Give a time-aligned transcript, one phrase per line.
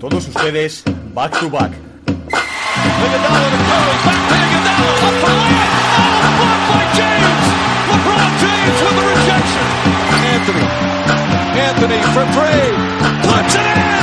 [0.00, 0.82] todos ustedes,
[1.14, 1.72] Back to Back.
[10.32, 10.66] Anthony.
[11.60, 13.30] Anthony for three.
[13.30, 13.99] Puts it in.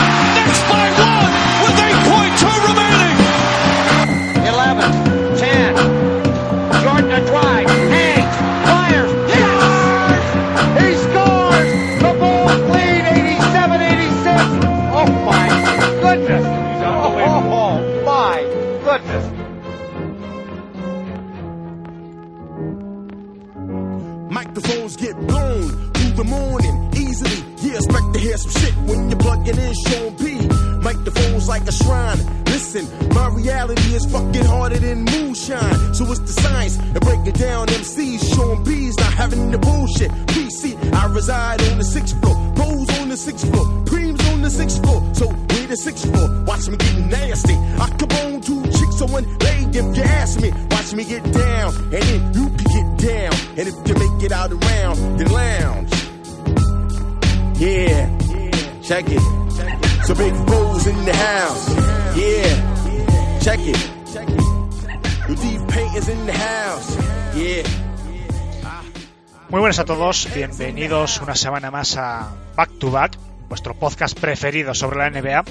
[69.87, 75.45] Todos, bienvenidos una semana más a Back to Back, vuestro podcast preferido sobre la NBA.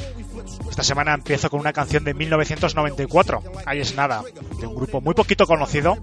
[0.68, 4.22] Esta semana empiezo con una canción de 1994, Ahí es nada,
[4.60, 5.96] de un grupo muy poquito conocido.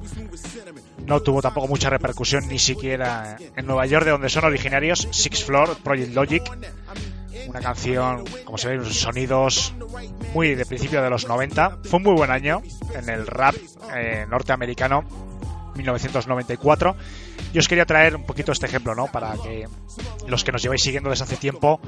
[1.05, 5.43] No tuvo tampoco mucha repercusión ni siquiera en Nueva York, de donde son originarios, Six
[5.43, 6.43] Floor, Project Logic.
[7.47, 9.75] Una canción, como se ven, sonidos
[10.33, 11.81] muy de principio de los 90.
[11.83, 12.63] Fue un muy buen año
[12.95, 13.53] en el rap
[13.95, 15.03] eh, norteamericano,
[15.75, 16.95] 1994.
[17.53, 19.07] Yo os quería traer un poquito este ejemplo, ¿no?
[19.07, 19.67] Para que
[20.27, 21.79] los que nos lleváis siguiendo desde hace tiempo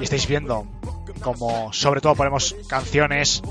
[0.00, 0.66] y estáis viendo
[1.20, 3.42] como sobre todo ponemos canciones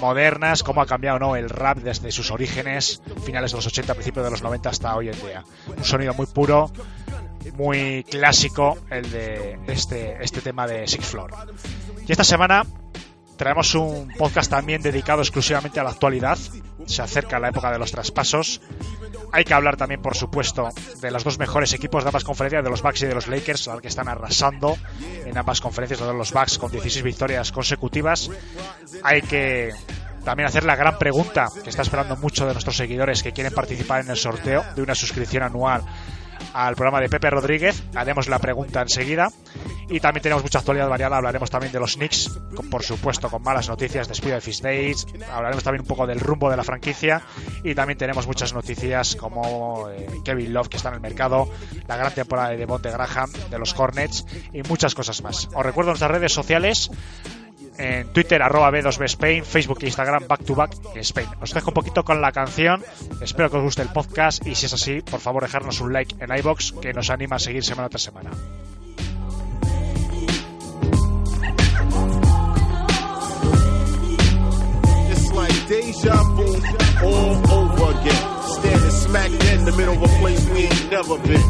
[0.00, 1.36] modernas, cómo ha cambiado ¿no?
[1.36, 5.08] el rap desde sus orígenes, finales de los 80, principios de los 90 hasta hoy
[5.08, 5.44] en día.
[5.76, 6.70] Un sonido muy puro,
[7.54, 11.32] muy clásico el de este, este tema de Six Floor.
[12.06, 12.64] Y esta semana
[13.36, 16.38] traemos un podcast también dedicado exclusivamente a la actualidad.
[16.86, 18.60] Se acerca la época de los traspasos.
[19.32, 20.68] Hay que hablar también, por supuesto,
[21.00, 23.70] de los dos mejores equipos de ambas conferencias, de los Bucks y de los Lakers,
[23.80, 24.76] que están arrasando
[25.24, 28.30] en ambas conferencias, los Bucks con 16 victorias consecutivas.
[29.02, 29.72] Hay que
[30.24, 34.02] también hacer la gran pregunta que está esperando mucho de nuestros seguidores que quieren participar
[34.02, 35.82] en el sorteo de una suscripción anual
[36.54, 37.82] al programa de Pepe Rodríguez.
[37.94, 39.30] Haremos la pregunta enseguida.
[39.90, 41.16] Y también tenemos mucha actualidad variada.
[41.18, 42.30] Hablaremos también de los Knicks,
[42.70, 45.06] por supuesto, con malas noticias, de Fish Days.
[45.30, 47.20] Hablaremos también un poco del rumbo de la franquicia.
[47.62, 51.50] Y también tenemos muchas noticias como eh, Kevin Love, que está en el mercado,
[51.86, 55.48] la gran temporada de Devonte Graham, de los Hornets y muchas cosas más.
[55.52, 56.90] Os recuerdo nuestras redes sociales
[57.78, 61.28] en Twitter arroba B2B Spain, Facebook e Instagram Back to Back Spain.
[61.40, 62.82] Os dejo un poquito con la canción,
[63.20, 66.16] espero que os guste el podcast y si es así, por favor dejarnos un like
[66.22, 68.30] en iBox que nos anima a seguir semana tras semana.
[75.66, 76.44] Deja vu
[77.02, 78.42] all over again.
[78.42, 81.40] Standing smack in the middle of a place we ain't never been.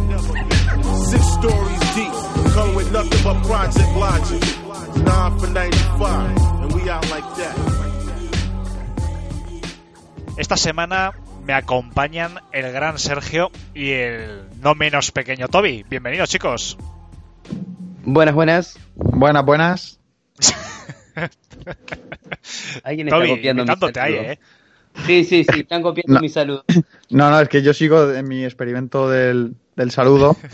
[1.10, 2.12] Six stories deep,
[2.54, 4.63] come with nothing but project logic.
[5.04, 7.54] Nine for 95, and we out like that.
[10.36, 11.12] Esta semana
[11.46, 15.84] me acompañan el gran Sergio y el no menos pequeño Toby.
[15.88, 16.76] Bienvenidos chicos.
[18.04, 18.78] Buenas, buenas.
[18.94, 20.00] Buenas, buenas.
[22.84, 23.70] Alguien está Toby, copiando mi
[24.00, 24.14] ahí.
[24.14, 24.38] ¿eh?
[25.06, 26.20] Sí, sí, sí, están copiando No.
[26.20, 26.64] mi saludo.
[27.10, 30.36] No, no, es que yo sigo en mi experimento del, del saludo.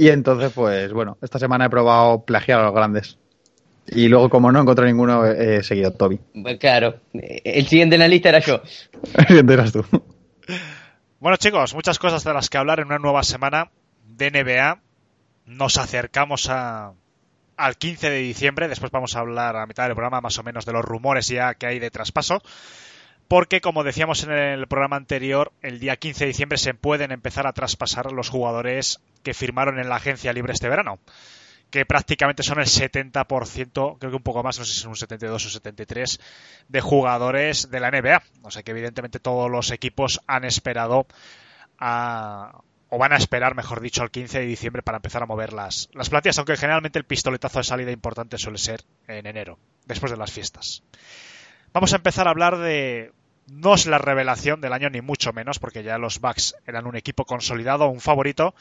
[0.00, 3.18] Y entonces, pues bueno, esta semana he probado plagiar a los grandes.
[3.90, 6.20] Y luego, como no encontré ninguno, he seguido a Toby.
[6.42, 8.60] Pues claro, el siguiente en la lista era yo.
[9.28, 9.84] Enteras tú.
[11.20, 13.70] Bueno chicos, muchas cosas de las que hablar en una nueva semana
[14.06, 14.80] de NBA.
[15.46, 16.92] Nos acercamos a,
[17.56, 20.64] al 15 de diciembre, después vamos a hablar a mitad del programa más o menos
[20.64, 22.42] de los rumores ya que hay de traspaso.
[23.26, 27.46] Porque, como decíamos en el programa anterior, el día 15 de diciembre se pueden empezar
[27.46, 30.98] a traspasar los jugadores que firmaron en la agencia libre este verano.
[31.70, 34.96] Que prácticamente son el 70%, creo que un poco más, no sé si son un
[34.96, 36.20] 72 o 73,
[36.68, 38.22] de jugadores de la NBA.
[38.42, 41.06] O sea que, evidentemente, todos los equipos han esperado
[42.90, 45.88] o van a esperar, mejor dicho, al 15 de diciembre para empezar a mover las,
[45.92, 50.16] las plantillas, aunque generalmente el pistoletazo de salida importante suele ser en enero, después de
[50.16, 50.82] las fiestas.
[51.72, 53.12] Vamos a empezar a hablar de...
[53.46, 56.96] No es la revelación del año, ni mucho menos, porque ya los Bucks eran un
[56.96, 58.54] equipo consolidado, un favorito,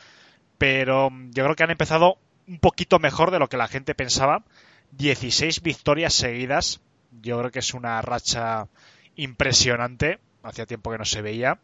[0.57, 4.43] pero yo creo que han empezado un poquito mejor de lo que la gente pensaba,
[4.91, 6.81] 16 victorias seguidas.
[7.21, 8.67] Yo creo que es una racha
[9.15, 10.19] impresionante.
[10.43, 11.59] Hacía tiempo que no se veía.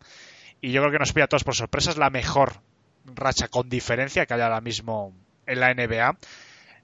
[0.62, 1.92] Y yo creo que nos pilla a todos por sorpresa.
[1.92, 2.62] Es la mejor
[3.06, 5.14] racha con diferencia que hay ahora mismo
[5.46, 6.18] en la NBA.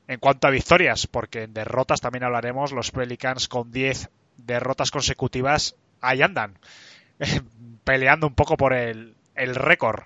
[0.07, 5.75] En cuanto a victorias, porque en derrotas también hablaremos, los Pelicans con 10 derrotas consecutivas,
[6.01, 6.57] ahí andan,
[7.83, 10.03] peleando un poco por el, el récord.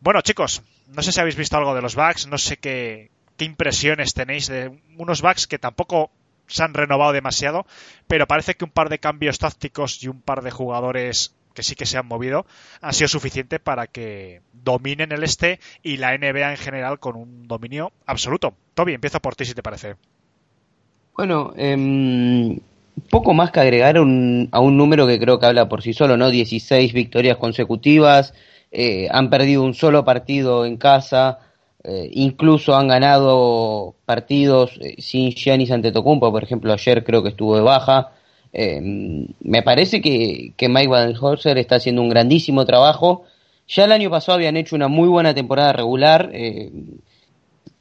[0.00, 0.62] Bueno, chicos,
[0.94, 4.46] no sé si habéis visto algo de los Bucks, no sé qué, qué impresiones tenéis
[4.46, 6.10] de unos Bucks que tampoco
[6.46, 7.66] se han renovado demasiado,
[8.06, 11.74] pero parece que un par de cambios tácticos y un par de jugadores que sí
[11.76, 12.46] que se han movido,
[12.80, 17.46] han sido suficiente para que dominen el este y la NBA en general con un
[17.46, 18.54] dominio absoluto.
[18.74, 19.94] Toby, empiezo por ti si te parece.
[21.16, 22.58] Bueno, eh,
[23.08, 26.16] poco más que agregar un, a un número que creo que habla por sí solo,
[26.16, 26.30] ¿no?
[26.30, 28.34] 16 victorias consecutivas,
[28.74, 31.38] eh, han perdido un solo partido en casa,
[31.84, 37.56] eh, incluso han ganado partidos eh, sin Giannis Antetokounmpo, por ejemplo, ayer creo que estuvo
[37.56, 38.12] de baja.
[38.52, 38.80] Eh,
[39.40, 43.24] me parece que, que Mike Budenholzer está haciendo un grandísimo trabajo.
[43.68, 46.30] Ya el año pasado habían hecho una muy buena temporada regular.
[46.32, 46.70] Eh,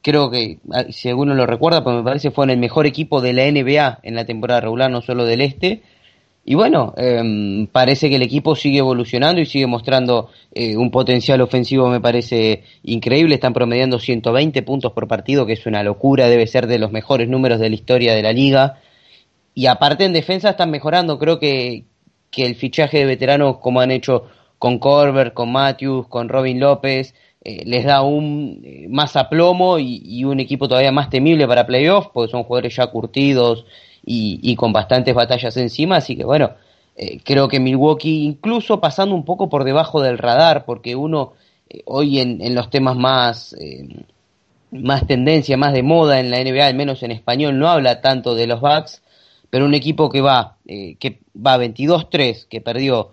[0.02, 3.22] creo que, ah, si alguno lo recuerda, pues me parece que fueron el mejor equipo
[3.22, 5.82] de la NBA en la temporada regular, no solo del Este.
[6.46, 11.40] Y bueno, eh, parece que el equipo sigue evolucionando y sigue mostrando eh, un potencial
[11.40, 13.36] ofensivo, me parece increíble.
[13.36, 17.30] Están promediando 120 puntos por partido, que es una locura, debe ser de los mejores
[17.30, 18.82] números de la historia de la liga.
[19.56, 21.86] Y aparte en defensa están mejorando, creo que,
[22.30, 24.26] que el fichaje de veteranos como han hecho
[24.60, 27.14] con Corber, con Matthews, con Robin López,
[27.46, 31.66] eh, les da un eh, más aplomo y, y, un equipo todavía más temible para
[31.66, 33.66] playoffs, porque son jugadores ya curtidos
[34.06, 36.52] y, y con bastantes batallas encima, así que bueno,
[36.96, 41.34] eh, creo que Milwaukee incluso pasando un poco por debajo del radar, porque uno
[41.74, 43.88] eh, hoy en, los temas más, eh,
[44.72, 48.36] más tendencia, más de moda en la NBA, al menos en español, no habla tanto
[48.36, 49.02] de los Bucks,
[49.50, 53.12] pero un equipo que va, eh, que va 22-3, que perdió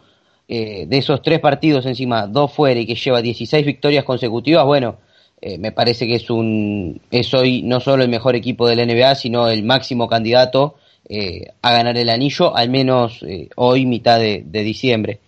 [0.48, 4.96] de esos tres partidos encima, dos fuera y que lleva 16 victorias consecutivas, bueno,
[5.42, 8.84] eh, me parece que es un es hoy no solo el mejor equipo de la
[8.84, 10.76] NBA, sino el máximo candidato
[11.08, 15.20] eh, a ganar el anillo, al menos eh, hoy, mitad de, de, diciembre.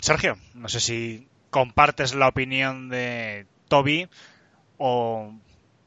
[0.00, 4.06] Sergio, no sé si compartes la opinión de Toby
[4.78, 5.32] o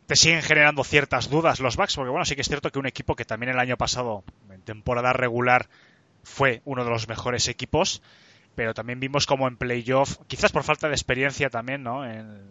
[0.08, 2.88] te siguen generando ciertas dudas los Bucks, porque bueno, sí que es cierto que un
[2.88, 5.70] equipo que también el año pasado, en temporada regular,
[6.24, 8.02] fue uno de los mejores equipos,
[8.56, 12.06] pero también vimos como en playoff, quizás por falta de experiencia también, ¿no?
[12.06, 12.42] En,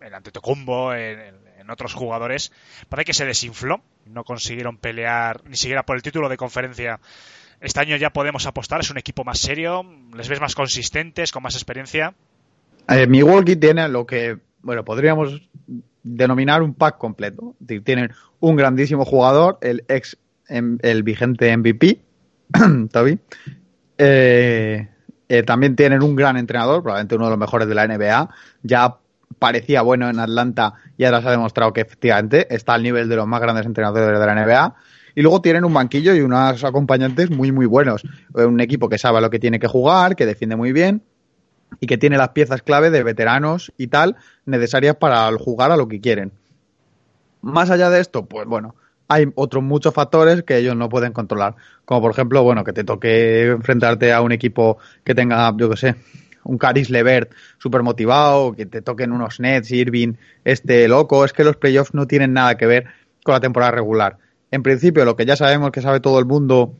[0.00, 2.52] en Antetokounmpo, en, en, otros jugadores,
[2.88, 7.00] parece que se desinfló, no consiguieron pelear ni siquiera por el título de conferencia.
[7.60, 9.84] Este año ya podemos apostar, es un equipo más serio,
[10.16, 12.14] les ves más consistentes, con más experiencia.
[12.88, 15.40] Eh, Milwaukee tiene lo que, bueno, podríamos
[16.02, 17.54] denominar un pack completo.
[17.84, 20.18] Tienen un grandísimo jugador, el ex,
[20.48, 22.00] el vigente MVP,
[22.92, 23.18] Toby.
[23.98, 24.88] Eh,
[25.32, 28.28] eh, también tienen un gran entrenador, probablemente uno de los mejores de la NBA.
[28.64, 28.98] Ya
[29.38, 33.16] parecía bueno en Atlanta y ahora se ha demostrado que efectivamente está al nivel de
[33.16, 34.74] los más grandes entrenadores de la NBA.
[35.14, 38.02] Y luego tienen un banquillo y unos acompañantes muy, muy buenos.
[38.34, 41.02] Un equipo que sabe lo que tiene que jugar, que defiende muy bien
[41.80, 45.88] y que tiene las piezas clave de veteranos y tal necesarias para jugar a lo
[45.88, 46.32] que quieren.
[47.40, 48.74] Más allá de esto, pues bueno,
[49.08, 51.56] hay otros muchos factores que ellos no pueden controlar.
[51.84, 55.76] Como por ejemplo, bueno, que te toque enfrentarte a un equipo que tenga, yo qué
[55.76, 55.96] sé,
[56.44, 61.24] un Caris Levert súper motivado, que te toquen unos Nets, Irving, este loco.
[61.24, 62.86] Es que los playoffs no tienen nada que ver
[63.22, 64.18] con la temporada regular.
[64.50, 66.74] En principio, lo que ya sabemos que sabe todo el mundo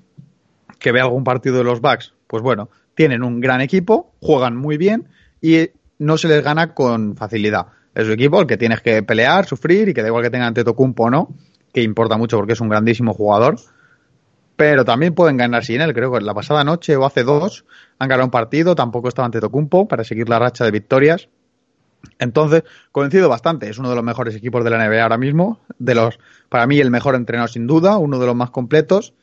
[0.78, 4.76] que ve algún partido de los Bucks, pues bueno, tienen un gran equipo, juegan muy
[4.76, 5.08] bien
[5.40, 7.68] y no se les gana con facilidad.
[7.94, 10.54] Es un equipo el que tienes que pelear, sufrir y que da igual que tengan
[10.54, 11.34] Tetocumpo o no,
[11.72, 13.56] que importa mucho porque es un grandísimo jugador.
[14.56, 15.94] Pero también pueden ganar sin él.
[15.94, 17.64] Creo que la pasada noche o hace dos
[17.98, 21.28] han ganado un partido, tampoco estaba ante Tocumpo para seguir la racha de victorias.
[22.18, 25.94] Entonces, coincido bastante, es uno de los mejores equipos de la NBA ahora mismo, de
[25.94, 29.14] los, para mí el mejor entrenador sin duda, uno de los más completos,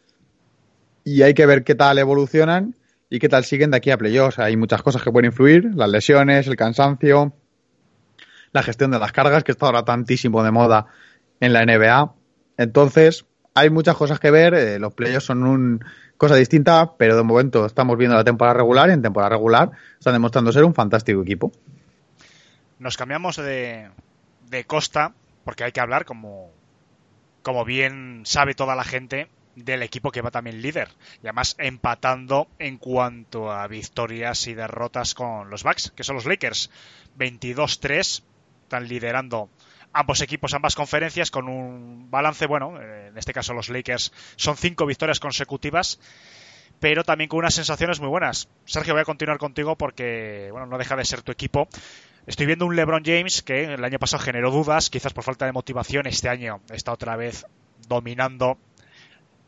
[1.03, 2.75] y hay que ver qué tal evolucionan
[3.09, 4.39] y qué tal siguen de aquí a playoffs.
[4.39, 7.33] Hay muchas cosas que pueden influir, las lesiones, el cansancio,
[8.51, 10.87] la gestión de las cargas, que está ahora tantísimo de moda
[11.39, 12.13] en la NBA.
[12.59, 13.25] Entonces,
[13.55, 15.79] hay muchas cosas que ver, eh, los playoffs son una
[16.17, 20.11] cosa distinta, pero de momento estamos viendo la temporada regular y en temporada regular están
[20.11, 21.53] demostrando ser un fantástico equipo.
[22.77, 23.89] Nos cambiamos de,
[24.49, 25.13] de costa,
[25.45, 26.51] porque hay que hablar, como,
[27.43, 30.89] como bien sabe toda la gente, del equipo que va también líder.
[31.23, 36.25] Y además empatando en cuanto a victorias y derrotas con los Bucks, que son los
[36.25, 36.69] Lakers.
[37.17, 38.21] 22-3,
[38.63, 39.49] están liderando
[39.93, 44.85] ambos equipos, ambas conferencias, con un balance, bueno, en este caso los Lakers son cinco
[44.85, 45.99] victorias consecutivas,
[46.79, 48.47] pero también con unas sensaciones muy buenas.
[48.65, 51.67] Sergio, voy a continuar contigo porque, bueno, no deja de ser tu equipo.
[52.25, 55.51] Estoy viendo un LeBron James que el año pasado generó dudas, quizás por falta de
[55.51, 57.45] motivación, este año está otra vez
[57.87, 58.57] dominando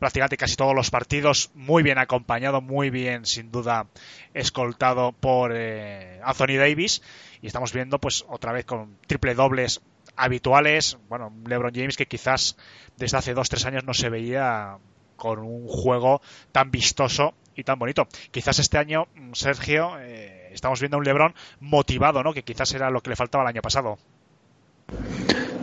[0.02, 3.86] prácticamente casi todos los partidos, muy bien acompañado, muy bien, sin duda,
[4.34, 7.02] escoltado por eh, Anthony Davis.
[7.40, 9.80] Y estamos viendo, pues, otra vez con triple dobles
[10.22, 10.96] habituales.
[11.08, 12.56] Bueno, LeBron James que quizás
[12.96, 14.76] desde hace dos, tres años no se veía
[15.16, 18.06] con un juego tan vistoso y tan bonito.
[18.30, 22.32] Quizás este año, Sergio, eh, estamos viendo a un LeBron motivado, ¿no?
[22.32, 23.98] Que quizás era lo que le faltaba el año pasado.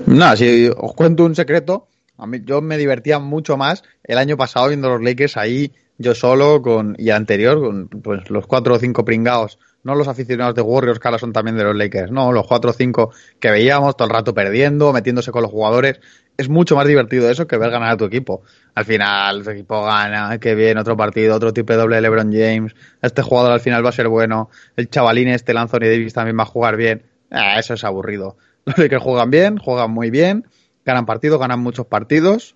[0.05, 1.87] Nada, si os cuento un secreto,
[2.17, 6.15] a mí, yo me divertía mucho más el año pasado viendo los Lakers ahí, yo
[6.15, 9.57] solo, con y anterior, con pues, los cuatro o cinco pringados.
[9.83, 12.11] No los aficionados de Warriors, que ahora son también de los Lakers.
[12.11, 15.99] No, los cuatro o cinco que veíamos todo el rato perdiendo, metiéndose con los jugadores.
[16.37, 18.41] Es mucho más divertido eso que ver ganar a tu equipo.
[18.75, 22.75] Al final, tu equipo gana, qué bien, otro partido, otro tipo de doble LeBron James.
[23.01, 24.49] Este jugador al final va a ser bueno.
[24.75, 27.03] El chavalín este, el Anthony Davis, también va a jugar bien.
[27.31, 28.37] Ah, eso es aburrido.
[28.65, 30.45] Los Lakers juegan bien, juegan muy bien
[30.89, 32.55] ganan partidos, ganan muchos partidos.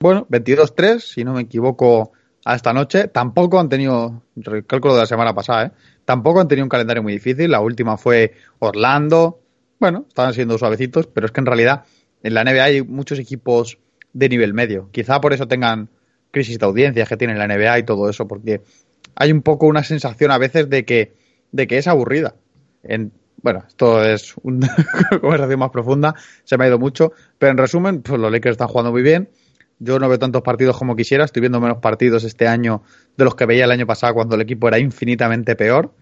[0.00, 2.12] Bueno, 22-3, si no me equivoco,
[2.44, 3.08] a esta noche.
[3.08, 5.70] Tampoco han tenido, el cálculo de la semana pasada, ¿eh?
[6.04, 7.50] Tampoco han tenido un calendario muy difícil.
[7.50, 9.40] La última fue Orlando.
[9.78, 11.84] Bueno, estaban siendo suavecitos, pero es que en realidad
[12.22, 13.78] en la NBA hay muchos equipos
[14.12, 14.88] de nivel medio.
[14.92, 15.90] Quizá por eso tengan
[16.30, 18.62] crisis de audiencias que tiene la NBA y todo eso, porque
[19.14, 21.14] hay un poco una sensación a veces de que,
[21.52, 22.34] de que es aburrida.
[22.82, 24.74] En, bueno, esto es una
[25.20, 28.68] conversación más profunda, se me ha ido mucho, pero en resumen, pues los Lakers están
[28.68, 29.28] jugando muy bien.
[29.78, 32.82] Yo no veo tantos partidos como quisiera, estoy viendo menos partidos este año
[33.16, 35.92] de los que veía el año pasado cuando el equipo era infinitamente peor.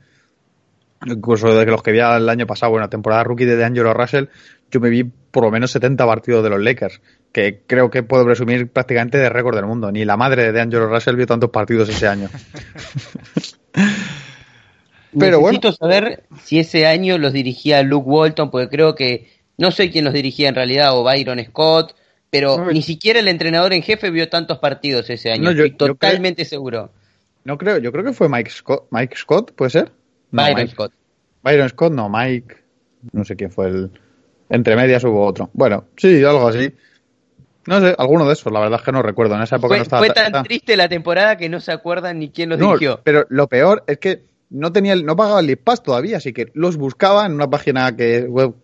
[1.05, 4.27] Incluso de los que veía el año pasado, bueno, temporada rookie de Angelo Russell,
[4.71, 7.01] yo me vi por lo menos 70 partidos de los Lakers,
[7.33, 9.91] que creo que puedo presumir prácticamente de récord del mundo.
[9.91, 12.29] Ni la madre de Angelo Russell vio tantos partidos ese año.
[15.19, 19.91] Pero Necesito saber si ese año los dirigía Luke Walton, porque creo que no sé
[19.91, 21.95] quién los dirigía en realidad, o Byron Scott,
[22.33, 25.51] pero ni siquiera el entrenador en jefe vio tantos partidos ese año.
[25.51, 26.91] Estoy totalmente seguro.
[27.45, 29.93] No creo, yo creo que fue Mike Scott, Mike Scott ¿puede ser?
[30.31, 30.93] Byron Scott.
[31.43, 32.57] Byron Scott, no, Mike,
[33.13, 33.91] no sé quién fue el.
[34.49, 35.51] Entre medias hubo otro.
[35.53, 36.73] Bueno, sí, algo así.
[37.67, 39.35] No sé, alguno de esos, la verdad es que no recuerdo.
[39.35, 40.03] En esa época fue, no estaba.
[40.03, 43.01] Fue tan triste la temporada que no se acuerdan ni quién los dirigió.
[43.05, 46.79] Pero lo peor es que no tenía no pagaba el League todavía, así que los
[46.79, 48.55] buscaba en una página que web,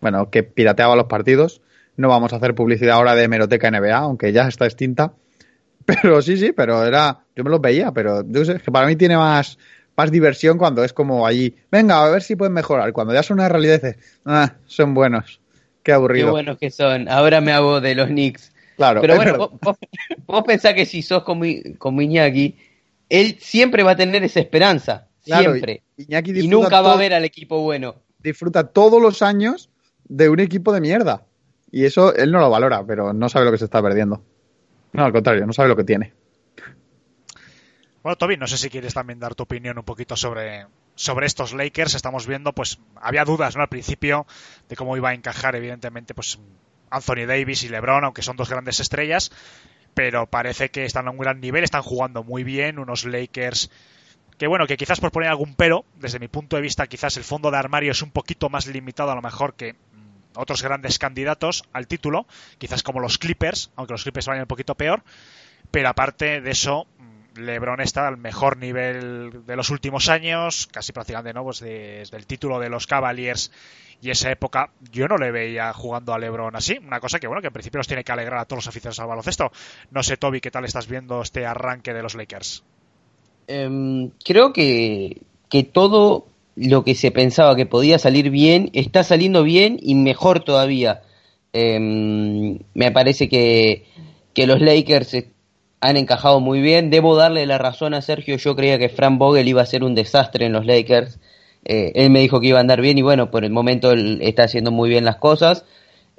[0.00, 1.60] bueno, que pirateaba los partidos.
[1.98, 5.12] No vamos a hacer publicidad ahora de Meroteca NBA, aunque ya está extinta.
[5.84, 8.94] Pero sí, sí, pero era, yo me los veía, pero yo sé, que para mí
[8.94, 9.56] tiene más,
[9.96, 12.92] más diversión cuando es como allí, venga, a ver si pueden mejorar.
[12.92, 15.40] Cuando ya son una realidad dices, ah, son buenos.
[15.82, 16.26] Qué aburrido.
[16.26, 17.08] Qué buenos que son.
[17.08, 18.52] Ahora me hago de los Knicks.
[18.76, 19.00] Claro.
[19.00, 19.58] Pero bueno,
[20.26, 21.46] vos, pensás que si sos como,
[21.78, 22.54] como Iñaki,
[23.08, 25.82] él siempre va a tener esa esperanza siempre.
[25.96, 27.96] Y, nunca va a ver al equipo bueno.
[28.18, 29.70] Disfruta todos los años
[30.04, 31.24] de un equipo de mierda.
[31.70, 34.22] Y eso él no lo valora, pero no sabe lo que se está perdiendo.
[34.92, 36.14] No, al contrario, no sabe lo que tiene.
[38.02, 41.52] Bueno, Toby, no sé si quieres también dar tu opinión un poquito sobre, sobre estos
[41.52, 41.94] Lakers.
[41.94, 43.62] Estamos viendo, pues, había dudas, ¿no?
[43.62, 44.26] Al principio
[44.68, 46.38] de cómo iba a encajar, evidentemente, pues,
[46.90, 49.30] Anthony Davis y LeBron, aunque son dos grandes estrellas,
[49.92, 53.70] pero parece que están a un gran nivel, están jugando muy bien, unos Lakers
[54.38, 57.24] que bueno, que quizás por poner algún pero, desde mi punto de vista, quizás el
[57.24, 59.74] fondo de armario es un poquito más limitado a lo mejor que
[60.38, 62.26] otros grandes candidatos al título,
[62.58, 65.02] quizás como los Clippers, aunque los Clippers vayan un poquito peor,
[65.70, 70.92] pero aparte de eso, mm, LeBron está al mejor nivel de los últimos años, casi
[70.92, 73.50] prácticamente no, pues desde el título de los Cavaliers
[74.00, 77.40] y esa época yo no le veía jugando a LeBron así, una cosa que bueno,
[77.40, 79.50] que en principio nos tiene que alegrar a todos los aficionados al baloncesto.
[79.90, 82.62] No sé, Toby, ¿qué tal estás viendo este arranque de los Lakers?
[83.48, 86.26] Em, creo que, que todo
[86.60, 91.02] lo que se pensaba que podía salir bien está saliendo bien y mejor todavía.
[91.52, 93.84] Em, me parece que,
[94.34, 95.16] que los Lakers
[95.80, 96.90] han encajado muy bien.
[96.90, 98.36] Debo darle la razón a Sergio.
[98.36, 101.18] Yo creía que Frank Vogel iba a ser un desastre en los Lakers.
[101.64, 104.18] Eh, él me dijo que iba a andar bien y bueno, por el momento él
[104.22, 105.64] está haciendo muy bien las cosas.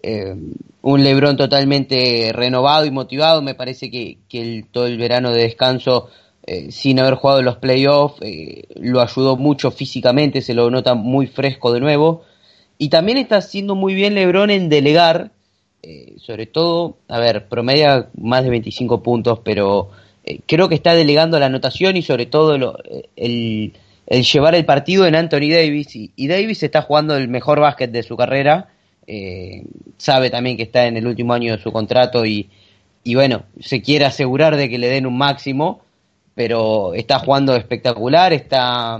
[0.02, 3.42] Em, un Lebron totalmente renovado y motivado.
[3.42, 6.10] Me parece que, que todo el verano de descanso
[6.48, 11.28] eh, sin haber jugado los playoffs, eh, lo ayudó mucho físicamente, se lo nota muy
[11.28, 12.24] fresco de nuevo.
[12.78, 15.32] Y también está haciendo muy bien Lebron en delegar,
[15.84, 19.90] eh, sobre todo, a ver, promedia más de 25 puntos, pero
[20.46, 22.56] creo que está delegando la anotación y sobre todo
[23.16, 23.74] el,
[24.08, 25.96] llevar el partido en Anthony Davis.
[25.96, 28.70] Y, Davis está jugando el mejor básquet de su carrera.
[29.98, 32.50] sabe también que está en el último año de su contrato y
[33.14, 35.82] bueno, se quiere asegurar de que le den un máximo,
[36.40, 38.98] pero está jugando espectacular, está,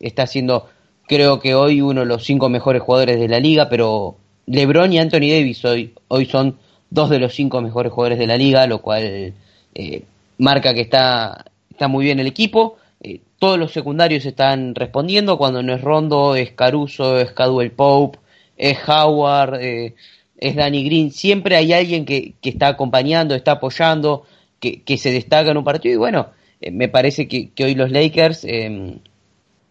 [0.00, 0.66] está siendo
[1.06, 4.16] creo que hoy uno de los cinco mejores jugadores de la liga, pero
[4.46, 6.58] LeBron y Anthony Davis hoy, hoy son
[6.90, 9.34] dos de los cinco mejores jugadores de la liga, lo cual
[9.72, 10.02] eh,
[10.38, 12.78] marca que está, está muy bien el equipo.
[13.00, 18.18] Eh, todos los secundarios están respondiendo, cuando no es Rondo, es Caruso, es Cadwell Pope,
[18.56, 19.94] es Howard, eh,
[20.38, 24.24] es Danny Green, siempre hay alguien que, que está acompañando, está apoyando,
[24.58, 26.39] que, que, se destaca en un partido y bueno,
[26.72, 28.44] me parece que, hoy los Lakers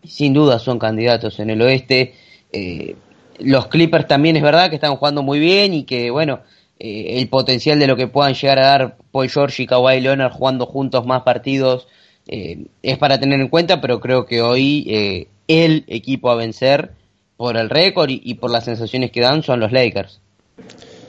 [0.04, 2.14] sin duda son candidatos en el oeste.
[2.52, 2.96] Eh,
[3.40, 6.42] los Clippers también es verdad que están jugando muy bien y que, bueno,
[6.80, 10.32] eh, el potencial de lo que puedan llegar a dar Paul George y Kawhi Leonard
[10.32, 11.88] jugando juntos más partidos
[12.28, 16.92] eh, es para tener en cuenta, pero creo que hoy el equipo a vencer
[17.38, 20.22] por el récord y, y por las sensaciones que dan son los Lakers.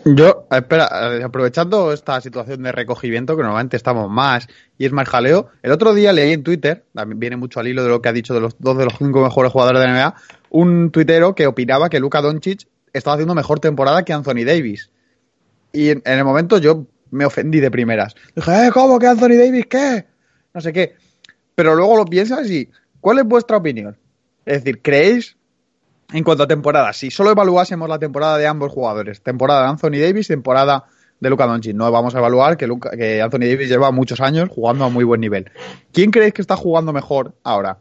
[0.04, 5.49] Yo, espera, aprovechando esta situación de recogimiento, que normalmente estamos más y es más jaleo,
[5.62, 8.12] el otro día leí en Twitter, también viene mucho al hilo de lo que ha
[8.12, 10.14] dicho de los dos de los cinco mejores jugadores de NBA,
[10.50, 14.90] un tuitero que opinaba que Luka Doncic estaba haciendo mejor temporada que Anthony Davis.
[15.73, 18.14] Y en, en el momento yo me ofendí de primeras.
[18.35, 20.07] Dije, ¿eh, cómo que Anthony Davis qué?
[20.54, 20.95] No sé qué.
[21.54, 23.97] Pero luego lo piensas y, ¿cuál es vuestra opinión?
[24.47, 25.37] Es decir, ¿creéis
[26.12, 30.00] en cuanto a temporada, si solo evaluásemos la temporada de ambos jugadores, temporada de Anthony
[30.00, 30.84] Davis, temporada
[31.20, 34.88] de Luka Doncic, no vamos a evaluar que, Anthony Davis lleva muchos años jugando a
[34.88, 35.50] muy buen nivel.
[35.92, 37.78] ¿Quién creéis que está jugando mejor ahora?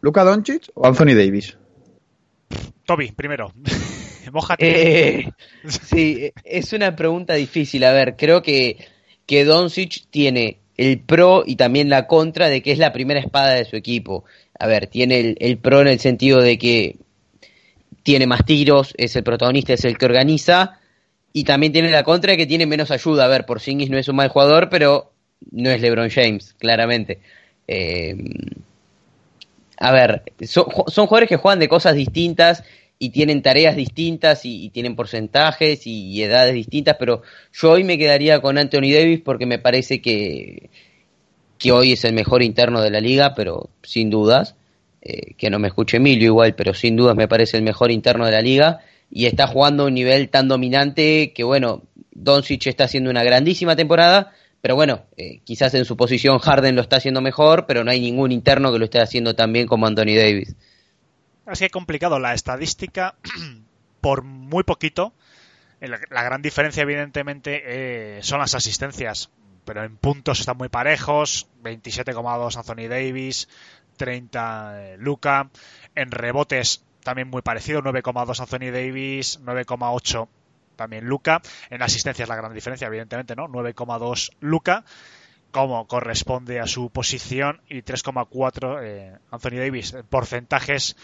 [0.00, 1.56] ¿Luka Doncic o Anthony Davis?
[2.84, 3.52] Toby, primero.
[4.32, 5.20] Mójate.
[5.20, 5.32] Eh,
[5.68, 7.84] sí, es una pregunta difícil.
[7.84, 8.78] A ver, creo que,
[9.26, 13.54] que Doncic tiene el pro y también la contra de que es la primera espada
[13.54, 14.24] de su equipo.
[14.58, 16.96] A ver, tiene el, el pro en el sentido de que
[18.06, 20.78] tiene más tiros, es el protagonista, es el que organiza,
[21.32, 23.24] y también tiene la contra de que tiene menos ayuda.
[23.24, 25.10] A ver, Porzingis no es un mal jugador, pero
[25.50, 27.18] no es LeBron James, claramente.
[27.66, 28.16] Eh,
[29.76, 32.62] a ver, son, jugadores que juegan de cosas distintas
[32.96, 37.98] y tienen tareas distintas y, tienen porcentajes y, y, edades distintas, pero yo hoy me
[37.98, 40.70] quedaría con Anthony Davis porque me parece que,
[41.58, 44.54] que hoy es el mejor interno de la liga, pero sin dudas
[45.08, 48.26] eh, que no me escuche Emilio igual, pero sin dudas me parece el mejor interno
[48.26, 52.84] de la liga y está jugando a un nivel tan dominante que bueno, Doncic está
[52.84, 57.20] haciendo una grandísima temporada, pero bueno, eh, quizás en su posición Harden lo está haciendo
[57.20, 60.56] mejor, pero no hay ningún interno que lo esté haciendo tan bien como Anthony Davis.
[61.46, 63.14] Así que complicado la estadística
[64.00, 65.12] por muy poquito.
[65.78, 69.30] La gran diferencia, evidentemente, eh, son las asistencias,
[69.64, 73.48] pero en puntos están muy parejos: 27,2 Anthony Davis,
[73.96, 75.50] 30 eh, Luca.
[75.94, 80.28] En rebotes también muy parecido, 9,2 Anthony Davis, 9,8
[80.76, 81.40] también Luca.
[81.70, 83.48] En asistencias la gran diferencia, evidentemente, ¿no?
[83.48, 84.84] 9,2 Luca,
[85.50, 89.94] como corresponde a su posición, y 3,4 eh, Anthony Davis.
[89.94, 90.96] En porcentajes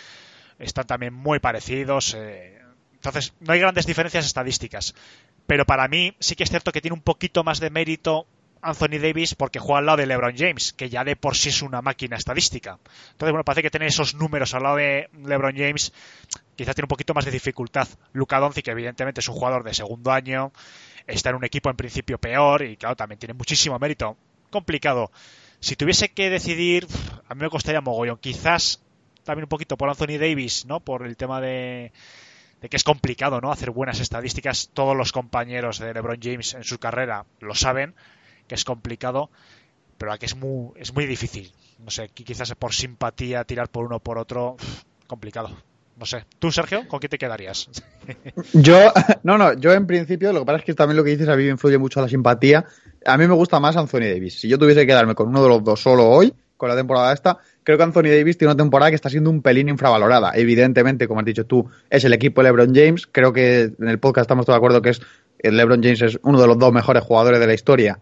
[0.59, 2.15] están también muy parecidos.
[2.15, 2.61] Eh,
[2.95, 4.95] entonces, no hay grandes diferencias estadísticas.
[5.47, 8.27] Pero para mí sí que es cierto que tiene un poquito más de mérito
[8.63, 11.63] Anthony Davis porque juega al lado de LeBron James, que ya de por sí es
[11.63, 12.79] una máquina estadística.
[13.11, 15.93] Entonces, bueno, parece que tener esos números al lado de LeBron James
[16.55, 17.89] quizás tiene un poquito más de dificultad.
[18.13, 20.53] Luca Doncic, que evidentemente es un jugador de segundo año,
[21.07, 24.17] está en un equipo en principio peor y claro, también tiene muchísimo mérito.
[24.51, 25.11] Complicado.
[25.59, 26.87] Si tuviese que decidir,
[27.29, 28.19] a mí me costaría mogollón.
[28.19, 28.81] Quizás
[29.25, 30.81] también un poquito por Anthony Davis, ¿no?
[30.81, 31.93] Por el tema de,
[32.61, 33.51] de que es complicado, ¿no?
[33.51, 34.71] Hacer buenas estadísticas.
[34.73, 37.95] Todos los compañeros de LeBron James en su carrera lo saben
[38.47, 39.31] que es complicado,
[39.99, 41.53] pero aquí es muy, es muy difícil.
[41.85, 44.57] No sé, quizás por simpatía tirar por uno o por otro,
[45.07, 45.51] complicado.
[45.97, 46.25] No sé.
[46.39, 47.69] ¿Tú, Sergio, con qué te quedarías?
[48.53, 51.29] yo, no, no, yo en principio, lo que pasa es que también lo que dices
[51.29, 52.65] a mí influye mucho la simpatía.
[53.05, 54.41] A mí me gusta más Anthony Davis.
[54.41, 57.13] Si yo tuviese que quedarme con uno de los dos solo hoy, con la temporada
[57.13, 60.33] esta, creo que Anthony Davis tiene una temporada que está siendo un pelín infravalorada.
[60.35, 63.07] Evidentemente, como has dicho tú, es el equipo de LeBron James.
[63.07, 65.01] Creo que en el podcast estamos todos de acuerdo que es
[65.39, 67.99] el LeBron James es uno de los dos mejores jugadores de la historia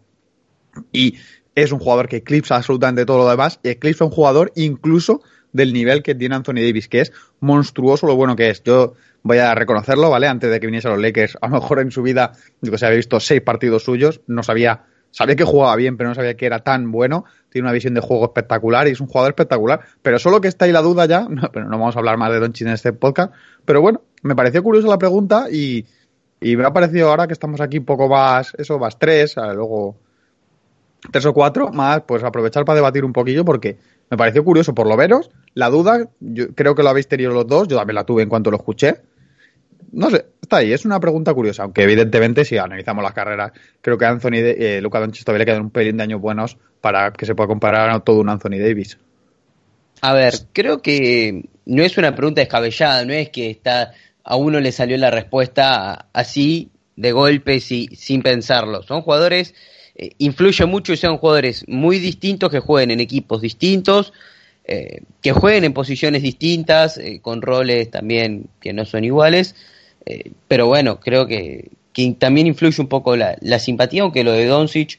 [0.92, 1.16] y
[1.54, 5.72] es un jugador que eclipsa absolutamente todo lo demás y eclipsa un jugador incluso del
[5.72, 8.62] nivel que tiene Anthony Davis, que es monstruoso lo bueno que es.
[8.62, 10.28] Yo voy a reconocerlo, ¿vale?
[10.28, 12.86] Antes de que viniese a los Lakers, a lo mejor en su vida, digo, se
[12.86, 16.46] había visto seis partidos suyos, no sabía, sabía que jugaba bien, pero no sabía que
[16.46, 20.18] era tan bueno, tiene una visión de juego espectacular y es un jugador espectacular, pero
[20.18, 22.66] solo que está ahí la duda ya, pero no vamos a hablar más de Doncic
[22.66, 23.32] en este podcast,
[23.64, 25.84] pero bueno, me pareció curiosa la pregunta y,
[26.40, 29.96] y me ha parecido ahora que estamos aquí un poco más, eso, más tres, luego
[31.12, 33.78] tres o cuatro, más pues aprovechar para debatir un poquillo porque
[34.10, 35.30] me pareció curioso por lo menos.
[35.54, 38.28] La duda, yo creo que lo habéis tenido los dos, yo también la tuve en
[38.28, 38.96] cuanto lo escuché.
[39.92, 43.98] No sé, está ahí, es una pregunta curiosa, aunque evidentemente si analizamos las carreras, creo
[43.98, 47.26] que Anthony, eh, Luca Doncic todavía le quedan un pelín de años buenos para que
[47.26, 48.98] se pueda comparar a todo un Anthony Davis.
[50.02, 53.92] A ver, creo que no es una pregunta descabellada, no es que está
[54.24, 58.82] a uno le salió la respuesta así de golpe y sin pensarlo.
[58.82, 59.54] Son jugadores,
[59.96, 64.12] eh, influye mucho y son jugadores muy distintos que jueguen en equipos distintos,
[64.64, 69.54] eh, que jueguen en posiciones distintas, eh, con roles también que no son iguales.
[70.48, 74.98] Pero bueno, creo que, que, también influye un poco la, simpatía, aunque lo de Doncic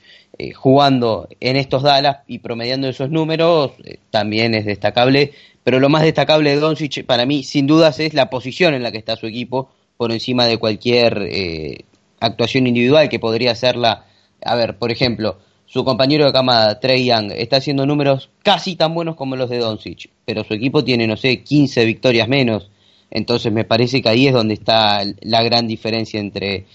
[0.55, 3.73] jugando en estos Dallas y promediando esos números
[4.09, 5.33] también es destacable.
[5.65, 8.91] Pero lo más destacable de Doncic para mí, sin dudas, es la posición en la
[8.91, 11.83] que está su equipo por encima de cualquier
[12.21, 14.05] actuación individual que podría la
[14.43, 18.93] A ver, por ejemplo, su compañero de cama, Trey Young, está haciendo números casi tan
[18.93, 22.69] buenos como los de Doncic, pero su equipo tiene, no sé, 15 victorias menos.
[23.09, 26.65] Entonces me parece que ahí es donde está la gran diferencia entre,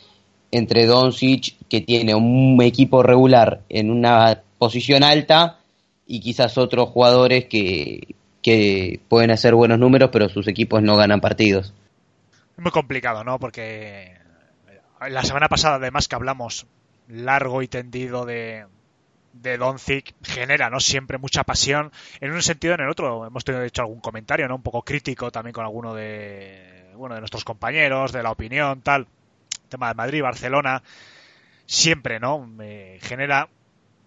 [0.51, 5.59] entre Doncic, que tiene un equipo regular en una posición alta,
[6.07, 11.21] y quizás otros jugadores que, que pueden hacer buenos números, pero sus equipos no ganan
[11.21, 11.75] partidos.
[12.57, 13.39] Es muy complicado, ¿no?
[13.39, 14.13] Porque
[15.11, 16.67] la semana pasada, además, que hablamos
[17.09, 18.67] largo y tendido de,
[19.33, 23.27] de Doncic genera no siempre mucha pasión en un sentido en el otro.
[23.27, 27.21] Hemos tenido hecho algún comentario no un poco crítico también con alguno de bueno de
[27.21, 29.07] nuestros compañeros de la opinión tal.
[29.69, 30.83] Tema de Madrid Barcelona
[31.67, 33.49] siempre no me genera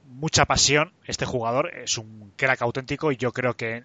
[0.06, 1.74] mucha pasión este jugador.
[1.76, 3.84] Es un crack auténtico y yo creo que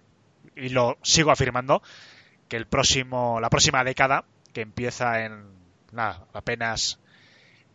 [0.55, 1.81] y lo sigo afirmando
[2.47, 5.43] que el próximo la próxima década que empieza en
[5.91, 6.99] nada apenas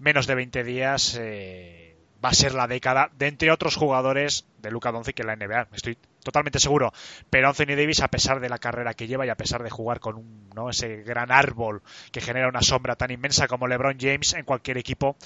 [0.00, 4.70] menos de 20 días eh, va a ser la década de entre otros jugadores de
[4.70, 5.68] Luca Doncic en la NBA.
[5.72, 6.92] Estoy totalmente seguro.
[7.30, 10.00] Pero Anthony Davis, a pesar de la carrera que lleva y a pesar de jugar
[10.00, 10.68] con un, ¿no?
[10.68, 11.82] ese gran árbol
[12.12, 15.16] que genera una sombra tan inmensa como LeBron James en cualquier equipo,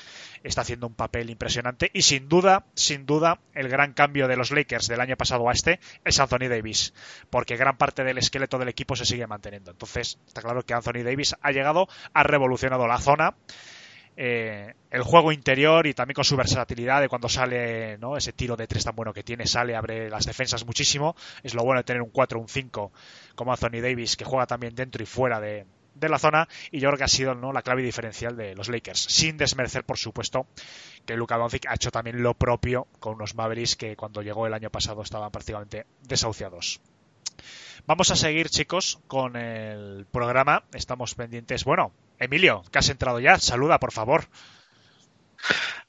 [0.44, 1.90] está haciendo un papel impresionante.
[1.92, 5.52] Y sin duda, sin duda, el gran cambio de los Lakers del año pasado a
[5.52, 6.94] este es Anthony Davis,
[7.28, 9.72] porque gran parte del esqueleto del equipo se sigue manteniendo.
[9.72, 13.34] Entonces, está claro que Anthony Davis ha llegado, ha revolucionado la zona
[14.16, 18.66] eh, el juego interior y también con su versatilidad de cuando sale ese tiro de
[18.66, 21.16] tres tan bueno que tiene, sale, abre las defensas muchísimo.
[21.42, 22.92] Es lo bueno de tener un 4 un 5
[23.34, 25.66] como Anthony Davis que juega también dentro y fuera de,
[26.00, 27.52] la zona y yo creo que ha sido ¿no?
[27.52, 29.00] la clave diferencial de los Lakers.
[29.00, 30.46] Sin desmerecer, por supuesto,
[31.04, 34.54] que Luka Doncic ha hecho también lo propio con unos Mavericks que cuando llegó el
[34.54, 36.80] año pasado estaban prácticamente desahuciados.
[37.86, 40.64] Vamos a seguir, chicos, con el programa.
[40.72, 41.64] Estamos pendientes.
[41.64, 44.26] Bueno, Emilio, que has entrado ya, saluda, por favor.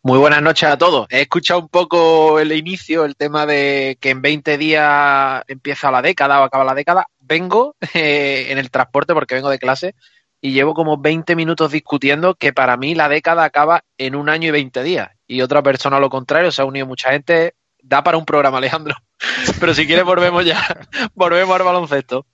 [0.04, 1.08] Muy buenas noches a todos.
[1.10, 6.02] He escuchado un poco el inicio, el tema de que en 20 días empieza la
[6.02, 7.08] década o acaba la década.
[7.20, 9.96] Vengo eh, en el transporte porque vengo de clase
[10.42, 14.50] y llevo como 20 minutos discutiendo que para mí la década acaba en un año
[14.50, 15.10] y 20 días.
[15.26, 17.56] Y otra persona lo contrario, se ha unido mucha gente.
[17.82, 18.96] Da para un programa, Alejandro.
[19.60, 20.62] Pero si quieres volvemos ya.
[21.16, 22.28] volvemos al baloncesto.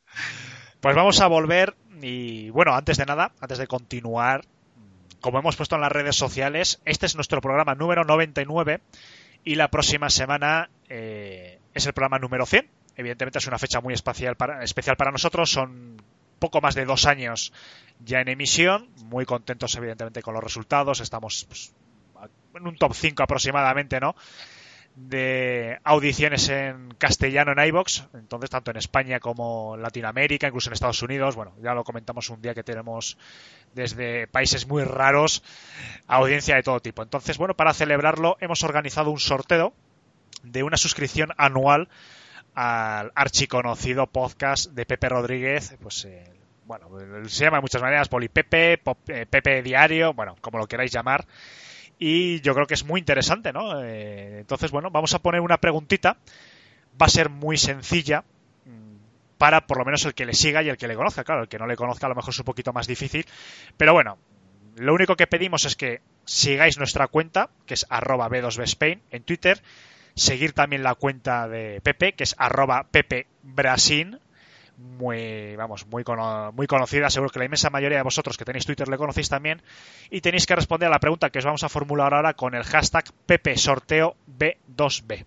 [0.82, 4.41] Pues vamos a volver y bueno, antes de nada, antes de continuar,
[5.19, 8.81] como hemos puesto en las redes sociales, este es nuestro programa número 99
[9.43, 12.67] y la próxima semana eh, es el programa número 100.
[12.97, 16.01] Evidentemente es una fecha muy especial para, especial para nosotros, son
[16.39, 17.53] poco más de dos años
[18.03, 21.73] ya en emisión, muy contentos evidentemente con los resultados, estamos pues,
[22.55, 24.15] en un top 5 aproximadamente, ¿no?
[24.95, 31.01] De audiciones en castellano en iBox, entonces tanto en España como Latinoamérica, incluso en Estados
[31.01, 33.17] Unidos, bueno, ya lo comentamos un día que tenemos
[33.73, 35.43] desde países muy raros
[36.08, 37.04] audiencia de todo tipo.
[37.04, 39.73] Entonces, bueno, para celebrarlo hemos organizado un sorteo
[40.43, 41.88] de una suscripción anual
[42.54, 46.34] al archiconocido podcast de Pepe Rodríguez, pues eh,
[46.65, 46.89] bueno,
[47.27, 51.25] se llama de muchas maneras Polipepe, Pepe, eh, Pepe Diario, bueno, como lo queráis llamar
[52.03, 53.79] y yo creo que es muy interesante, ¿no?
[53.79, 56.17] Eh, entonces, bueno, vamos a poner una preguntita.
[56.99, 58.23] Va a ser muy sencilla
[58.65, 58.95] mm,
[59.37, 61.23] para por lo menos el que le siga y el que le conozca.
[61.23, 63.27] Claro, el que no le conozca a lo mejor es un poquito más difícil.
[63.77, 64.17] Pero bueno,
[64.77, 69.61] lo único que pedimos es que sigáis nuestra cuenta, que es arroba b2bspain en Twitter.
[70.15, 73.27] Seguir también la cuenta de Pepe, que es arroba Pepe
[74.81, 76.03] muy, vamos, muy,
[76.53, 77.09] muy conocida.
[77.09, 79.61] Seguro que la inmensa mayoría de vosotros que tenéis Twitter le conocéis también.
[80.09, 82.63] Y tenéis que responder a la pregunta que os vamos a formular ahora con el
[82.63, 85.25] hashtag Pepe Sorteo B2B.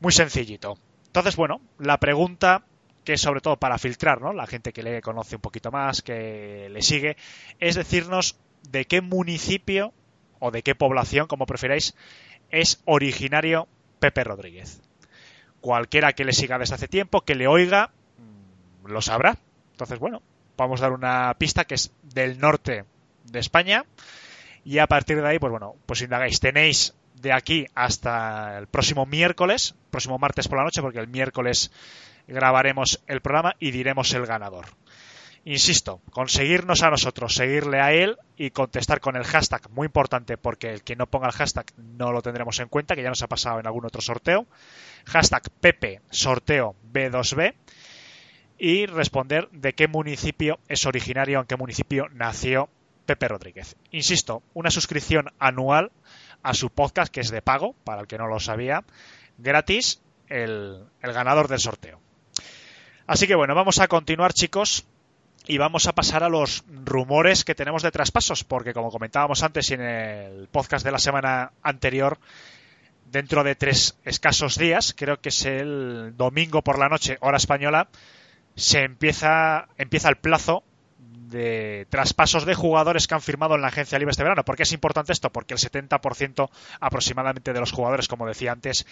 [0.00, 0.78] Muy sencillito.
[1.06, 2.64] Entonces, bueno, la pregunta
[3.08, 4.34] que es sobre todo para filtrar, ¿no?
[4.34, 7.16] La gente que le conoce un poquito más, que le sigue,
[7.58, 8.36] es decirnos
[8.68, 9.94] de qué municipio
[10.40, 11.94] o de qué población, como preferáis,
[12.50, 13.66] es originario
[13.98, 14.82] Pepe Rodríguez.
[15.62, 17.92] Cualquiera que le siga desde hace tiempo, que le oiga,
[18.88, 19.38] lo sabrá.
[19.72, 20.22] Entonces, bueno,
[20.56, 22.84] vamos a dar una pista que es del norte
[23.24, 23.84] de España.
[24.64, 26.40] Y a partir de ahí, pues bueno, pues indagáis.
[26.40, 31.70] Tenéis de aquí hasta el próximo miércoles, próximo martes por la noche, porque el miércoles
[32.26, 34.66] grabaremos el programa y diremos el ganador.
[35.44, 40.70] Insisto, conseguirnos a nosotros, seguirle a él y contestar con el hashtag, muy importante porque
[40.70, 43.28] el que no ponga el hashtag no lo tendremos en cuenta, que ya nos ha
[43.28, 44.46] pasado en algún otro sorteo.
[45.06, 47.54] Hashtag Pepe Sorteo B2B
[48.58, 52.68] y responder de qué municipio es originario, en qué municipio nació
[53.06, 53.76] Pepe Rodríguez.
[53.92, 55.92] Insisto, una suscripción anual
[56.42, 58.84] a su podcast, que es de pago, para el que no lo sabía,
[59.38, 62.00] gratis, el, el ganador del sorteo.
[63.06, 64.86] Así que bueno, vamos a continuar chicos
[65.46, 69.70] y vamos a pasar a los rumores que tenemos de traspasos, porque como comentábamos antes
[69.70, 72.18] y en el podcast de la semana anterior,
[73.06, 77.88] dentro de tres escasos días, creo que es el domingo por la noche, hora española,
[78.58, 80.64] se empieza, empieza el plazo
[80.98, 84.44] de traspasos de jugadores que han firmado en la agencia libre este verano.
[84.44, 85.30] ¿Por qué es importante esto?
[85.30, 86.48] Porque el 70%
[86.80, 88.86] aproximadamente de los jugadores, como decía antes,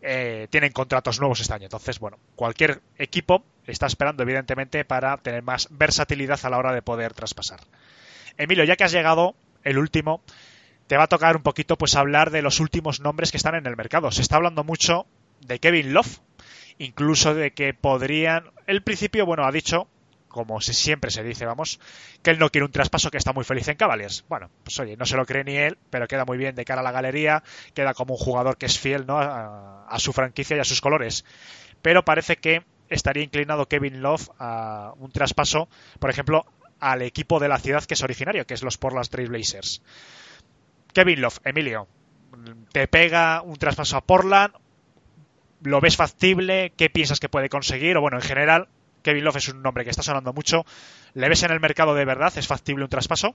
[0.00, 1.64] eh, tienen contratos nuevos este año.
[1.64, 6.82] Entonces, bueno, cualquier equipo está esperando, evidentemente, para tener más versatilidad a la hora de
[6.82, 7.60] poder traspasar.
[8.36, 10.22] Emilio, ya que has llegado, el último,
[10.86, 13.66] te va a tocar un poquito pues hablar de los últimos nombres que están en
[13.66, 14.10] el mercado.
[14.10, 15.06] Se está hablando mucho
[15.40, 16.20] de Kevin Love,
[16.80, 18.50] incluso de que podrían.
[18.66, 19.88] El principio, bueno, ha dicho
[20.30, 21.80] como siempre se dice, vamos,
[22.22, 24.24] que él no quiere un traspaso, que está muy feliz en Cavaliers.
[24.28, 26.82] Bueno, pues oye, no se lo cree ni él, pero queda muy bien de cara
[26.82, 27.42] a la galería,
[27.74, 29.18] queda como un jugador que es fiel ¿no?
[29.18, 31.24] a, su franquicia y a sus colores.
[31.82, 36.46] Pero parece que estaría inclinado Kevin Love a un traspaso, por ejemplo,
[36.78, 39.82] al equipo de la ciudad que es originario, que es los Portland Trail Blazers.
[40.94, 41.88] Kevin Love, Emilio,
[42.72, 44.54] ¿te pega un traspaso a Portland?
[45.62, 46.72] ¿Lo ves factible?
[46.76, 47.96] ¿Qué piensas que puede conseguir?
[47.96, 48.68] O bueno, en general,
[49.02, 50.64] Kevin Love es un nombre que está sonando mucho.
[51.14, 52.32] ¿Le ves en el mercado de verdad?
[52.36, 53.34] ¿Es factible un traspaso?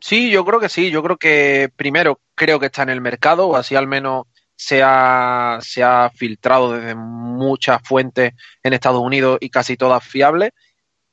[0.00, 0.90] Sí, yo creo que sí.
[0.90, 4.82] Yo creo que primero creo que está en el mercado, o así al menos se
[4.82, 10.52] ha, se ha filtrado desde muchas fuentes en Estados Unidos y casi todas fiables.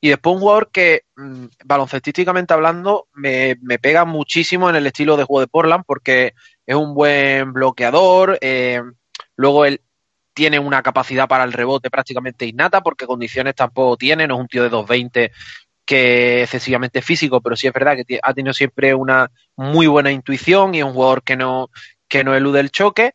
[0.00, 5.16] Y después un jugador que, mm, baloncestísticamente hablando, me, me, pega muchísimo en el estilo
[5.16, 6.34] de juego de Portland porque
[6.66, 8.38] es un buen bloqueador.
[8.42, 8.82] Eh,
[9.36, 9.80] luego él
[10.34, 14.48] tiene una capacidad para el rebote prácticamente innata, porque condiciones tampoco tiene, no es un
[14.48, 15.30] tío de 2.20
[15.84, 20.10] que es excesivamente físico, pero sí es verdad que ha tenido siempre una muy buena
[20.10, 21.70] intuición y es un jugador que no,
[22.08, 23.12] que no elude el choque.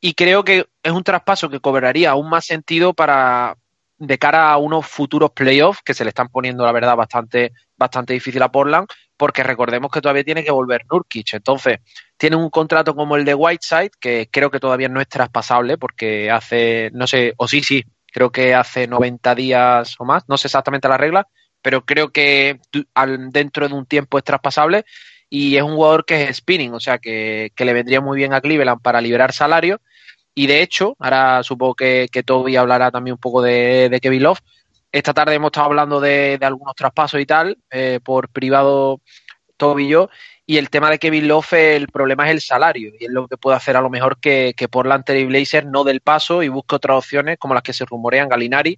[0.00, 3.56] Y creo que es un traspaso que cobraría aún más sentido para
[3.98, 8.12] de cara a unos futuros playoffs que se le están poniendo, la verdad, bastante, bastante
[8.12, 8.88] difícil a Portland,
[9.22, 11.34] porque recordemos que todavía tiene que volver Nurkic.
[11.34, 11.78] Entonces,
[12.16, 16.28] tiene un contrato como el de Whiteside, que creo que todavía no es traspasable, porque
[16.28, 20.48] hace, no sé, o sí, sí, creo que hace 90 días o más, no sé
[20.48, 21.28] exactamente la regla,
[21.62, 22.58] pero creo que
[23.30, 24.84] dentro de un tiempo es traspasable
[25.30, 28.40] y es un jugador que es spinning, o sea que, le vendría muy bien a
[28.40, 29.80] Cleveland para liberar salario.
[30.34, 34.40] Y de hecho, ahora supongo que, que Toby hablará también un poco de Kevin Love.
[34.92, 39.00] Esta tarde hemos estado hablando de, algunos traspasos y tal, eh, por privado
[39.56, 40.10] Toby y yo,
[40.44, 43.38] y el tema de Kevin Love, el problema es el salario, y es lo que
[43.38, 46.76] puede hacer a lo mejor que, que Portland y Blazer no del paso y busque
[46.76, 48.76] otras opciones como las que se rumorean Galinari,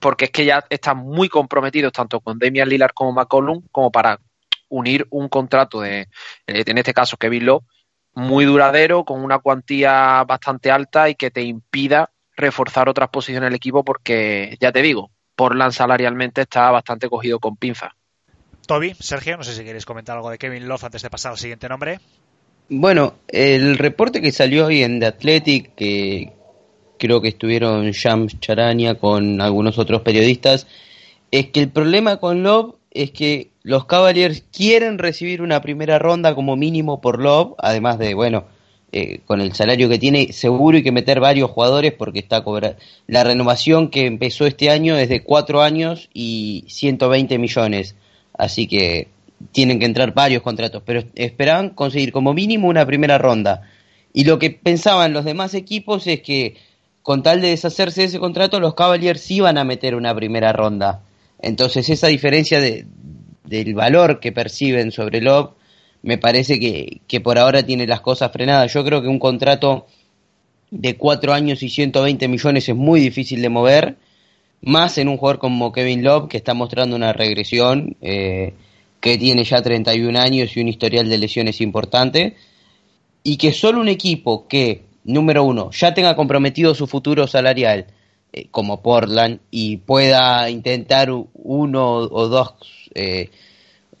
[0.00, 4.18] porque es que ya están muy comprometidos tanto con Damian Lillard como McCollum como para
[4.68, 6.08] unir un contrato de,
[6.46, 7.64] en este caso Kevin Love,
[8.14, 13.54] muy duradero, con una cuantía bastante alta y que te impida reforzar otras posiciones del
[13.54, 17.92] equipo porque, ya te digo, Portland salarialmente está bastante cogido con pinzas.
[18.66, 21.38] Toby, Sergio, no sé si queréis comentar algo de Kevin Love antes de pasar al
[21.38, 21.98] siguiente nombre.
[22.68, 26.34] Bueno, el reporte que salió hoy en The Athletic, que
[26.98, 30.66] creo que estuvieron Shams Charania con algunos otros periodistas,
[31.30, 36.34] es que el problema con Love es que los Cavaliers quieren recibir una primera ronda
[36.34, 38.44] como mínimo por Love, además de, bueno,
[38.92, 42.76] eh, con el salario que tiene, seguro hay que meter varios jugadores porque está cobrando.
[43.06, 47.94] La renovación que empezó este año es de 4 años y 120 millones.
[48.36, 49.08] Así que
[49.52, 53.62] tienen que entrar varios contratos, pero esperaban conseguir como mínimo una primera ronda.
[54.12, 56.56] Y lo que pensaban los demás equipos es que
[57.02, 61.02] con tal de deshacerse de ese contrato, los Cavaliers iban a meter una primera ronda.
[61.40, 62.86] Entonces esa diferencia de,
[63.44, 65.50] del valor que perciben sobre Love
[66.02, 68.72] me parece que, que por ahora tiene las cosas frenadas.
[68.72, 69.86] Yo creo que un contrato
[70.70, 73.96] de cuatro años y 120 millones es muy difícil de mover
[74.62, 78.54] más en un jugador como Kevin Love, que está mostrando una regresión, eh,
[79.00, 82.36] que tiene ya 31 años y un historial de lesiones importante,
[83.22, 87.86] y que solo un equipo que, número uno, ya tenga comprometido su futuro salarial,
[88.32, 92.54] eh, como Portland, y pueda intentar uno o dos,
[92.94, 93.30] eh,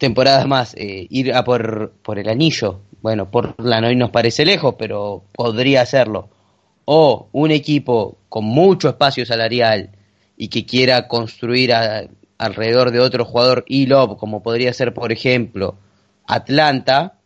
[0.00, 2.80] temporadas más, eh, ir a por, por el anillo.
[3.02, 6.28] Bueno, Portland hoy nos parece lejos, pero podría hacerlo.
[6.84, 9.90] O un equipo con mucho espacio salarial
[10.36, 12.08] y que quiera construir a-
[12.38, 15.76] alrededor de otro jugador y lob, como podría ser, por ejemplo,
[16.26, 17.18] Atlanta,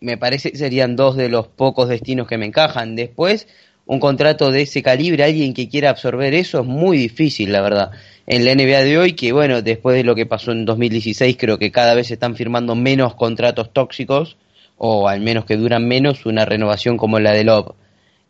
[0.00, 2.96] me parece que serían dos de los pocos destinos que me encajan.
[2.96, 3.46] Después,
[3.86, 7.90] un contrato de ese calibre, alguien que quiera absorber eso, es muy difícil, la verdad.
[8.26, 11.58] En la NBA de hoy, que bueno, después de lo que pasó en 2016, creo
[11.58, 14.36] que cada vez se están firmando menos contratos tóxicos,
[14.78, 17.74] o al menos que duran menos, una renovación como la de Love,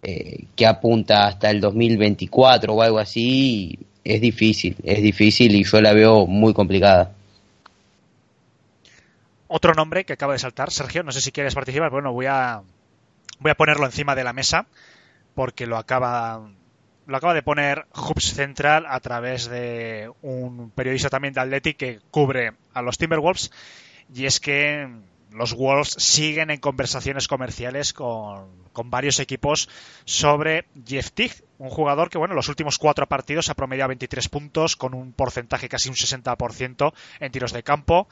[0.03, 5.81] eh, que apunta hasta el 2024 o algo así, es difícil, es difícil y yo
[5.81, 7.13] la veo muy complicada.
[9.47, 11.91] Otro nombre que acaba de saltar, Sergio, no sé si quieres participar.
[11.91, 12.63] Bueno, voy a
[13.39, 14.67] voy a ponerlo encima de la mesa
[15.35, 16.51] porque lo acaba
[17.07, 22.01] lo acaba de poner Hoops Central a través de un periodista también de Athletic que
[22.11, 23.51] cubre a los Timberwolves.
[24.15, 24.89] Y es que
[25.31, 29.69] los Wolves siguen en conversaciones comerciales con, con varios equipos
[30.05, 34.77] sobre Jeff Teague, un jugador que, bueno, los últimos cuatro partidos ha promediado 23 puntos
[34.77, 38.09] con un porcentaje casi un 60% en tiros de campo.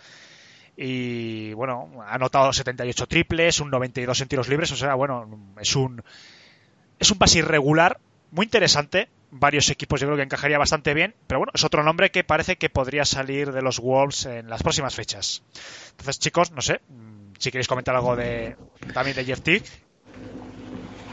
[0.76, 5.28] Y bueno, ha anotado 78 triples, un 92 en tiros libres, o sea, bueno,
[5.60, 6.02] es un
[6.98, 7.98] es un pase irregular,
[8.32, 12.10] muy interesante, varios equipos yo creo que encajaría bastante bien, pero bueno, es otro nombre
[12.10, 15.42] que parece que podría salir de los Wolves en las próximas fechas.
[15.90, 18.56] Entonces, chicos, no sé, mm, si queréis comentar algo de
[18.92, 19.64] también de Jeff Teague.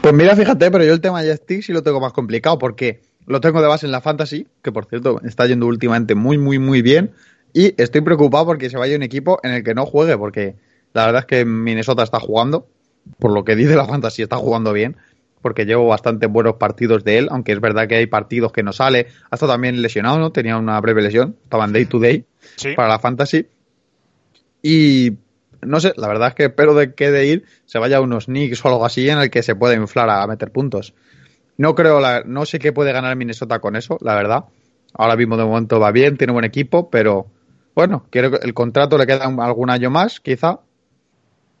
[0.00, 3.02] Pues mira, fíjate, pero yo el tema de Stick sí lo tengo más complicado porque
[3.26, 6.58] lo tengo de base en la Fantasy, que por cierto está yendo últimamente muy, muy,
[6.58, 7.12] muy bien.
[7.52, 10.56] Y estoy preocupado porque se vaya un equipo en el que no juegue, porque
[10.94, 12.66] la verdad es que Minnesota está jugando,
[13.18, 14.96] por lo que dice la Fantasy, está jugando bien,
[15.42, 18.72] porque llevo bastante buenos partidos de él, aunque es verdad que hay partidos que no
[18.72, 19.06] sale.
[19.30, 20.30] Ha estado también lesionado, ¿no?
[20.32, 22.24] Tenía una breve lesión, estaba en day to day
[22.56, 22.74] Sí.
[22.74, 23.46] para la Fantasy.
[24.62, 25.12] Y
[25.62, 28.26] no sé, la verdad es que espero de que de ir se vaya a unos
[28.26, 30.94] Knicks o algo así en el que se pueda inflar a meter puntos.
[31.56, 34.44] No creo, la- no sé qué puede ganar Minnesota con eso, la verdad.
[34.94, 37.26] Ahora mismo de momento va bien, tiene buen equipo, pero
[37.74, 40.60] bueno, quiero que el contrato le queda algún año más, quizá.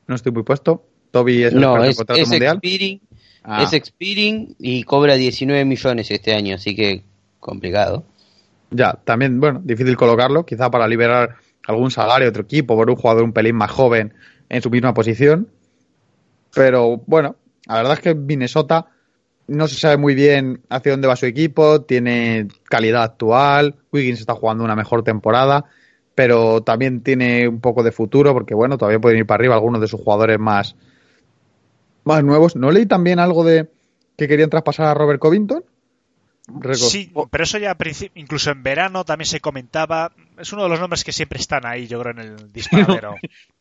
[0.06, 0.84] No estoy muy puesto.
[1.12, 2.56] Toby es el No, es, contrato es mundial.
[2.62, 3.00] expiring,
[3.42, 3.62] Ah.
[3.62, 7.02] es expiring y cobra 19 millones este año, así que
[7.38, 8.04] complicado.
[8.70, 12.96] Ya, también, bueno, difícil colocarlo, quizá para liberar algún salario a otro equipo por un
[12.96, 14.12] jugador un pelín más joven
[14.48, 15.48] en su misma posición.
[16.54, 18.86] Pero bueno, la verdad es que Minnesota
[19.46, 24.34] no se sabe muy bien hacia dónde va su equipo, tiene calidad actual, Wiggins está
[24.34, 25.64] jugando una mejor temporada,
[26.14, 29.80] pero también tiene un poco de futuro porque bueno, todavía pueden ir para arriba algunos
[29.80, 30.76] de sus jugadores más,
[32.04, 32.56] más nuevos.
[32.56, 33.70] ¿No leí también algo de
[34.16, 35.64] que querían traspasar a Robert Covington?
[36.74, 37.76] Sí, pero eso ya
[38.14, 40.10] incluso en verano también se comentaba.
[40.38, 43.14] Es uno de los nombres que siempre están ahí, yo creo, en el disparadero.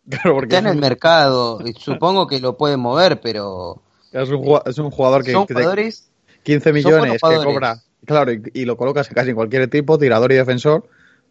[0.10, 4.60] Claro, porque Está en el mercado, y supongo que lo pueden mover, pero Es un,
[4.65, 6.10] es un jugador que, son jugadores
[6.43, 10.32] 15 son millones que cobra, claro, y, y lo colocas casi en cualquier tipo, tirador
[10.32, 10.88] y defensor,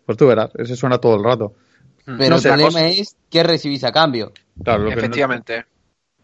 [0.06, 1.54] pues tú verás, ese suena todo el rato.
[2.04, 4.32] Pero No el problema cosa- es qué recibís a cambio.
[4.62, 5.64] Claro, lo que no- Efectivamente.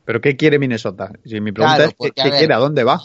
[0.05, 1.13] Pero ¿qué quiere Minnesota?
[1.25, 2.55] Si mi pregunta Claro, es, ¿qué, porque, a qué ver, quiere?
[2.55, 3.01] ¿A dónde va?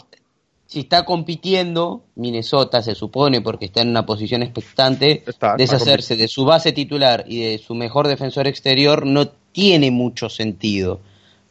[0.66, 6.16] Si está compitiendo, Minnesota se supone, porque está en una posición expectante, Está- está deshacerse
[6.16, 11.00] de su base titular y de su mejor defensor exterior no tiene mucho sentido.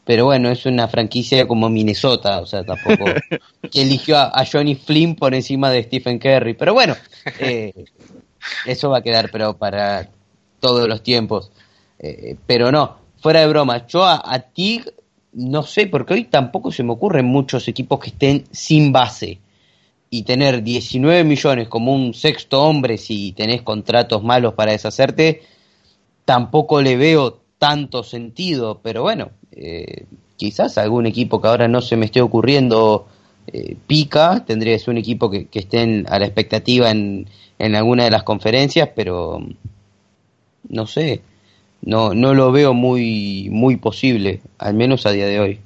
[0.05, 3.05] Pero bueno, es una franquicia como Minnesota, o sea, tampoco
[3.71, 6.53] que eligió a, a Johnny Flynn por encima de Stephen Curry.
[6.53, 6.95] Pero bueno,
[7.39, 7.73] eh,
[8.65, 10.09] eso va a quedar pero para
[10.61, 11.51] todos los tiempos.
[11.99, 14.85] Eh, pero no, fuera de broma, yo a, a Tig
[15.33, 19.39] no sé, porque hoy tampoco se me ocurren muchos equipos que estén sin base.
[20.09, 25.43] Y tener 19 millones como un sexto hombre si tenés contratos malos para deshacerte,
[26.25, 28.79] tampoco le veo tanto sentido.
[28.81, 33.07] Pero bueno, eh, quizás algún equipo que ahora no se me esté ocurriendo
[33.45, 37.27] eh, pica, tendría que un equipo que, que esté a la expectativa en,
[37.59, 39.39] en alguna de las conferencias, pero
[40.69, 41.21] no sé,
[41.81, 45.59] no, no lo veo muy, muy posible, al menos a día de hoy.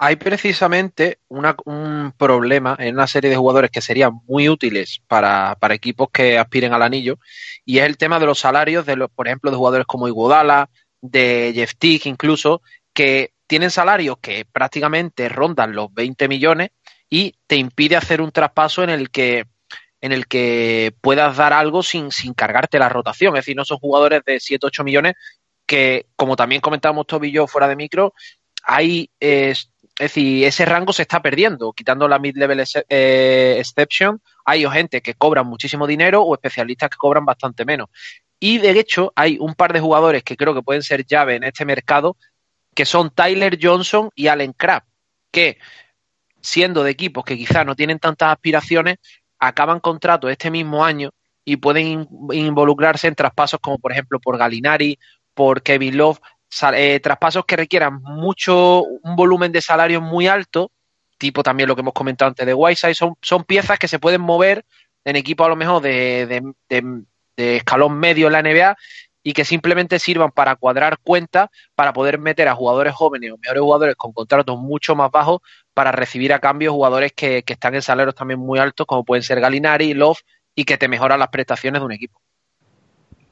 [0.00, 5.74] Hay precisamente un problema en una serie de jugadores que serían muy útiles para, para
[5.74, 7.18] equipos que aspiren al anillo,
[7.64, 10.70] y es el tema de los salarios, de los, por ejemplo, de jugadores como Iguodala,
[11.00, 16.70] de Jeff Teague incluso, que tienen salarios que prácticamente rondan los 20 millones
[17.10, 19.46] y te impide hacer un traspaso en el que
[20.00, 23.36] en el que puedas dar algo sin, sin cargarte la rotación.
[23.36, 25.14] Es decir, no son jugadores de 7, 8 millones
[25.66, 28.14] que, como también comentábamos Toby y yo fuera de micro,
[28.62, 35.00] hay, es decir, ese rango se está perdiendo, quitando la mid-level eh, exception, hay gente
[35.02, 37.88] que cobran muchísimo dinero o especialistas que cobran bastante menos.
[38.40, 41.44] Y de hecho, hay un par de jugadores que creo que pueden ser llave en
[41.44, 42.16] este mercado,
[42.74, 44.86] que son Tyler Johnson y Allen Crabbe,
[45.32, 45.58] que
[46.40, 48.98] siendo de equipos que quizás no tienen tantas aspiraciones,
[49.38, 51.10] acaban contrato este mismo año
[51.44, 54.98] y pueden involucrarse en traspasos como por ejemplo por Galinari,
[55.34, 56.20] por Kevin Love,
[56.74, 60.70] eh, traspasos que requieran mucho, un volumen de salario muy alto,
[61.16, 64.20] tipo también lo que hemos comentado antes de Whiteside, son, son piezas que se pueden
[64.20, 64.64] mover
[65.04, 68.76] en equipos a lo mejor de, de escalón medio en la NBA
[69.28, 73.60] y que simplemente sirvan para cuadrar cuentas, para poder meter a jugadores jóvenes o mejores
[73.60, 75.42] jugadores con contratos mucho más bajos
[75.74, 79.22] para recibir a cambio jugadores que, que están en salarios también muy altos, como pueden
[79.22, 80.20] ser Galinari, Love,
[80.54, 82.22] y que te mejoran las prestaciones de un equipo.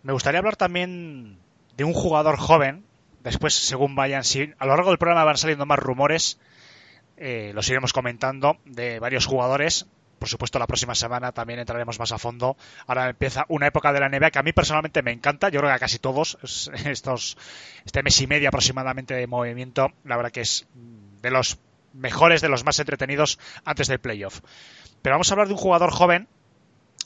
[0.03, 1.39] Me gustaría hablar también
[1.79, 2.85] de un jugador joven.
[3.23, 6.39] Después, según vayan, si a lo largo del programa van saliendo más rumores,
[7.17, 9.87] eh, los iremos comentando de varios jugadores
[10.19, 12.57] por supuesto, la próxima semana también entraremos más a fondo.
[12.87, 15.49] Ahora empieza una época de la NBA que a mí personalmente me encanta.
[15.51, 16.39] Yo creo que a casi todos
[16.85, 17.37] estos
[17.85, 21.59] este mes y medio aproximadamente de movimiento, la verdad que es de los
[21.93, 24.41] mejores, de los más entretenidos antes del playoff.
[25.03, 26.29] Pero vamos a hablar de un jugador joven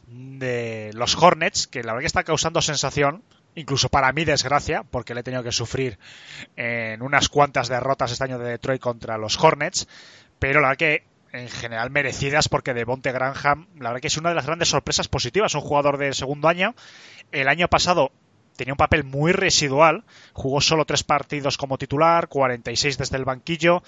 [0.07, 3.23] de los Hornets que la verdad que está causando sensación.
[3.57, 5.99] Incluso para mí desgracia, porque le he tenido que sufrir
[6.55, 9.89] en unas cuantas derrotas este año de Detroit contra los Hornets.
[10.39, 14.17] Pero la verdad que en general merecidas porque de Bonte Graham, la verdad que es
[14.17, 16.75] una de las grandes sorpresas positivas, un jugador de segundo año.
[17.31, 18.13] El año pasado
[18.57, 23.83] tenía un papel muy residual, jugó solo tres partidos como titular, 46 desde el banquillo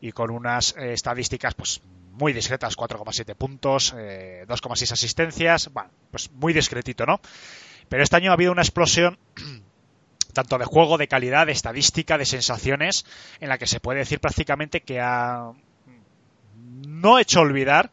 [0.00, 1.82] y con unas eh, estadísticas pues
[2.12, 7.20] muy discretas, 4,7 puntos, 2,6 eh, asistencias, bueno, pues muy discretito, ¿no?
[7.88, 9.18] Pero este año ha habido una explosión
[10.34, 13.06] tanto de juego, de calidad, de estadística, de sensaciones,
[13.40, 15.52] en la que se puede decir prácticamente que ha
[17.00, 17.90] no hecho olvidar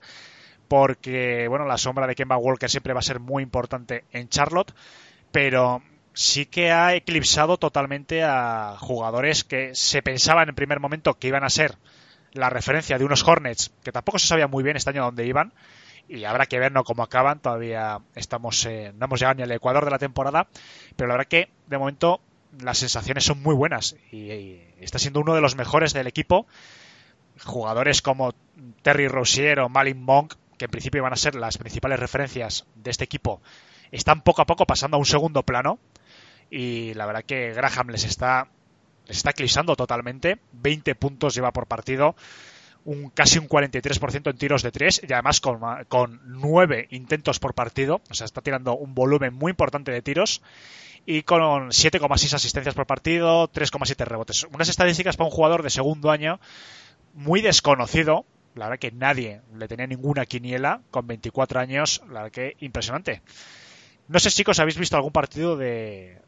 [0.68, 4.74] porque, bueno, la sombra de Kemba Walker siempre va a ser muy importante en Charlotte,
[5.32, 5.82] pero
[6.14, 11.44] sí que ha eclipsado totalmente a jugadores que se pensaban en primer momento que iban
[11.44, 11.76] a ser
[12.34, 15.54] la referencia de unos Hornets que tampoco se sabía muy bien este año dónde iban
[16.08, 16.84] y habrá que ver ¿no?
[16.84, 20.48] cómo acaban todavía estamos eh, no hemos llegado ni al ecuador de la temporada
[20.96, 22.20] pero la verdad que de momento
[22.60, 26.48] las sensaciones son muy buenas y está siendo uno de los mejores del equipo
[27.44, 28.34] jugadores como
[28.82, 32.92] Terry Rozier o Malin Monk, que en principio iban a ser las principales referencias de
[32.92, 33.42] este equipo,
[33.92, 35.80] están poco a poco pasando a un segundo plano.
[36.50, 38.48] Y la verdad que Graham les está,
[39.06, 40.40] les está eclipsando totalmente.
[40.54, 42.16] 20 puntos lleva por partido.
[42.86, 45.60] Un, casi un 43% en tiros de 3 y además con,
[45.90, 48.02] con 9 intentos por partido.
[48.10, 50.42] O sea, está tirando un volumen muy importante de tiros
[51.06, 54.46] y con 7,6 asistencias por partido, 3,7 rebotes.
[54.54, 56.40] Unas estadísticas para un jugador de segundo año
[57.18, 58.26] muy desconocido.
[58.56, 62.02] La verdad que nadie le tenía ninguna quiniela con 24 años.
[62.08, 63.22] La verdad que impresionante.
[64.08, 66.22] No sé, chicos, ¿habéis visto algún partido de,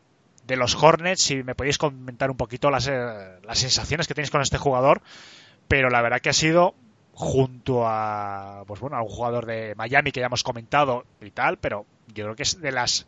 [0.46, 1.24] de los Hornets?
[1.24, 5.02] Si me podéis comentar un poquito las, eh, las sensaciones que tenéis con este jugador.
[5.68, 6.76] Pero la verdad que ha sido
[7.14, 11.58] junto a pues bueno a un jugador de Miami que ya hemos comentado y tal,
[11.58, 13.08] pero yo creo que es de las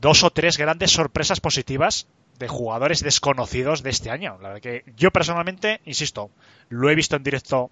[0.00, 2.06] dos o tres grandes sorpresas positivas
[2.38, 4.38] de jugadores desconocidos de este año.
[4.40, 6.30] La verdad que yo personalmente, insisto,
[6.68, 7.70] lo he visto en directo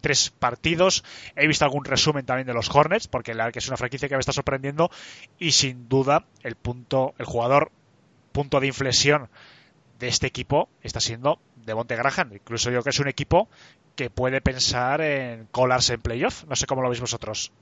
[0.00, 1.04] tres partidos,
[1.36, 4.16] he visto algún resumen también de los Hornets, porque la que es una franquicia que
[4.16, 4.90] me está sorprendiendo
[5.38, 7.70] y sin duda el punto, el jugador
[8.32, 9.28] punto de inflexión
[9.98, 12.32] de este equipo está siendo Devonte Graham.
[12.34, 13.48] Incluso yo que es un equipo
[13.94, 16.44] que puede pensar en colarse en playoff.
[16.44, 17.52] No sé cómo lo veis vosotros.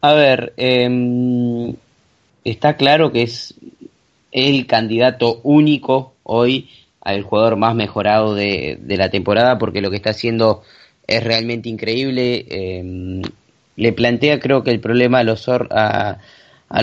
[0.00, 1.74] A ver, em,
[2.44, 3.54] está claro que es
[4.32, 6.70] el candidato único hoy
[7.02, 10.62] al jugador más mejorado de, la temporada porque lo que está haciendo
[11.06, 12.46] es realmente increíble.
[12.48, 13.22] Em,
[13.76, 16.18] le plantea creo que el problema a los, a,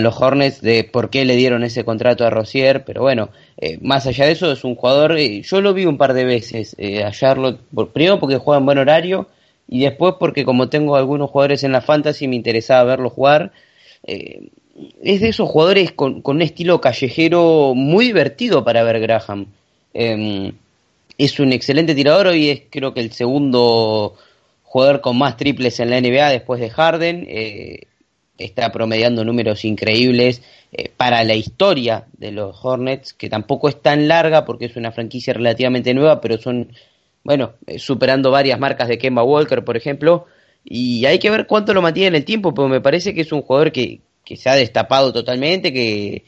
[0.00, 4.06] los Hornets de por qué le dieron ese contrato a Rosier, pero bueno, eh, más
[4.06, 7.02] allá de eso es un jugador, eh, yo lo vi un par de veces eh,
[7.04, 7.60] a Charlotte,
[7.92, 9.28] primero porque juega en buen horario
[9.68, 13.52] y después porque como tengo algunos jugadores en la fantasy me interesaba verlo jugar
[15.02, 19.46] es de esos jugadores con, un estilo callejero muy divertido para ver Graham.
[19.92, 20.52] Em,
[21.18, 24.14] es un excelente tirador, hoy es creo que el segundo
[24.62, 27.26] jugador con más triples en la NBA después de Harden.
[27.28, 27.80] Eh,
[28.38, 34.08] está promediando números increíbles eh, para la historia de los Hornets, que tampoco es tan
[34.08, 36.72] larga porque es una franquicia relativamente nueva, pero son,
[37.22, 40.26] bueno, eh, superando varias marcas de Kemba Walker, por ejemplo.
[40.64, 43.32] Y hay que ver cuánto lo mantiene en el tiempo, porque me parece que es
[43.32, 46.24] un jugador que, que se ha destapado totalmente, que,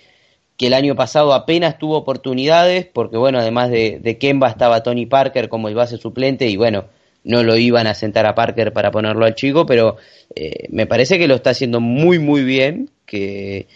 [0.59, 5.49] el año pasado apenas tuvo oportunidades, porque bueno, además de, de, Kemba estaba Tony Parker
[5.49, 6.85] como el base suplente y bueno,
[7.25, 9.97] no lo iban a sentar a Parker para ponerlo al chico, pero
[10.37, 13.67] eh, me parece que lo está haciendo muy muy bien, que,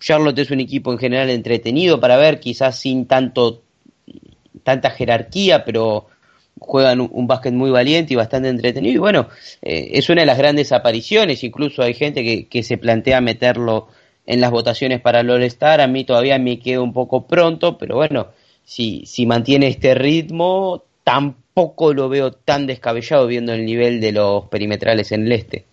[0.00, 3.62] Charlotte es un equipo en general entretenido para ver, quizás sin tanto
[4.64, 6.06] tanta jerarquía, pero
[6.58, 8.94] juegan un, básquet muy valiente y bastante entretenido.
[8.94, 9.28] Y bueno,
[9.62, 11.44] eh, es una de las grandes apariciones.
[11.44, 13.88] Incluso hay gente que, que se plantea meterlo
[14.26, 15.80] en las votaciones para el All-Star.
[15.80, 18.28] A mí todavía me queda un poco pronto, pero bueno,
[18.64, 24.46] si, si mantiene este ritmo, tampoco lo veo tan descabellado viendo el nivel de los
[24.46, 25.64] perimetrales en el este.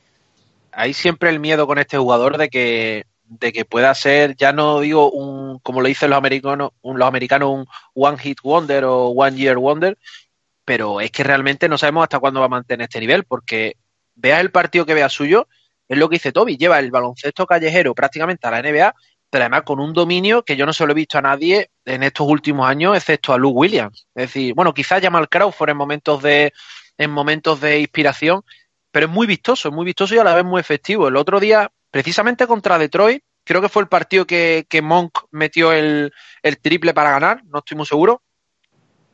[0.72, 4.80] Hay siempre el miedo con este jugador de que de que pueda ser, ya no
[4.80, 9.08] digo un, como lo dicen los americanos, un, los americanos, un one hit wonder o
[9.10, 9.98] one year wonder,
[10.68, 13.78] pero es que realmente no sabemos hasta cuándo va a mantener este nivel, porque
[14.16, 15.48] veas el partido que vea suyo,
[15.88, 18.94] es lo que dice Toby, lleva el baloncesto callejero prácticamente a la NBA,
[19.30, 22.04] pero además con un dominio que yo no se lo he visto a nadie en
[22.04, 24.08] estos últimos años, excepto a Luke Williams.
[24.14, 26.52] Es decir, bueno, quizás Jamal Crawford en momentos de,
[26.98, 28.42] en momentos de inspiración,
[28.92, 31.08] pero es muy vistoso, es muy vistoso y a la vez muy efectivo.
[31.08, 36.12] El otro día, precisamente contra Detroit, creo que fue el partido que, Monk metió el,
[36.44, 38.22] el, triple para ganar, no estoy muy seguro,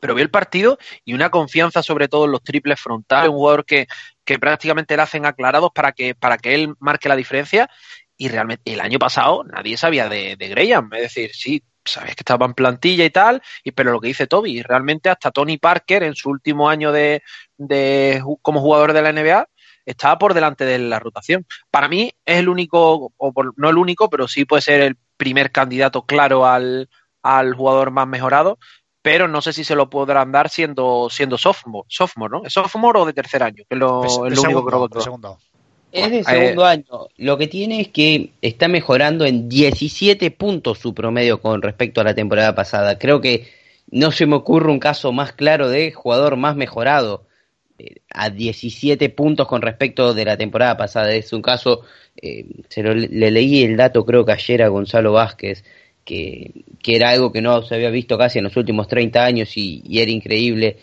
[0.04, 0.76] pero vi el partido
[1.06, 3.86] y una confianza sobre todo en los triples frontales, un jugador que,
[4.22, 7.70] que prácticamente le hacen aclarados para que, para que él marque la diferencia
[8.14, 12.20] y realmente el año pasado nadie sabía de, de Graham, es decir, sí, sabes que
[12.20, 16.02] estaba en plantilla y tal, y, pero lo que dice Toby, realmente hasta Tony Parker
[16.02, 17.22] en su último año de,
[17.56, 19.48] de como jugador de la NBA
[19.86, 21.46] estaba por delante de la rotación.
[21.70, 25.50] Para mí es el único, o no el único, pero sí puede ser el primer
[25.50, 26.90] candidato claro al,
[27.22, 28.58] al jugador más mejorado,
[29.04, 32.42] pero no sé si se lo podrán dar siendo, siendo sophomore, sophomore, ¿no?
[32.46, 33.62] ¿Es sophomore o de tercer año?
[33.68, 35.36] Que es lo, único que segundo.
[35.92, 36.84] Es de segundo año.
[37.18, 42.04] Lo que tiene es que está mejorando en 17 puntos su promedio con respecto a
[42.04, 42.98] la temporada pasada.
[42.98, 43.46] Creo que
[43.90, 47.26] no se me ocurre un caso más claro de jugador más mejorado
[48.08, 51.12] a 17 puntos con respecto de la temporada pasada.
[51.12, 51.82] Es un caso,
[52.22, 55.62] eh, se lo, le leí el dato creo que ayer a Gonzalo Vázquez,
[56.04, 59.56] que, que, era algo que no se había visto casi en los últimos 30 años
[59.56, 60.78] y, era increíble.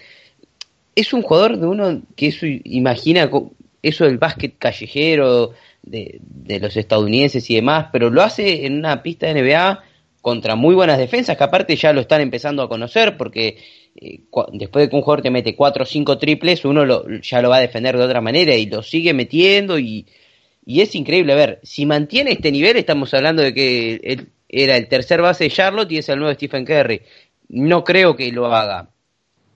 [0.95, 3.29] Es un jugador de uno que eso imagina
[3.81, 5.53] eso del básquet callejero
[5.83, 9.83] de, de los estadounidenses y demás, pero lo hace en una pista de NBA
[10.21, 13.57] contra muy buenas defensas que aparte ya lo están empezando a conocer porque
[13.95, 14.21] eh,
[14.53, 17.49] después de que un jugador te mete 4 o 5 triples, uno lo, ya lo
[17.49, 20.05] va a defender de otra manera y lo sigue metiendo y,
[20.65, 21.33] y es increíble.
[21.33, 25.45] A ver, si mantiene este nivel, estamos hablando de que él era el tercer base
[25.45, 27.01] de Charlotte y es el nuevo Stephen Curry.
[27.47, 28.89] No creo que lo haga,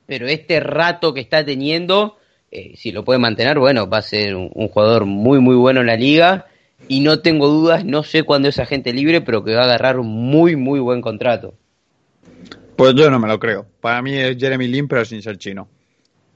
[0.05, 2.17] pero este rato que está teniendo,
[2.49, 5.87] eh, si lo puede mantener, bueno, va a ser un, jugador muy, muy bueno en
[5.87, 6.47] la liga.
[6.87, 9.99] Y no tengo dudas, no sé cuándo es agente libre, pero que va a agarrar
[9.99, 11.55] un muy, muy buen contrato.
[12.75, 13.65] Pues yo no me lo creo.
[13.81, 15.67] Para mí es Jeremy Lin, pero sin ser chino.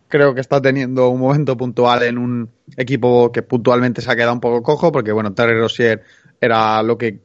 [0.08, 4.34] Creo que está teniendo un momento puntual en un equipo que puntualmente se ha quedado
[4.34, 6.02] un poco cojo, porque bueno, Terry Rossier
[6.42, 7.20] era lo que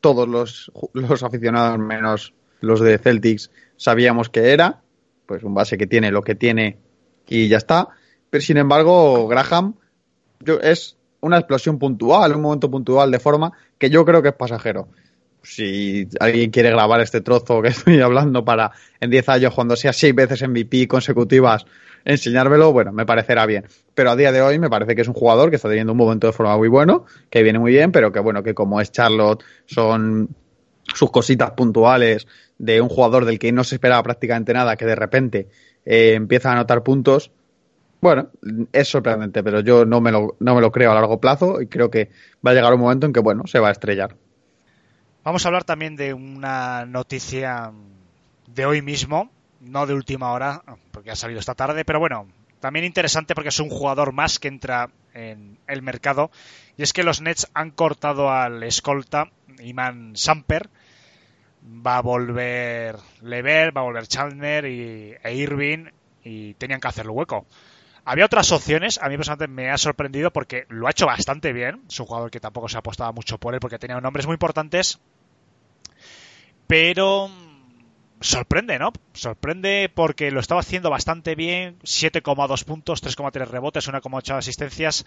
[0.00, 4.82] todos los, los aficionados, menos los de Celtics, sabíamos que era.
[5.26, 6.78] Pues un base que tiene lo que tiene
[7.28, 7.88] y ya está.
[8.30, 9.74] Pero sin embargo, Graham
[10.62, 14.88] es una explosión puntual, un momento puntual de forma que yo creo que es pasajero
[15.42, 19.92] si alguien quiere grabar este trozo que estoy hablando para en 10 años, cuando sea
[19.92, 21.66] 6 veces MVP consecutivas,
[22.04, 23.64] enseñármelo, bueno, me parecerá bien.
[23.94, 25.98] Pero a día de hoy me parece que es un jugador que está teniendo un
[25.98, 28.90] momento de forma muy bueno, que viene muy bien, pero que bueno, que como es
[28.92, 30.28] Charlotte, son
[30.94, 32.26] sus cositas puntuales
[32.58, 35.48] de un jugador del que no se esperaba prácticamente nada, que de repente
[35.84, 37.30] eh, empieza a anotar puntos.
[38.00, 38.30] Bueno,
[38.72, 41.66] es sorprendente, pero yo no me, lo, no me lo creo a largo plazo y
[41.66, 42.10] creo que
[42.46, 44.14] va a llegar un momento en que, bueno, se va a estrellar.
[45.28, 47.70] Vamos a hablar también de una noticia
[48.46, 52.26] de hoy mismo, no de última hora, porque ha salido esta tarde, pero bueno,
[52.60, 56.30] también interesante porque es un jugador más que entra en el mercado.
[56.78, 59.30] Y es que los Nets han cortado al escolta
[59.62, 60.70] Iman Samper.
[61.62, 65.90] Va a volver Lever, va a volver Chandler y, e Irving
[66.24, 67.44] y tenían que hacerlo hueco.
[68.06, 71.82] Había otras opciones, a mí personalmente me ha sorprendido porque lo ha hecho bastante bien.
[71.86, 74.98] Es un jugador que tampoco se apostaba mucho por él porque tenía nombres muy importantes.
[76.68, 77.30] Pero
[78.20, 78.92] sorprende, ¿no?
[79.14, 81.78] Sorprende porque lo estaba haciendo bastante bien.
[81.80, 85.06] 7,2 puntos, 3,3 rebotes, 1,8 asistencias.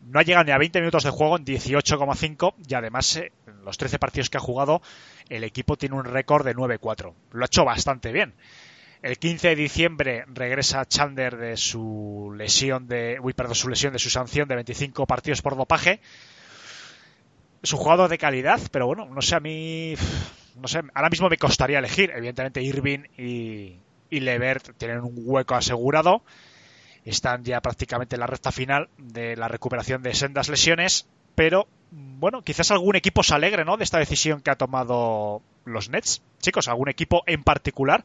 [0.00, 3.64] No ha llegado ni a 20 minutos de juego en 18,5 y además eh, en
[3.64, 4.82] los 13 partidos que ha jugado
[5.28, 7.12] el equipo tiene un récord de 9-4.
[7.32, 8.34] Lo ha hecho bastante bien.
[9.02, 13.98] El 15 de diciembre regresa Chandler de su lesión de, uy, perdón, su lesión de
[13.98, 16.00] su sanción de 25 partidos por dopaje.
[17.62, 19.94] Es un jugador de calidad, pero bueno, no sé, a mí,
[20.56, 22.10] no sé, ahora mismo me costaría elegir.
[22.14, 23.80] Evidentemente Irving y,
[24.10, 26.22] y Levert tienen un hueco asegurado.
[27.04, 31.06] Están ya prácticamente en la recta final de la recuperación de sendas lesiones.
[31.34, 33.76] pero bueno, quizás algún equipo se alegre, ¿no?
[33.76, 36.22] De esta decisión que ha tomado los Nets.
[36.40, 38.04] Chicos, algún equipo en particular,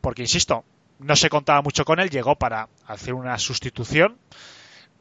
[0.00, 0.64] porque insisto,
[0.98, 4.18] no se contaba mucho con él, llegó para hacer una sustitución,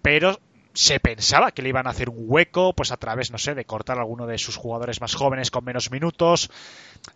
[0.01, 0.39] pero
[0.77, 3.65] se pensaba que le iban a hacer un hueco, pues a través, no sé, de
[3.65, 6.51] cortar a alguno de sus jugadores más jóvenes con menos minutos.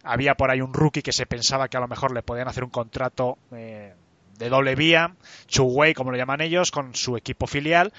[0.04, 2.64] Había por ahí un rookie que se pensaba que a lo mejor le podían hacer
[2.64, 3.94] un contrato eh,
[4.40, 7.94] de doble vía, two-way, como lo llaman ellos, con su equipo filial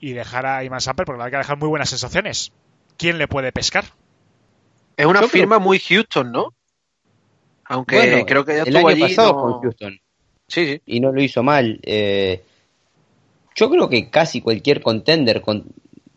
[0.00, 2.50] y dejar a Iman Samper, porque le hay que dejar muy buenas sensaciones.
[2.96, 3.84] ¿Quién le puede pescar?
[4.96, 6.54] Es una firma muy Houston, ¿no?
[7.66, 9.00] Aunque Bueno, creo que ya el estuvo año allí.
[9.00, 10.00] pasado no- con Houston
[10.48, 10.82] Sí, sí.
[10.86, 11.78] y no lo hizo mal.
[11.84, 12.42] Eh,
[13.54, 15.66] yo creo que casi cualquier contender con-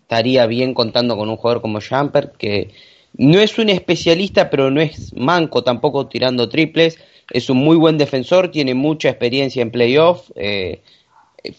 [0.01, 2.71] estaría bien contando con un jugador como Jumper, que
[3.17, 6.97] no es un especialista, pero no es manco tampoco tirando triples.
[7.31, 10.81] Es un muy buen defensor, tiene mucha experiencia en playoff, eh,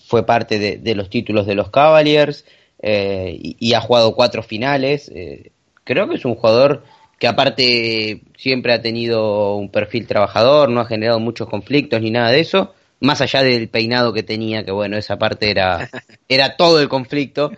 [0.06, 2.44] fue parte de, los títulos de los Cavaliers
[2.82, 5.10] eh, y, y ha jugado cuatro finales.
[5.14, 5.52] eh,
[5.84, 6.84] creo que es un jugador
[7.18, 12.30] que aparte siempre ha tenido un perfil trabajador, no ha generado muchos conflictos ni nada
[12.30, 15.88] de eso, más allá del peinado que tenía, que bueno, esa parte era,
[16.28, 17.52] era todo el conflicto,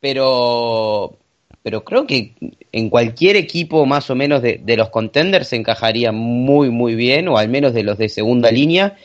[0.00, 1.16] pero,
[1.62, 2.32] pero creo que
[2.72, 7.28] en cualquier equipo más o menos de, de los contenders se encajaría muy muy bien,
[7.28, 8.96] o al menos de los de segunda línea,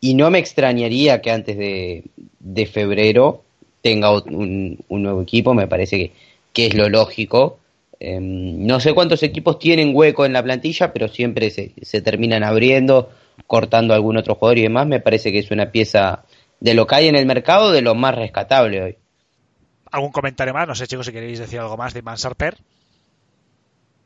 [0.00, 2.04] y no me extrañaría que antes de,
[2.38, 3.42] de febrero
[3.82, 6.12] tenga un, un nuevo equipo, me parece que,
[6.52, 7.58] que es lo lógico.
[8.00, 12.44] Eh, no sé cuántos equipos tienen hueco en la plantilla, pero siempre se, se terminan
[12.44, 13.10] abriendo,
[13.46, 14.86] cortando algún otro jugador y demás.
[14.86, 16.24] Me parece que es una pieza
[16.60, 18.98] de lo que hay en el mercado, de lo más rescatable hoy.
[19.90, 20.66] ¿Algún comentario más?
[20.66, 22.56] No sé, chicos, si queréis decir algo más de Iman Samper.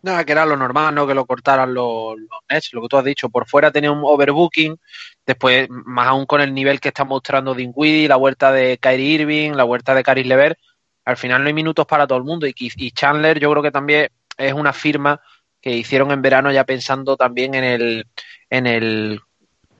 [0.02, 1.06] Nada, que era lo normal, ¿no?
[1.06, 3.28] Que lo cortaran los, los Nets, lo que tú has dicho.
[3.28, 4.78] Por fuera tenía un overbooking,
[5.26, 9.52] después, más aún con el nivel que está mostrando Dinwiddie, la vuelta de Kyrie Irving,
[9.52, 10.58] la vuelta de Caris Lever,
[11.04, 12.46] al final no hay minutos para todo el mundo.
[12.46, 15.20] Y, y Chandler, yo creo que también es una firma
[15.60, 18.06] que hicieron en verano ya pensando también en el,
[18.48, 19.20] en el,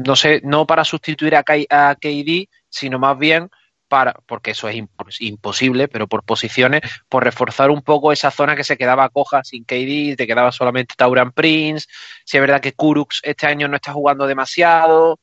[0.04, 1.66] no sé, no para sustituir a, K-
[2.00, 3.50] KD, sino más bien
[3.88, 8.54] para, porque eso es impo- imposible, pero por posiciones, por reforzar un poco esa zona
[8.54, 11.86] que se quedaba coja sin KD, te quedaba solamente Tauran Prince,
[12.24, 15.18] si es verdad que Kurux este año no está jugando demasiado,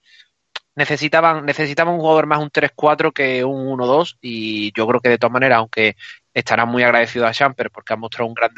[0.75, 5.17] necesitaban, necesitaban un jugador más un 3-4 que un 1-2 y yo creo que de
[5.17, 5.95] todas maneras, aunque
[6.39, 8.51] estarán muy agradecidos a Champer porque han mostrado un gran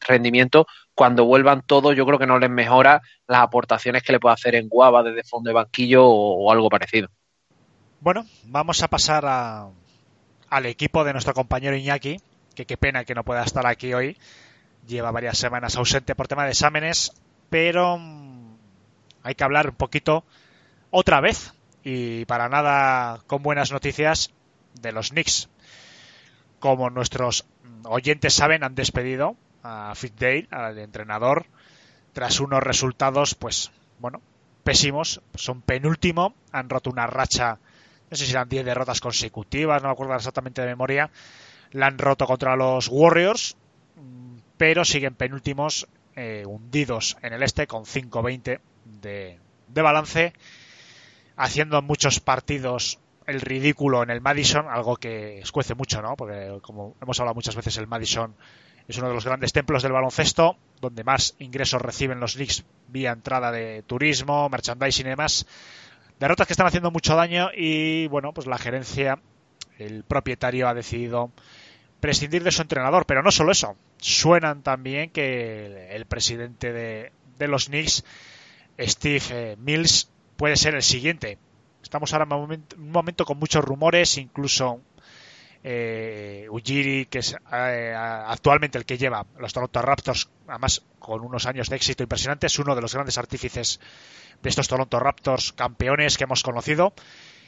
[0.00, 4.34] rendimiento, cuando vuelvan todos yo creo que no les mejora las aportaciones que le puede
[4.34, 7.08] hacer en Guava desde fondo de banquillo o, o algo parecido.
[8.00, 9.68] Bueno, vamos a pasar a-
[10.48, 12.20] al equipo de nuestro compañero Iñaki,
[12.54, 14.16] que qué pena que no pueda estar aquí hoy.
[14.86, 17.12] Lleva varias semanas ausente por tema de exámenes,
[17.50, 18.56] pero mm,
[19.24, 20.24] hay que hablar un poquito
[20.90, 21.52] otra vez
[21.84, 24.30] y para nada con buenas noticias
[24.80, 25.48] de los Knicks.
[26.58, 27.46] Como nuestros
[27.84, 31.46] oyentes saben, han despedido a Fitdale, al entrenador,
[32.12, 34.22] tras unos resultados, pues, bueno,
[34.64, 35.20] pésimos.
[35.34, 37.58] Son penúltimo, han roto una racha
[38.10, 41.10] no sé si eran 10 derrotas consecutivas, no me acuerdo exactamente de memoria.
[41.72, 43.56] La han roto contra los Warriors,
[44.56, 49.38] pero siguen penúltimos, eh, hundidos en el este con 5-20 de,
[49.68, 50.32] de balance,
[51.36, 56.16] haciendo en muchos partidos el ridículo en el Madison, algo que escuece mucho, ¿no?
[56.16, 58.34] Porque como hemos hablado muchas veces, el Madison
[58.86, 63.10] es uno de los grandes templos del baloncesto, donde más ingresos reciben los Knicks vía
[63.10, 65.46] entrada de turismo, merchandising y demás
[66.18, 69.20] derrotas que están haciendo mucho daño y bueno, pues la gerencia,
[69.78, 71.30] el propietario ha decidido
[72.00, 77.48] prescindir de su entrenador, pero no solo eso, suenan también que el, presidente de, de,
[77.48, 78.04] los Knicks,
[78.78, 81.38] Steve eh, Mills, puede ser el siguiente.
[81.86, 84.80] Estamos ahora en un momento, con muchos rumores, incluso
[85.62, 91.46] eh, Ujiri, que es eh, actualmente el que lleva los Toronto Raptors, además con unos
[91.46, 93.78] años de éxito impresionantes, es uno de los grandes artífices
[94.42, 96.92] de estos Toronto Raptors campeones que hemos conocido.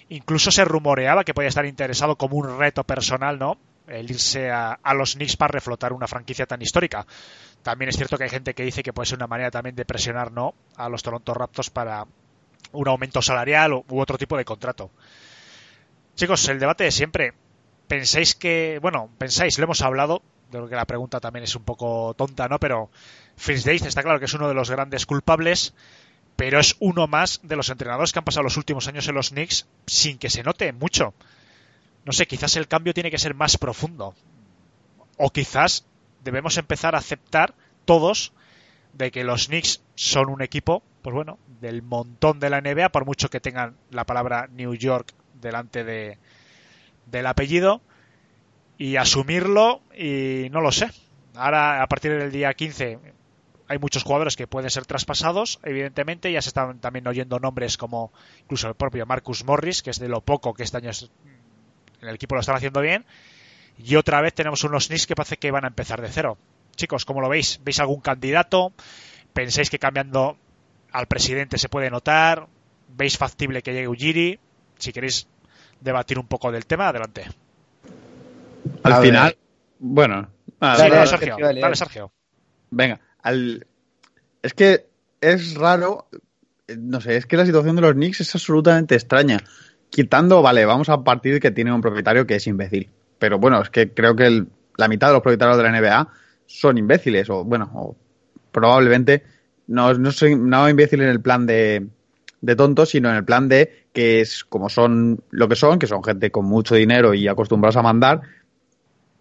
[0.09, 3.59] Incluso se rumoreaba que podía estar interesado como un reto personal, ¿no?
[3.89, 7.05] El irse a, a, los Knicks para reflotar una franquicia tan histórica.
[7.65, 9.85] También es cierto que hay gente que dice que puede ser una manera también de
[9.85, 10.55] presionar, ¿no?
[10.77, 12.07] A los Toronto Raptors para
[12.73, 14.91] un aumento salarial u, otro tipo de contrato.
[16.15, 17.35] Chicos, el debate de siempre.
[17.87, 21.65] Pensáis que, bueno, pensáis, lo hemos hablado, de lo que la pregunta también es un
[21.65, 22.59] poco tonta, ¿no?
[22.59, 22.91] Pero
[23.37, 25.75] Fritz Days está claro que es uno de los grandes culpables
[26.39, 29.31] pero es uno más de los entrenadores que han pasado los últimos años en los
[29.31, 31.13] Knicks sin que se note mucho.
[32.05, 34.15] No sé, quizás el cambio tiene que ser más profundo.
[35.17, 35.85] O quizás
[36.23, 37.55] debemos empezar a aceptar
[37.87, 38.33] todos
[38.93, 43.05] de que los Knicks son un equipo, pues bueno, del montón de la NBA, por
[43.07, 46.19] mucho que tengan la palabra New York delante de,
[47.07, 47.81] del apellido,
[48.77, 50.91] y asumirlo, y no lo sé.
[51.35, 52.99] ahora a partir del día 15
[53.71, 58.13] hay muchos jugadores que pueden ser traspasados, evidentemente, ya se están también oyendo nombres como
[58.43, 61.11] incluso el propio Marcus Morris, que es de lo poco que este año es-
[62.01, 63.05] en el equipo lo están haciendo bien,
[63.77, 66.39] y otra vez tenemos unos Knicks que parece que van a empezar de cero.
[66.77, 67.61] Chicos, ¿cómo lo veis?
[67.65, 68.73] ¿Veis algún candidato?
[69.33, 70.39] ¿Pensáis que cambiando
[70.93, 72.47] al presidente se puede notar?
[72.97, 74.39] ¿Veis factible que llegue Ujiri?
[74.79, 75.27] Si queréis
[75.81, 77.27] debatir un poco del tema, adelante.
[78.83, 79.09] Al A ver.
[79.09, 79.37] final,
[79.79, 80.29] bueno,
[80.61, 81.27] Dale, Dale, dale, Sergio.
[81.27, 81.77] Sergio, dale, Dale, dale.
[81.77, 82.13] Sergio.
[82.71, 83.67] Venga, al...
[84.43, 84.87] es que
[85.21, 86.09] es raro,
[86.77, 89.39] no sé, es que la situación de los Knicks es absolutamente extraña.
[89.91, 92.91] Quitando, vale, vamos a partir que tiene un propietario que es imbécil.
[93.19, 96.09] Pero bueno, es que creo que el- la mitad de los propietarios de la NBA
[96.47, 97.97] son imbéciles, o bueno, o
[98.53, 99.23] probablemente
[99.69, 101.87] no, no, soy, no imbéciles en el plan de,
[102.41, 105.87] de tontos, sino en el plan de que es como son lo que son, que
[105.87, 108.23] son gente con mucho dinero y acostumbrados a mandar,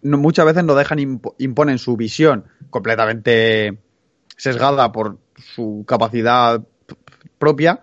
[0.02, 3.78] muchas veces no dejan impo- imponen su visión completamente
[4.36, 6.62] sesgada por su capacidad
[7.38, 7.80] propia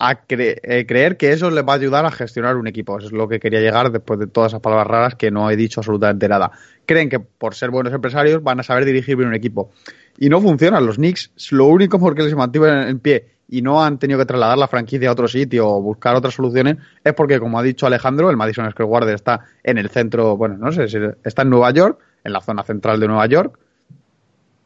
[0.00, 2.96] a eh, creer que eso les va a ayudar a gestionar un equipo.
[2.98, 5.56] Eso es lo que quería llegar después de todas esas palabras raras que no he
[5.56, 6.52] dicho absolutamente nada.
[6.88, 9.72] Creen que por ser buenos empresarios van a saber dirigir bien un equipo.
[10.16, 10.86] Y no funcionan.
[10.86, 14.24] Los Knicks, lo único por qué les mantienen en pie y no han tenido que
[14.24, 17.86] trasladar la franquicia a otro sitio o buscar otras soluciones es porque, como ha dicho
[17.86, 20.86] Alejandro, el Madison Square Garden está en el centro, bueno, no sé,
[21.22, 23.58] está en Nueva York, en la zona central de Nueva York,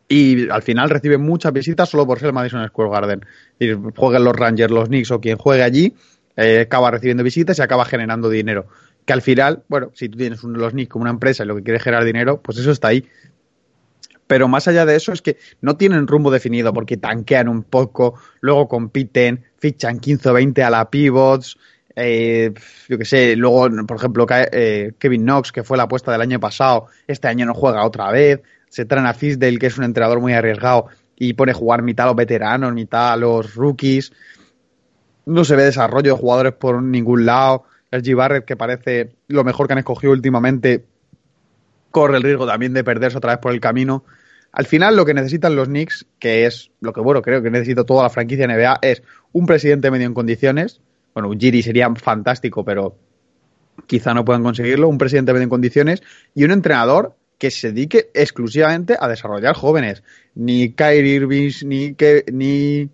[0.09, 3.27] y al final recibe muchas visitas solo por ser el Madison Square Garden.
[3.59, 5.95] Y jueguen los Rangers, los Knicks o quien juegue allí,
[6.37, 8.67] eh, acaba recibiendo visitas y acaba generando dinero.
[9.05, 11.57] Que al final, bueno, si tú tienes un, los Knicks como una empresa y lo
[11.57, 13.07] que quieres generar dinero, pues eso está ahí.
[14.27, 18.15] Pero más allá de eso es que no tienen rumbo definido porque tanquean un poco,
[18.41, 21.59] luego compiten, fichan 15 o 20 a la pivots,
[21.95, 22.53] eh,
[22.89, 26.41] yo que sé, luego, por ejemplo, eh, Kevin Knox, que fue la apuesta del año
[26.41, 30.21] pasado, este año no juega otra vez, se traen a Fisdale, que es un entrenador
[30.21, 30.87] muy arriesgado,
[31.17, 34.13] y pone a jugar mitad a los veteranos, mitad a los rookies.
[35.27, 37.65] No se ve desarrollo de jugadores por ningún lado.
[37.93, 40.85] RG Barrett, que parece lo mejor que han escogido últimamente,
[41.91, 44.05] corre el riesgo también de perderse otra vez por el camino.
[44.51, 47.85] Al final, lo que necesitan los Knicks, que es lo que bueno, creo que necesita
[47.85, 50.81] toda la franquicia NBA, es un presidente medio en condiciones.
[51.15, 52.97] Bueno, un Giri sería fantástico, pero
[53.87, 54.89] quizá no puedan conseguirlo.
[54.89, 56.03] Un presidente medio en condiciones
[56.35, 60.03] y un entrenador que se dedique exclusivamente a desarrollar jóvenes.
[60.35, 61.97] Ni Kyrie Irving, ni,
[62.33, 62.89] ni,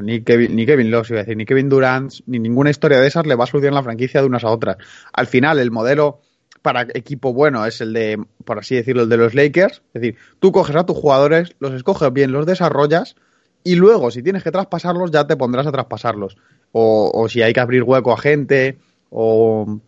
[0.00, 3.26] ni Kevin, ni Kevin iba a decir, ni Kevin Durant, ni ninguna historia de esas
[3.26, 4.76] le va a solucionar la franquicia de unas a otras.
[5.12, 6.20] Al final, el modelo
[6.62, 9.82] para equipo bueno es el de, por así decirlo, el de los Lakers.
[9.92, 13.16] Es decir, tú coges a tus jugadores, los escoges bien, los desarrollas
[13.64, 16.36] y luego, si tienes que traspasarlos, ya te pondrás a traspasarlos.
[16.72, 18.78] O, o si hay que abrir hueco a gente,
[19.10, 19.80] o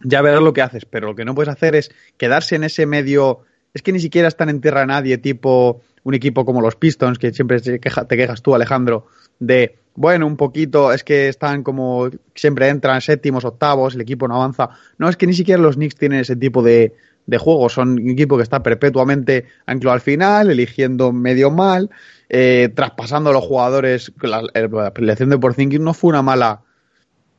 [0.00, 0.84] ya verás lo que haces.
[0.84, 3.40] Pero lo que no puedes hacer es quedarse en ese medio.
[3.74, 7.32] Es que ni siquiera están en tierra nadie, tipo un equipo como los Pistons, que
[7.32, 9.06] siempre te, queja- te quejas tú, Alejandro,
[9.38, 14.34] de, bueno, un poquito, es que están como, siempre entran séptimos, octavos, el equipo no
[14.36, 14.70] avanza.
[14.98, 16.94] No, es que ni siquiera los Knicks tienen ese tipo de,
[17.26, 17.68] de juego.
[17.70, 21.88] Son un equipo que está perpetuamente anclado al final, eligiendo medio mal,
[22.28, 24.12] eh, traspasando a los jugadores.
[24.20, 26.62] La, la elección de Porzingis no fue una mala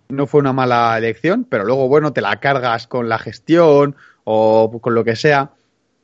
[0.09, 4.79] no fue una mala elección, pero luego, bueno, te la cargas con la gestión o
[4.81, 5.51] con lo que sea.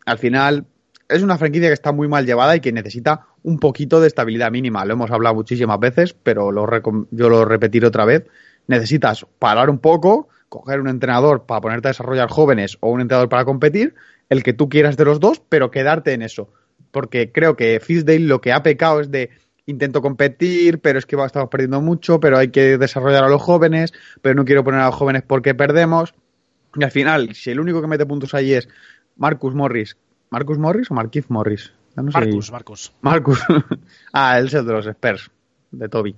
[0.06, 0.66] Al final,
[1.10, 4.52] es una franquicia que está muy mal llevada y que necesita un poquito de estabilidad
[4.52, 4.86] mínima.
[4.86, 6.68] Lo hemos hablado muchísimas veces, pero lo
[7.12, 8.26] yo lo repetiré otra vez.
[8.68, 13.30] Necesitas parar un poco, coger un entrenador para ponerte a desarrollar jóvenes o un entrenador
[13.30, 13.96] para competir,
[14.30, 16.54] el que tú quieras de los dos, pero quedarte en eso.
[16.92, 19.32] Porque creo que Fisdale lo que ha pecado es de
[19.66, 23.94] intento competir, pero es que estamos perdiendo mucho, pero hay que desarrollar a los jóvenes,
[24.22, 26.14] pero no quiero poner a los jóvenes porque perdemos.
[26.76, 28.68] Y al final, si el único que mete puntos ahí es
[29.20, 29.98] Marcus Morris,
[30.30, 31.74] ¿Marcus Morris o Marquise Morris?
[31.96, 32.20] Ya no sé.
[32.20, 32.94] Marcus, Marcus.
[33.02, 33.40] Marcus.
[34.14, 35.30] ah, él es el de los Spurs,
[35.72, 36.16] de Toby.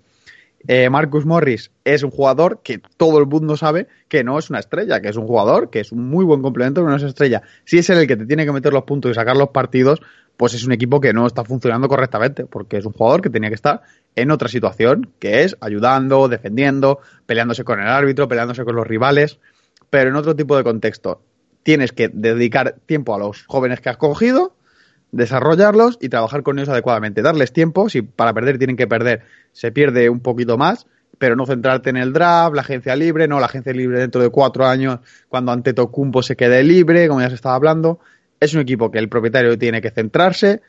[0.67, 4.59] Eh, Marcus Morris es un jugador que todo el mundo sabe que no es una
[4.59, 7.41] estrella, que es un jugador que es un muy buen complemento, pero no es estrella.
[7.65, 9.99] Si es el que te tiene que meter los puntos y sacar los partidos,
[10.37, 13.49] pues es un equipo que no está funcionando correctamente, porque es un jugador que tenía
[13.49, 13.81] que estar
[14.15, 19.39] en otra situación, que es ayudando, defendiendo, peleándose con el árbitro, peleándose con los rivales,
[19.89, 21.21] pero en otro tipo de contexto.
[21.63, 24.55] Tienes que dedicar tiempo a los jóvenes que has cogido,
[25.11, 27.21] desarrollarlos y trabajar con ellos adecuadamente.
[27.21, 30.87] Darles tiempo, si para perder tienen que perder, se pierde un poquito más,
[31.17, 34.29] pero no centrarte en el draft, la agencia libre, no, la agencia libre dentro de
[34.29, 34.99] cuatro años,
[35.29, 37.99] cuando Antetokounmpo se quede libre, como ya se estaba hablando.
[38.39, 40.61] Es un equipo que el propietario tiene que centrarse,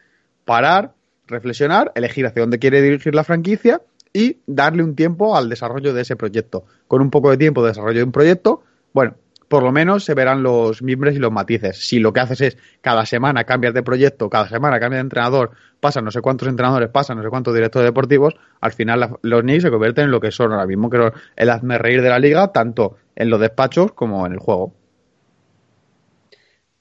[0.45, 0.93] parar,
[1.27, 3.81] reflexionar, elegir hacia dónde quiere dirigir la franquicia
[4.13, 6.65] y darle un tiempo al desarrollo de ese proyecto.
[6.87, 8.63] Con un poco de tiempo de desarrollo de un proyecto,
[8.93, 9.15] bueno,
[9.53, 11.77] por lo menos se verán los miembros y los matices.
[11.87, 15.51] Si lo que haces es cada semana cambias de proyecto, cada semana cambias de entrenador,
[15.79, 18.33] pasan no sé cuántos entrenadores, pasan no sé cuántos directores deportivos,
[18.63, 21.77] al final los Knicks se convierten en lo que son ahora mismo, creo, el hazme
[21.77, 24.73] reír de la liga, tanto en los despachos como en el juego.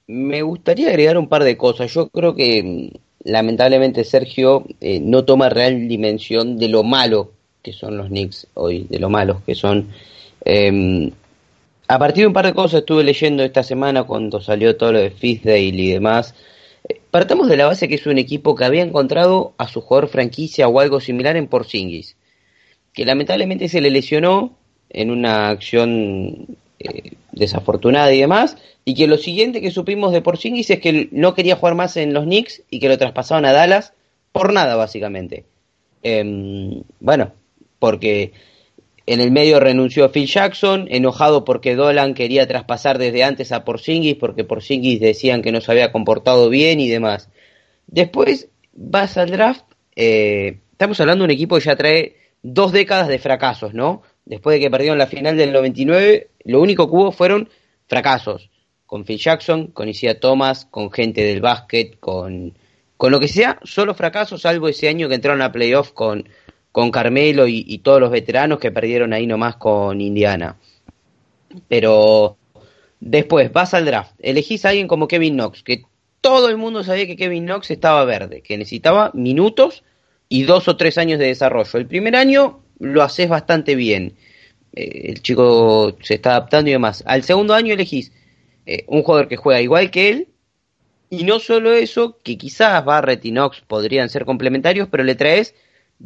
[0.06, 1.92] Me gustaría agregar un par de cosas.
[1.92, 2.98] Yo creo que mm,
[3.30, 8.86] lamentablemente Sergio eh, no toma real dimensión de lo malo que son los Knicks hoy,
[8.88, 9.88] de lo malos que son.
[10.42, 11.12] Eh,
[11.92, 14.98] a partir de un par de cosas estuve leyendo esta semana cuando salió todo lo
[14.98, 16.34] de Fizdale y demás.
[16.88, 20.08] Eh, Partamos de la base que es un equipo que había encontrado a su jugador
[20.08, 22.16] franquicia o algo similar en Porzingis,
[22.94, 24.56] que lamentablemente se le lesionó
[24.88, 30.70] en una acción eh, desafortunada y demás, y que lo siguiente que supimos de Porzingis
[30.70, 33.92] es que no quería jugar más en los Knicks y que lo traspasaban a Dallas
[34.32, 35.44] por nada básicamente.
[36.02, 37.32] Em, bueno,
[37.78, 38.32] porque
[39.06, 44.16] en el medio renunció Phil Jackson, enojado porque Dolan quería traspasar desde antes a Porzingis,
[44.16, 47.28] porque Porzingis decían que no se había comportado bien y demás.
[47.88, 49.64] Después vas al draft,
[49.96, 54.02] eh, estamos hablando de un equipo que ya trae dos décadas de fracasos, ¿no?
[54.24, 57.48] Después de que perdieron la final del 99, lo único que hubo fueron
[57.88, 58.50] fracasos.
[58.86, 62.54] Con Phil Jackson, con Isia Thomas, con gente del básquet, con,
[62.96, 66.28] con lo que sea, solo fracasos, salvo ese año que entraron a playoff con,
[66.72, 70.56] con Carmelo y, todos los veteranos que perdieron ahí nomás con Indiana.
[71.68, 72.38] Pero
[72.98, 75.84] después vas al draft, elegís a alguien como Kevin Knox, que
[76.22, 79.84] todo el mundo sabía que Kevin Knox estaba verde, que necesitaba minutos
[80.28, 81.78] y dos o tres años de desarrollo.
[81.78, 84.16] El primer año lo haces bastante bien.
[84.72, 87.04] Eh, el chico se está adaptando y demás.
[87.06, 88.12] Al segundo año elegís
[88.64, 90.28] eh, un jugador que juega igual que él.
[91.10, 95.54] Y no solo eso, que quizás Barrett y Knox podrían ser complementarios, pero le traes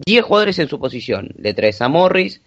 [0.05, 1.31] 10 jugadores en su posición.
[1.39, 2.43] Le traes a Morris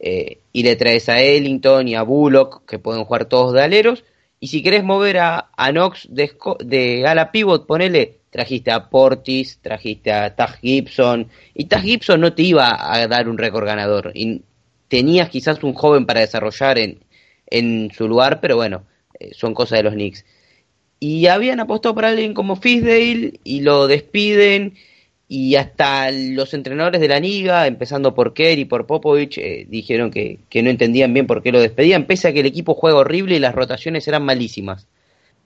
[0.00, 4.04] eh, y le traes a Ellington y a Bullock, que pueden jugar todos de aleros.
[4.40, 6.30] Y si querés mover a, Knox de,
[6.64, 11.28] de ala pivot, ponele, trajiste a Portis, trajiste a Tag Gibson.
[11.54, 14.12] Y Tag Gibson no te iba a dar un récord ganador.
[14.14, 14.42] Y
[14.88, 16.98] tenías quizás un joven para desarrollar en,
[17.46, 18.84] en su lugar, pero bueno,
[19.18, 20.24] eh, son cosas de los Knicks.
[21.00, 24.74] Y habían apostado por alguien como Fisdale y lo despiden.
[25.36, 30.12] Y hasta los entrenadores de la liga, empezando por Kerr y por Popovich, eh, dijeron
[30.12, 32.98] que, que no entendían bien por qué lo despedían, pese a que el equipo juega
[32.98, 34.86] horrible y las rotaciones eran malísimas.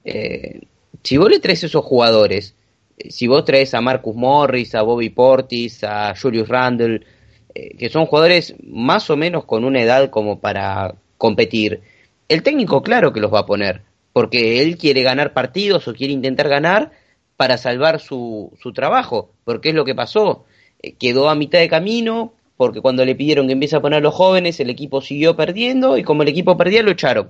[0.04, 0.60] Eh,
[1.02, 2.54] si vos le traes esos jugadores,
[2.98, 7.06] eh, si vos traes a Marcus Morris, a Bobby Portis, a Julius Randle,
[7.54, 11.80] eh, que son jugadores más o menos con una edad como para competir,
[12.28, 13.80] el técnico claro que los va a poner,
[14.12, 16.92] porque él quiere ganar partidos o quiere intentar ganar
[17.38, 20.44] para salvar su, su trabajo, porque es lo que pasó,
[20.82, 24.02] Eh, quedó a mitad de camino, porque cuando le pidieron que empiece a poner a
[24.08, 27.28] los jóvenes, el equipo siguió perdiendo y como el equipo perdía lo echaron.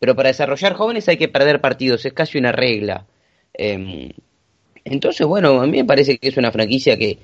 [0.00, 3.06] Pero para desarrollar jóvenes hay que perder partidos, es casi una regla.
[3.54, 4.10] Em,
[4.84, 7.18] entonces, bueno, a mí me parece que es una franquicia que,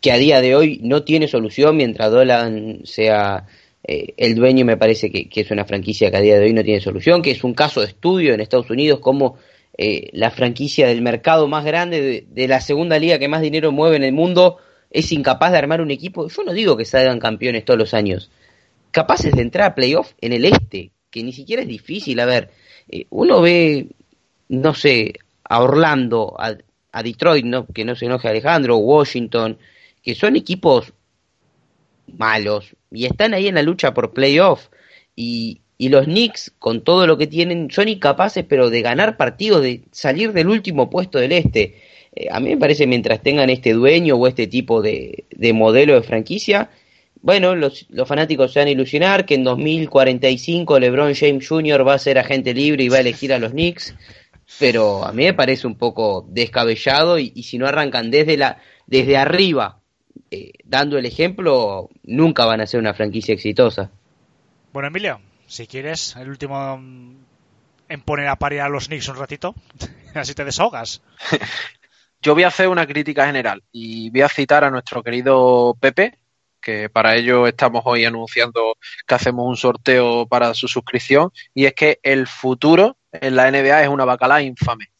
[0.00, 3.46] que a día de hoy no tiene solución mientras Dolan sea
[3.84, 6.52] eh, el dueño, me parece que, que es una franquicia que a día de hoy
[6.52, 9.36] no tiene solución, que es un caso de estudio en Estados Unidos como
[9.76, 13.96] eh, la franquicia del mercado más grande de, la segunda liga que más dinero mueve
[13.96, 14.58] en el mundo
[14.90, 16.28] es incapaz de armar un equipo.
[16.28, 18.30] Yo no digo que salgan campeones todos los años,
[18.90, 22.18] capaces de entrar a playoff en el este, que ni siquiera es difícil.
[22.20, 22.50] A ver,
[22.88, 23.86] eh, uno ve,
[24.48, 25.14] no sé,
[25.44, 26.56] a Orlando, a,
[26.92, 29.58] a Detroit, no, que no se enoje Alejandro, Washington,
[30.02, 30.92] que son equipos
[32.18, 34.68] malos y están ahí en la lucha por playoff.
[35.16, 39.62] Y, y los Knicks, con todo lo que tienen, son incapaces, pero de ganar partidos,
[39.62, 41.80] de salir del último puesto del este.
[42.14, 45.94] Eh, a mí me parece mientras tengan este dueño o este tipo de, de modelo
[45.94, 46.68] de franquicia,
[47.22, 51.88] bueno, los, los fanáticos se van a ilusionar que en 2045 LeBron James Jr.
[51.88, 53.94] va a ser agente libre y va a elegir a los Knicks,
[54.58, 59.16] pero a mí me parece un poco descabellado y, si no arrancan desde, la, desde
[59.16, 59.80] arriba,
[60.30, 63.90] eh, dando el ejemplo, nunca van a ser una franquicia exitosa.
[64.74, 65.20] Bueno, Emilio,
[65.50, 67.16] si quieres, el último mm,
[67.88, 69.54] en poner a parir a los Knicks un ratito,
[70.14, 71.02] así te desahogas.
[72.22, 76.18] Yo voy a hacer una crítica general y voy a citar a nuestro querido Pepe,
[76.60, 78.76] que para ello estamos hoy anunciando
[79.06, 83.82] que hacemos un sorteo para su suscripción, y es que el futuro en la NBA
[83.82, 84.92] es una bacalá infame.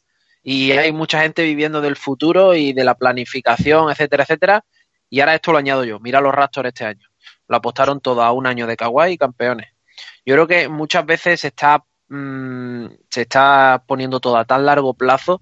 [0.43, 4.65] Y hay mucha gente viviendo del futuro y de la planificación, etcétera, etcétera.
[5.07, 5.99] Y ahora esto lo añado yo.
[5.99, 7.07] Mira los Raptors este año.
[7.47, 9.67] Lo apostaron todo a un año de Kawhi y campeones.
[10.25, 14.93] Yo creo que muchas veces se está, mmm, se está poniendo todo a tan largo
[14.93, 15.41] plazo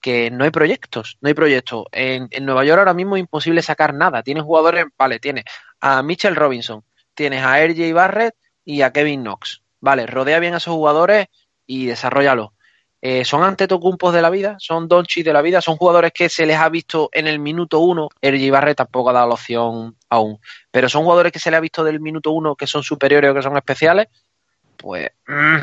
[0.00, 1.84] que no hay proyectos, no hay proyectos.
[1.92, 4.22] En, en, Nueva York ahora mismo es imposible sacar nada.
[4.22, 5.44] Tienes jugadores, vale, tienes
[5.80, 6.84] a Mitchell Robinson,
[7.14, 8.34] tienes a RJ Barrett
[8.64, 9.62] y a Kevin Knox.
[9.80, 11.28] Vale, rodea bien a esos jugadores
[11.66, 12.54] y desarrollalo.
[13.02, 16.44] Eh, son antetocumpos de la vida, son donchis de la vida, son jugadores que se
[16.44, 18.10] les ha visto en el minuto uno.
[18.20, 20.38] El Barre tampoco ha dado la opción aún,
[20.70, 23.34] pero son jugadores que se les ha visto del minuto uno que son superiores o
[23.34, 24.08] que son especiales.
[24.76, 25.60] Pues mm,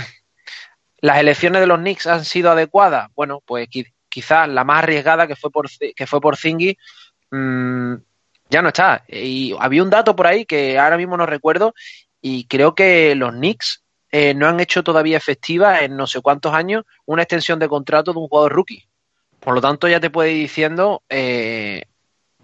[1.02, 3.10] las elecciones de los Knicks han sido adecuadas.
[3.16, 3.70] Bueno, pues
[4.10, 6.76] quizás la más arriesgada que fue por que fue por Zingy
[7.30, 7.94] mm,
[8.50, 9.04] ya no está.
[9.08, 11.76] Y había un dato por ahí que ahora mismo no recuerdo
[12.20, 13.84] y creo que los Knicks
[14.20, 18.14] eh, no han hecho todavía efectiva en no sé cuántos años una extensión de contrato
[18.14, 18.84] de un jugador rookie.
[19.40, 21.84] Por lo tanto, ya te puede ir diciendo eh,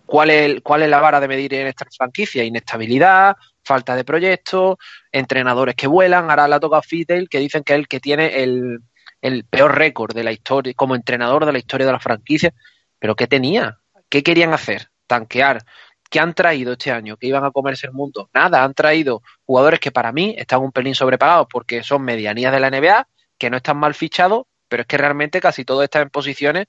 [0.06, 2.44] cuál, es, cuál es la vara de medir en esta franquicia.
[2.44, 4.78] Inestabilidad, falta de proyectos,
[5.12, 6.30] entrenadores que vuelan.
[6.30, 8.78] Ahora le ha tocado Fidel, que dicen que es el que tiene el,
[9.20, 12.54] el peor récord de la historia, como entrenador de la historia de la franquicia.
[13.00, 13.80] Pero ¿qué tenía?
[14.10, 14.90] ¿Qué querían hacer?
[15.08, 15.66] Tanquear.
[16.14, 17.18] ¿Qué han traído este año?
[17.18, 18.30] ¿Que iban a comerse el mundo?
[18.36, 22.60] Nada, han traído jugadores que para mí están un pelín sobrepagados porque son medianías de
[22.60, 26.12] la NBA, que no están mal fichados, pero es que realmente casi todo está en
[26.12, 26.68] posiciones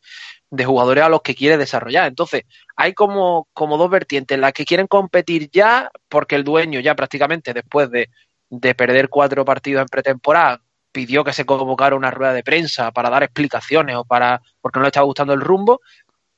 [0.48, 2.06] de jugadores a los que quiere desarrollar.
[2.08, 6.94] Entonces, hay como, como dos vertientes, las que quieren competir ya, porque el dueño ya
[6.94, 8.08] prácticamente después de,
[8.48, 13.10] de perder cuatro partidos en pretemporada, pidió que se convocara una rueda de prensa para
[13.10, 15.80] dar explicaciones o para porque no le estaba gustando el rumbo,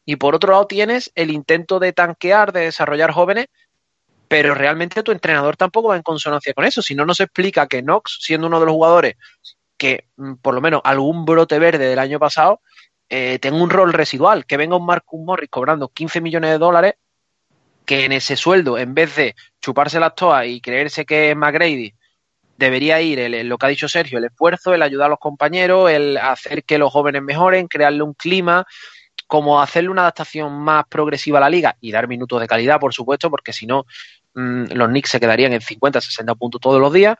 [0.07, 3.47] y por otro lado tienes el intento de tanquear, de desarrollar jóvenes,
[4.29, 6.81] pero realmente tu entrenador tampoco va en consonancia con eso.
[6.81, 9.17] Si no nos explica que Knox, siendo uno de los jugadores
[9.77, 12.61] que mm, por lo menos algún brote verde del año pasado,
[13.09, 16.95] eh, tenga un rol residual, que venga un Marcus Morris cobrando 15 millones de dólares,
[17.85, 21.95] que en ese sueldo, en vez de chuparse las toas y creerse que es McGrady,
[22.57, 25.91] debería ir el, lo que ha dicho Sergio, el esfuerzo, el ayudar a los compañeros,
[25.91, 28.67] el hacer que los jóvenes mejoren, crearle un clima,
[29.27, 32.95] como hacerle una adaptación más progresiva a la liga y dar minutos de calidad, por
[32.95, 33.87] supuesto, porque si no,
[34.35, 37.17] mm, los Knicks se quedarían en 50, 60 puntos todos los días.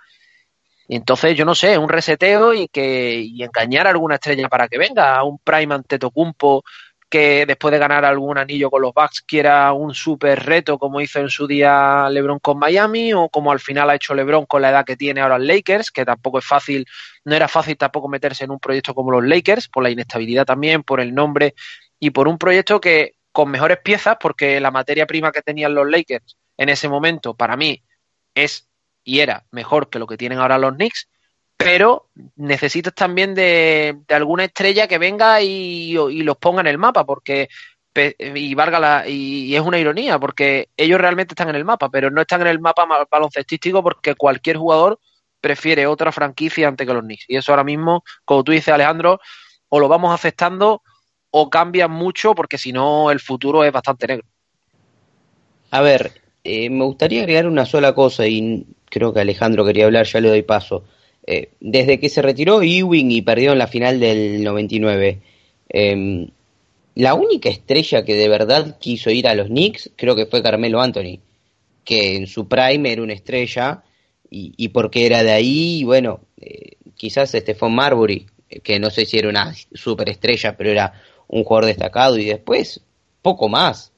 [0.89, 4.79] Entonces, yo no sé, un reseteo y que y engañar a alguna estrella para que
[4.79, 6.63] venga, a un Prime Antetokounmpo
[7.09, 11.21] que después de ganar algún anillo con los Bucks quiera un super reto como hizo
[11.21, 14.71] en su día LeBron con Miami o como al final ha hecho LeBron con la
[14.71, 16.85] edad que tiene ahora el Lakers, que tampoco es fácil,
[17.25, 20.83] no era fácil tampoco meterse en un proyecto como los Lakers, por la inestabilidad también,
[20.83, 21.55] por el nombre
[21.99, 25.89] y por un proyecto que con mejores piezas, porque la materia prima que tenían los
[25.89, 27.83] Lakers en ese momento para mí
[28.35, 28.69] es
[29.05, 31.09] y era mejor que lo que tienen ahora los Knicks,
[31.57, 37.49] pero necesitas también de, alguna estrella que venga y, los ponga en el mapa, porque
[38.19, 42.11] y valga la, y, es una ironía, porque ellos realmente están en el mapa, pero
[42.11, 44.99] no están en el mapa baloncestístico porque cualquier jugador
[45.41, 47.25] prefiere otra franquicia antes que los Knicks.
[47.29, 49.21] Y eso ahora mismo, como tú dices, Alejandro,
[49.69, 50.83] o lo vamos aceptando
[51.39, 54.27] o cambian mucho porque si no el futuro es bastante negro.
[55.71, 56.13] A ver,
[56.43, 60.31] eh, me gustaría agregar una sola cosa y creo que Alejandro quería hablar, ya le
[60.31, 60.85] doy paso.
[61.27, 65.19] Eh, desde que se retiró Ewing y perdió en la final del 99,
[65.69, 66.29] em,
[66.95, 70.81] la única estrella que de verdad quiso ir a los Knicks creo que fue Carmelo
[70.81, 71.19] Anthony,
[71.85, 73.83] que en su prime era una estrella
[74.31, 78.27] y, porque era de ahí, bueno, eh, quizás Stephon Marbury,
[78.63, 80.93] que no sé si era una superestrella, pero era
[81.29, 82.81] un jugador destacado y después
[83.23, 83.93] poco más.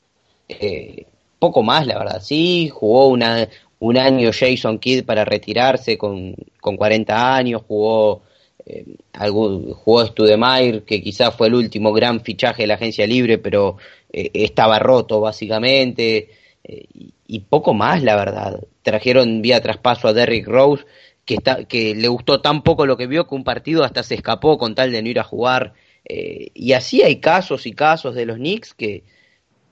[0.48, 1.04] Eh,
[1.38, 2.22] poco más, la verdad.
[2.22, 3.48] Sí, jugó una,
[3.78, 8.22] un año Jason Kidd para retirarse con, con 40 años, jugó,
[8.64, 13.38] eh, algún, jugó Studemire, que quizás fue el último gran fichaje de la agencia libre,
[13.38, 13.76] pero
[14.12, 16.30] eh, estaba roto básicamente,
[16.64, 18.60] y, y, poco más, la verdad.
[18.82, 20.84] Trajeron vía traspaso a Derrick Rose,
[21.24, 24.14] que, está, que le gustó tan poco lo que vio que un partido hasta se
[24.14, 25.74] escapó con tal de no ir a jugar.
[26.04, 29.04] Eh, y así hay casos y casos de los Knicks que,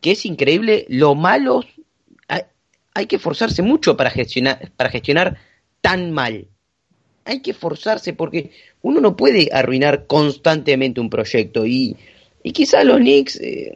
[0.01, 1.67] que es increíble lo malos.
[2.29, 2.43] Hay,
[2.95, 5.39] hay, que forzarse mucho para gestionar, para gestionar
[5.81, 6.47] tan mal.
[7.25, 8.51] Hay que forzarse porque
[8.83, 11.67] uno no puede arruinar constantemente un proyecto.
[11.67, 11.97] Y,
[12.43, 13.75] y quizás los Knicks, eh,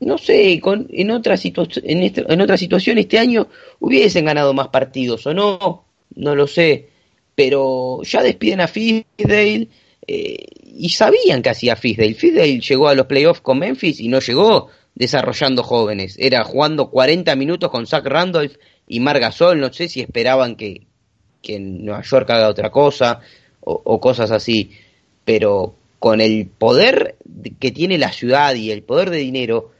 [0.00, 3.46] no sé, con, en, otra en, este, en otra situación este año
[3.78, 5.84] hubiesen ganado más partidos o no,
[6.14, 6.88] no lo sé.
[7.34, 9.68] Pero ya despiden a Fisdale
[10.06, 12.14] eh, y sabían que hacía Fisdale.
[12.14, 16.16] Fisdale llegó a los playoffs con Memphis y no llegó desarrollando jóvenes.
[16.18, 18.56] Era jugando 40 minutos con Zach Randolph
[18.88, 19.60] y Margasol.
[19.60, 20.86] No sé si esperaban que,
[21.40, 23.20] que en Nueva York haga otra cosa
[23.60, 24.72] o, cosas así.
[25.24, 27.16] Pero con el poder
[27.60, 29.70] que tiene la ciudad y el poder de dinero,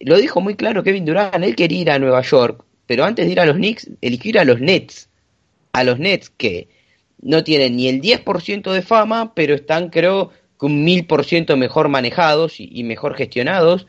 [0.00, 1.42] lo dijo muy claro Kevin Durant.
[1.44, 4.38] Él quería ir a Nueva York, pero antes de ir a los Knicks, eligió ir
[4.40, 5.08] a los Nets.
[5.72, 6.68] A los Nets que
[7.20, 12.56] no tienen ni el 10% de fama, pero están creo que un 1000% mejor manejados
[12.58, 13.86] y, mejor gestionados.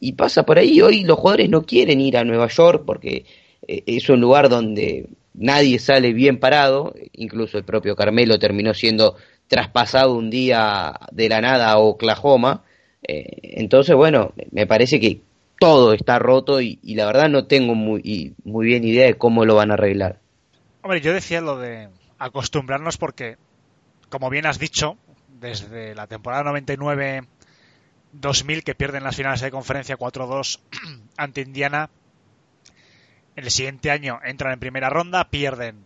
[0.00, 3.24] Y pasa por ahí, hoy los jugadores no quieren ir a Nueva York porque
[3.66, 9.16] eh, es un lugar donde nadie sale bien parado, incluso el propio Carmelo terminó siendo
[9.48, 12.64] traspasado un día de la nada a Oklahoma.
[13.02, 15.20] Eh, entonces, bueno, me parece que
[15.58, 19.56] todo está roto y, la verdad no tengo muy, muy bien idea de cómo lo
[19.56, 20.20] van a arreglar.
[20.82, 21.88] Hombre, yo decía lo de
[22.18, 23.38] acostumbrarnos porque,
[24.08, 24.96] como bien has dicho,
[25.28, 27.26] desde la temporada 99
[28.12, 30.60] 2000 que pierden las finales de conferencia 4-2
[31.16, 31.90] ante Indiana.
[33.36, 35.84] El siguiente año entran en primera ronda, pierden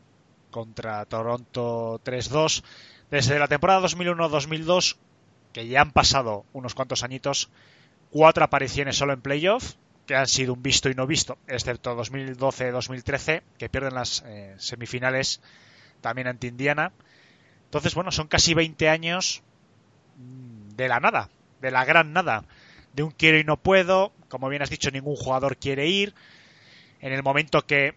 [0.51, 2.63] contra Toronto 3-2.
[3.11, 4.97] Desde la temporada 2001-2002,
[5.53, 7.51] que ya han pasado unos cuantos añitos,
[8.11, 9.75] cuatro apariciones solo en playoff,
[10.07, 15.43] que han sido un visto y no visto, excepto 2012-2013, que pierden las eh, semifinales
[16.03, 16.93] también ante Indiana.
[17.65, 19.43] Entonces, bueno, son casi 20 años
[20.77, 21.31] de la nada,
[21.63, 22.45] de la gran nada,
[22.93, 26.15] de un quiero y no puedo, como bien has dicho, ningún jugador quiere ir.
[27.01, 27.95] En el momento que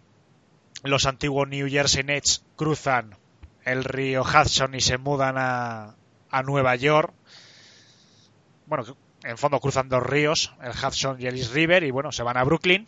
[0.84, 3.18] los antiguos New Jersey Nets cruzan
[3.66, 5.96] el río Hudson y se mudan a,
[6.30, 7.14] a Nueva York,
[8.68, 8.86] bueno,
[9.24, 12.38] en fondo cruzan dos ríos, el Hudson y el East River, y bueno, se van
[12.38, 12.88] a Brooklyn.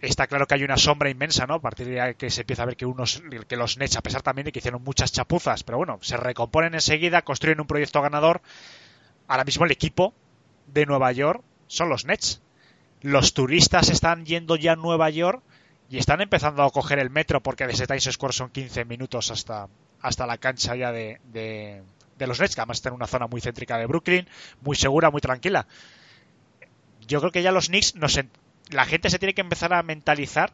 [0.00, 1.54] Está claro que hay una sombra inmensa, ¿no?
[1.54, 4.22] A partir de que se empieza a ver que unos, que los Nets, a pesar
[4.22, 8.42] también de que hicieron muchas chapuzas, pero bueno, se recomponen enseguida, construyen un proyecto ganador
[9.28, 10.14] ahora mismo el equipo
[10.66, 12.40] de Nueva York son los Nets.
[13.02, 15.42] Los turistas están yendo ya a Nueva York
[15.88, 19.68] y están empezando a coger el metro porque desde Times Square son 15 minutos hasta,
[20.00, 23.40] hasta la cancha ya de, de, los Nets, que además está en una zona muy
[23.40, 24.28] céntrica de Brooklyn,
[24.62, 25.66] muy segura, muy tranquila.
[27.06, 28.08] Yo creo que ya los Knicks, no
[28.70, 30.52] la gente se tiene que empezar a mentalizar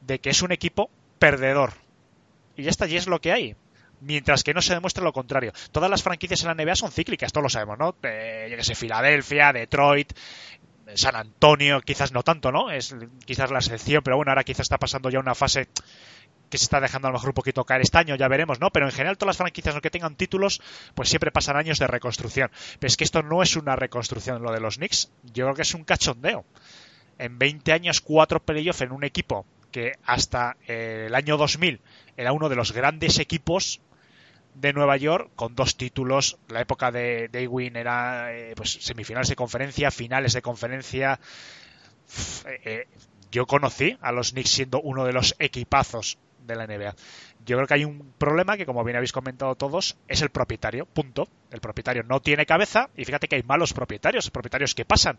[0.00, 1.72] de que es un equipo perdedor.
[2.56, 3.56] Y ya está, y es lo que hay
[4.00, 5.52] mientras que no se demuestre lo contrario.
[5.72, 7.96] Todas las franquicias en la NBA son cíclicas, todos lo sabemos, ¿no?
[8.02, 10.12] Eh, yo sé, Filadelfia, Detroit,
[10.94, 12.70] San Antonio, quizás no tanto, ¿no?
[12.70, 15.68] Es quizás la excepción, pero bueno, ahora quizás está pasando ya una fase
[16.48, 18.70] que se está dejando a lo mejor un poquito caer este año, ya veremos, ¿no?
[18.70, 20.62] Pero en general todas las franquicias que tengan títulos,
[20.94, 22.50] pues siempre pasan años de reconstrucción.
[22.78, 25.62] Pero es que esto no es una reconstrucción lo de los Knicks, yo creo que
[25.62, 26.44] es un cachondeo.
[27.18, 31.80] En 20 años, cuatro playoffs en un equipo que hasta el año 2000
[32.16, 33.80] era uno de los grandes equipos
[34.54, 36.38] de Nueva York con dos títulos.
[36.48, 41.20] La época de Daywin era eh, pues semifinales de conferencia, finales de conferencia.
[42.46, 42.88] Eh, eh,
[43.30, 46.94] yo conocí a los Knicks siendo uno de los equipazos de la NBA.
[47.44, 50.86] Yo creo que hay un problema que, como bien habéis comentado todos, es el propietario.
[50.86, 51.28] Punto.
[51.50, 55.18] El propietario no tiene cabeza y fíjate que hay malos propietarios, propietarios que pasan.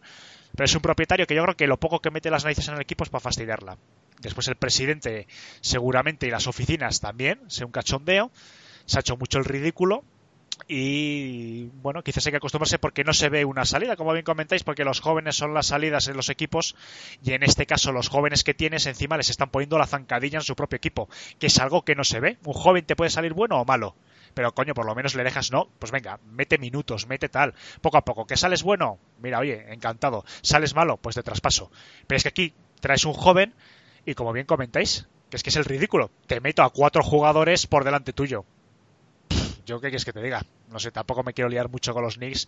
[0.55, 2.75] Pero es un propietario que yo creo que lo poco que mete las narices en
[2.75, 3.77] el equipo es para fastidiarla.
[4.19, 5.27] Después el presidente
[5.61, 8.31] seguramente y las oficinas también, sea un cachondeo
[8.87, 10.03] se ha hecho mucho el ridículo
[10.67, 14.63] y bueno, quizás hay que acostumbrarse porque no se ve una salida, como bien comentáis,
[14.63, 16.75] porque los jóvenes son las salidas en los equipos
[17.23, 20.43] y en este caso los jóvenes que tienes encima les están poniendo la zancadilla en
[20.43, 22.37] su propio equipo, que es algo que no se ve.
[22.43, 23.95] Un joven te puede salir bueno o malo,
[24.33, 27.97] pero coño, por lo menos le dejas, no, pues venga, mete minutos, mete tal, poco
[27.97, 28.25] a poco.
[28.25, 28.99] ¿Que sales bueno?
[29.19, 30.25] Mira, oye, encantado.
[30.41, 30.97] ¿Sales malo?
[30.97, 31.71] Pues de traspaso.
[32.07, 33.53] Pero es que aquí traes un joven
[34.05, 37.67] y como bien comentáis, que es que es el ridículo, te meto a cuatro jugadores
[37.67, 38.45] por delante tuyo
[39.67, 40.43] yo qué quieres que te diga.
[40.69, 42.47] No sé, tampoco me quiero liar mucho con los Knicks,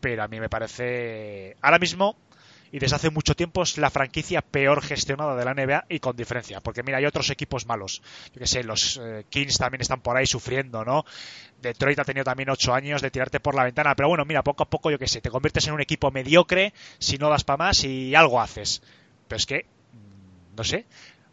[0.00, 2.16] pero a mí me parece ahora mismo
[2.72, 6.16] y desde hace mucho tiempo es la franquicia peor gestionada de la NBA y con
[6.16, 8.02] diferencia, porque mira, hay otros equipos malos.
[8.32, 11.04] Yo que sé, los eh, Kings también están por ahí sufriendo, ¿no?
[11.60, 14.64] Detroit ha tenido también ocho años de tirarte por la ventana, pero bueno, mira, poco
[14.64, 17.58] a poco, yo que sé, te conviertes en un equipo mediocre si no das para
[17.58, 18.82] más y algo haces.
[19.28, 20.86] Pero es que, mm, no sé,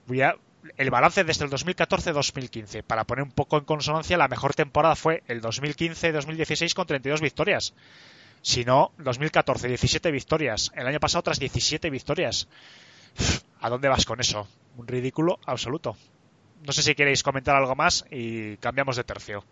[0.06, 0.36] voy a,
[0.78, 2.84] el balance desde el 2014-2015.
[2.84, 7.74] Para poner un poco en consonancia, la mejor temporada fue el 2015-2016 con 32 victorias.
[8.42, 10.72] Si no, 2014, 17 victorias.
[10.76, 12.48] El año pasado otras 17 victorias.
[13.62, 14.48] ¿A dónde vas con eso?
[14.78, 15.96] Un ridículo absoluto.
[16.66, 19.44] No sé si queréis comentar algo más y cambiamos de tercio.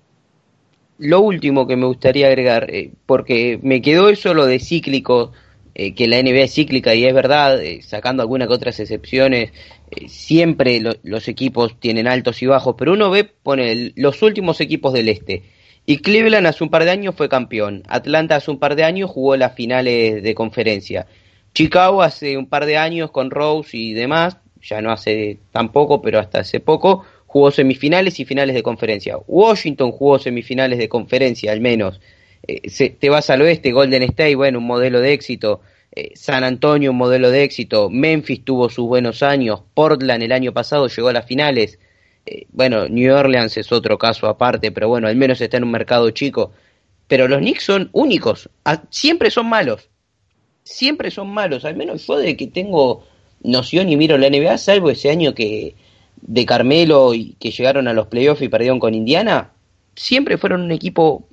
[0.98, 5.32] Lo último que me gustaría agregar, eh, porque me quedó eso lo de cíclico
[5.74, 9.52] eh, que la NBA es cíclica y es verdad, eh, sacando algunas que otras excepciones,
[9.92, 14.94] eh, siempre los equipos tienen altos y bajos, pero uno ve, pone los últimos equipos
[14.94, 15.44] del este.
[15.86, 19.10] Y Cleveland hace un par de años fue campeón, Atlanta hace un par de años
[19.10, 21.08] jugó las finales de conferencia,
[21.54, 26.20] Chicago hace un par de años con Rose y demás, ya no hace tampoco, pero
[26.20, 29.18] hasta hace poco, jugó semifinales y finales de conferencia.
[29.26, 32.02] Washington jugó semifinales de conferencia al menos.
[32.48, 35.62] Eh, te vas al oeste, Golden State, bueno, un modelo de éxito,
[35.94, 40.54] eh, San Antonio, un modelo de éxito, Memphis tuvo sus buenos años, Portland el año
[40.54, 41.80] pasado llegó a las finales,
[42.26, 45.72] eh, bueno, New Orleans es otro caso aparte, pero bueno, al menos está en un
[45.72, 46.52] mercado chico.
[47.08, 48.50] Pero los Knicks son únicos,
[48.90, 49.90] siempre son malos,
[50.64, 53.04] siempre son malos, al menos yo de que tengo
[53.44, 55.76] noción y miro la NBA, salvo ese año que
[56.22, 59.52] de Carmelo y que llegaron a los playoffs y perdieron con Indiana,
[59.96, 61.28] siempre fueron un equipo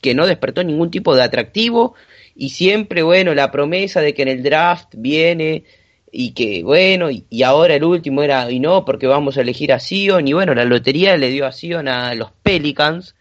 [0.00, 1.94] que no despertó ningún tipo de atractivo
[2.34, 5.64] y siempre, bueno, la promesa de que en el draft viene
[6.12, 9.78] y que, bueno, y, ahora el último era, y no, porque vamos a elegir a
[9.78, 13.14] Sion, y bueno, la lotería le dio a Sion a los Pelicans,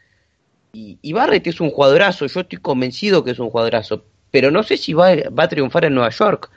[0.73, 4.63] y, y Barrett es un jugadorazo, yo estoy convencido que es un jugadorazo, pero no
[4.63, 6.49] sé si va, va a triunfar en Nueva York.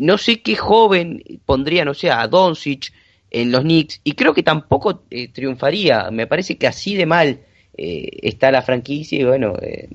[0.00, 2.92] No sé qué joven pondría, no sé, a Doncic
[3.30, 6.10] en los Knicks, y creo que tampoco eh, triunfaría.
[6.10, 7.40] Me parece que así de mal
[7.76, 9.88] eh, está la franquicia, y bueno, eh,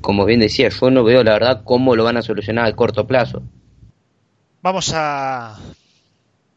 [0.00, 3.06] como bien decía, yo no veo la verdad cómo lo van a solucionar a corto
[3.06, 3.42] plazo.
[4.62, 5.58] Vamos a.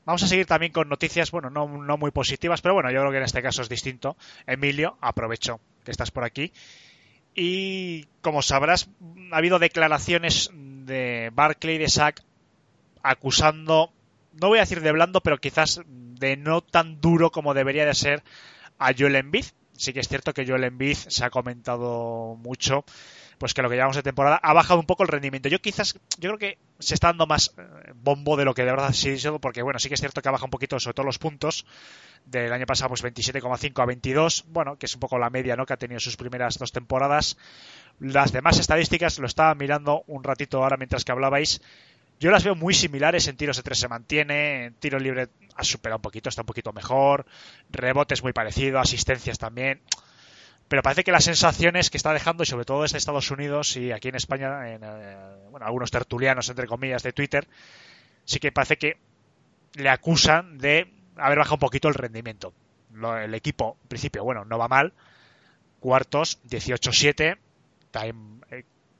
[0.06, 3.12] Vamos a seguir también con noticias, bueno, no, no muy positivas, pero bueno, yo creo
[3.12, 4.16] que en este caso es distinto.
[4.46, 6.54] Emilio, aprovecho que estás por aquí.
[7.36, 8.90] Y como sabrás,
[9.32, 12.24] ha habido declaraciones de Barclay y de Sack
[13.04, 13.92] acusando,
[14.40, 17.94] no voy a decir de blando, pero quizás de no tan duro como debería de
[17.94, 18.24] ser
[18.80, 19.46] a Joel Embiid.
[19.78, 22.84] Sí que es cierto que Joel Embiid se ha comentado mucho,
[23.38, 25.50] pues que lo que llevamos de temporada ha bajado un poco el rendimiento.
[25.50, 28.72] Yo quizás, yo creo que se está dando más eh, bombo de lo que de
[28.72, 30.96] verdad ha sido, porque bueno, sí que es cierto que ha bajado un poquito, sobre
[30.96, 31.66] todo los puntos.
[32.26, 35.66] Del año pasado, pues 27,5 a 22, bueno, que es un poco la media, ¿no?
[35.66, 37.38] Que ha tenido sus primeras dos temporadas.
[38.00, 41.62] Las demás estadísticas, lo estaba mirando un ratito ahora mientras que hablabais.
[42.20, 43.28] Yo las veo muy similares.
[43.28, 44.66] En tiros de tres se mantiene.
[44.66, 47.26] En tiro libre ha superado un poquito, está un poquito mejor.
[47.70, 48.80] Rebotes muy parecido.
[48.80, 49.82] Asistencias también.
[50.68, 53.92] Pero parece que las sensaciones que está dejando, y sobre todo desde Estados Unidos y
[53.92, 55.18] aquí en España, en eh,
[55.50, 57.48] bueno, algunos tertulianos, entre comillas, de Twitter,
[58.26, 58.98] sí que parece que
[59.76, 62.54] le acusan de haber bajado un poquito el rendimiento.
[62.94, 64.94] El equipo, en principio, bueno, no va mal.
[65.80, 67.38] Cuartos, 18-7.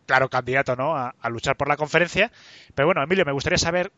[0.08, 0.96] Claro candidato ¿no?
[0.96, 2.32] A, luchar por la conferencia.
[2.74, 3.92] Pero bueno, Emilio, me gustaría saber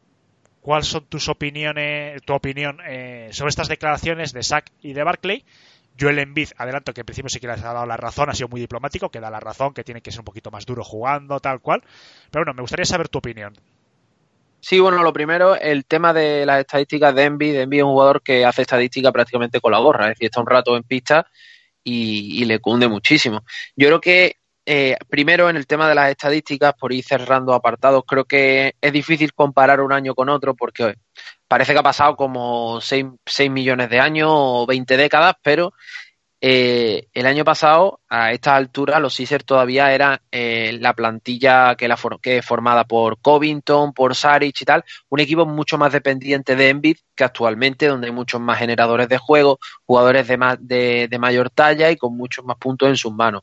[0.59, 5.45] cuáles son tus opiniones, tu opinión eh, sobre estas declaraciones de Sack y de Barclay.
[5.99, 8.47] Joel Embiid, adelanto que en principio sí que les ha dado la razón, ha sido
[8.47, 11.39] muy diplomático, que da la razón, que tiene que ser un poquito más duro jugando,
[11.41, 11.83] tal cual.
[12.31, 13.53] Pero bueno, me gustaría saber tu opinión.
[14.61, 17.55] Sí, bueno, lo primero, el tema de las estadísticas de Envy.
[17.55, 20.47] Envy es un jugador que hace estadística prácticamente con la gorra, es decir, está un
[20.47, 21.27] rato en pista
[21.83, 23.43] y le cunde muchísimo.
[23.75, 24.38] Yo creo que,
[24.71, 28.93] eh, primero, en el tema de las estadísticas, por ir cerrando apartados, creo que es
[28.93, 30.93] difícil comparar un año con otro porque
[31.47, 33.07] parece que ha pasado como 6,
[33.49, 35.73] millones de años o 20 décadas, pero
[36.39, 41.89] eh, el año pasado, a estas alturas, los Sixers todavía era eh, la plantilla que,
[42.21, 46.97] es formada por Covington, por Saric y tal, un equipo mucho más dependiente de Embiid
[47.15, 51.89] que actualmente, donde hay muchos más generadores de juego, jugadores de, más, de mayor talla
[51.89, 53.41] y con muchos más puntos en sus manos.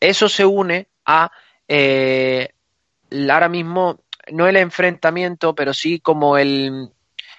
[0.00, 1.30] Eso se une a
[1.68, 2.50] eh,
[3.30, 4.00] ahora mismo,
[4.30, 6.90] no el enfrentamiento, pero sí como el,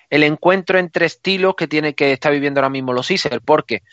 [0.09, 3.83] el encuentro entre estilos que tiene que está viviendo ahora mismo los Sixers, porque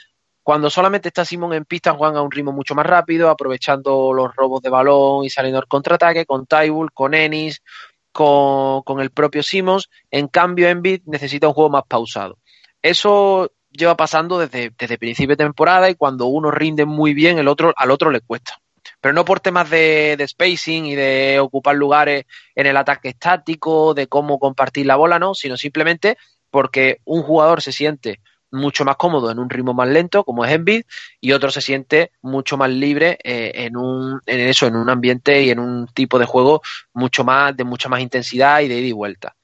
[0.43, 4.35] cuando solamente está Simón en pista, juegan a un ritmo mucho más rápido, aprovechando los
[4.35, 7.63] robos de balón y saliendo al contraataque, con Tybull, con Ennis,
[8.11, 9.91] con, el propio Simons.
[10.11, 12.39] En cambio, Embiid necesita un juego más pausado.
[12.83, 17.49] Eso lleva pasando desde, desde principio de temporada y cuando uno rinde muy bien, el
[17.49, 18.61] otro, al otro le cuesta.
[19.01, 22.25] Pero no por temas de, de spacing y de ocupar lugares
[22.55, 26.19] en el ataque estático, de cómo compartir la bola, no, sino simplemente
[26.51, 28.21] porque un jugador se siente
[28.51, 30.83] mucho más cómodo en un ritmo más lento, como es Embiid,
[31.21, 35.43] y otro se siente mucho más libre eh, en un en eso, en un ambiente
[35.43, 38.89] y en un tipo de juego mucho más de mucha más intensidad y de ida
[38.89, 39.37] y vuelta.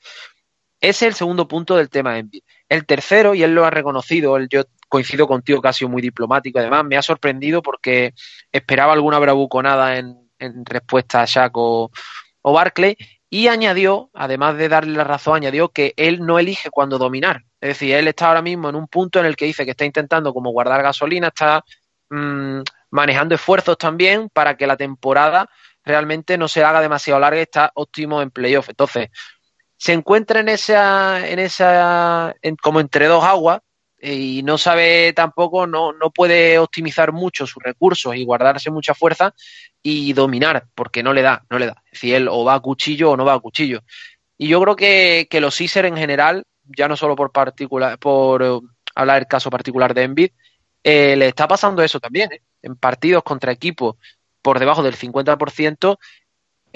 [0.81, 2.43] Ese es el segundo punto del tema Embiid.
[2.69, 6.03] El tercero, y él lo ha reconocido, él, yo coincido contigo que ha sido muy
[6.03, 8.15] diplomático, además me ha sorprendido porque
[8.53, 11.91] esperaba alguna bravuconada en, en respuesta a Shaq o,
[12.43, 12.97] Barclay,
[13.29, 17.43] y añadió, además de darle la razón, añadió que él no elige cuándo dominar.
[17.61, 19.85] Es decir, él está ahora mismo en un punto en el que dice que está
[19.85, 21.65] intentando como guardar gasolina, está
[22.11, 22.61] mmm,
[22.91, 25.51] manejando esfuerzos también para que la temporada
[25.85, 28.69] realmente no se haga demasiado larga y está óptimo en playoff.
[28.69, 29.09] Entonces,
[29.77, 33.61] se encuentra en esa, en esa, en, como entre dos aguas
[34.01, 39.35] y no sabe tampoco, no, no puede optimizar mucho sus recursos y guardarse mucha fuerza
[39.83, 41.83] y dominar, porque no le da, no le da.
[41.87, 43.83] Es decir, él o va a cuchillo o no va a cuchillo.
[44.39, 48.43] Y yo creo que, que los Sixers en general, ya no solo por particular, por
[48.43, 50.31] uh, hablar del caso particular de Embiid,
[50.83, 52.33] eh, le está pasando eso también.
[52.33, 52.43] ¿eh?
[52.63, 53.97] En partidos contra equipos
[54.43, 55.99] por debajo del 50%,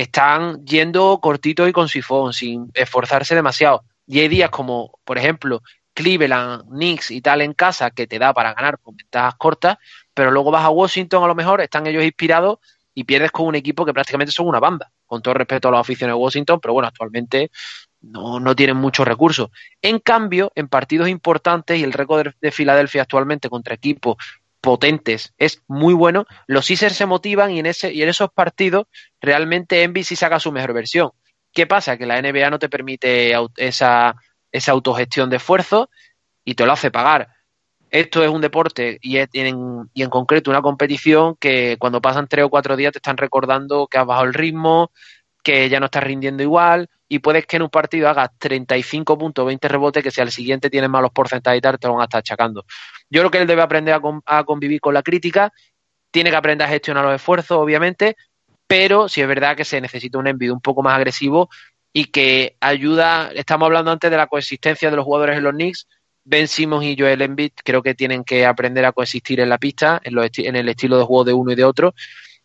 [0.01, 3.85] están yendo cortito y con sifón, sin esforzarse demasiado.
[4.07, 5.63] Y hay días como, por ejemplo,
[5.93, 9.77] Cleveland, Knicks y tal en casa que te da para ganar con ventajas cortas,
[10.15, 12.61] pero luego vas a Washington a lo mejor, están ellos inspirados
[12.95, 15.81] y pierdes con un equipo que prácticamente son una banda, con todo respeto a los
[15.81, 17.51] aficionados de Washington, pero bueno, actualmente
[18.01, 19.51] no, no tienen muchos recursos.
[19.83, 24.17] En cambio, en partidos importantes y el récord de Filadelfia actualmente contra equipos
[24.61, 26.27] potentes, es muy bueno.
[26.47, 28.87] Los Sixers se motivan y en, ese, y en esos partidos
[29.21, 31.11] realmente Envy sí saca su mejor versión.
[31.53, 31.97] ¿Qué pasa?
[31.97, 34.15] Que la NBA no te permite esa,
[34.53, 35.91] esa autogestión de esfuerzo
[36.45, 37.29] y te lo hace pagar.
[37.91, 42.45] Esto es un deporte y, en, y en concreto una competición que cuando pasan tres
[42.45, 44.93] o cuatro días te están recordando que has bajado el ritmo,
[45.43, 49.45] que ya no estás rindiendo igual y puedes que en un partido hagas 35 puntos,
[49.47, 52.05] 20 rebotes, que si al siguiente tienes malos porcentajes y tal, te lo van a
[52.05, 52.65] estar achacando.
[53.09, 55.53] Yo creo que él debe aprender a, convivir con la crítica,
[56.11, 58.17] tiene que aprender a gestionar los esfuerzos, obviamente,
[58.67, 61.49] pero si es verdad que se necesita un envío un poco más agresivo
[61.93, 65.89] y que ayuda, estamos hablando antes de la coexistencia de los jugadores en los Knicks,
[66.23, 70.01] Ben Simmons y Joel Embiid creo que tienen que aprender a coexistir en la pista,
[70.05, 71.95] en, en el estilo de juego de uno y de otro,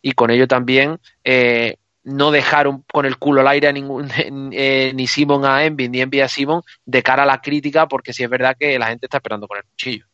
[0.02, 1.76] y con ello también eh,
[2.06, 4.10] no dejar con el culo al aire a ningún,
[4.54, 8.14] eh, ni Simon a Envy ni Envy a Simon de cara a la crítica, porque
[8.14, 10.06] sí es verdad que la gente está esperando con el cuchillo.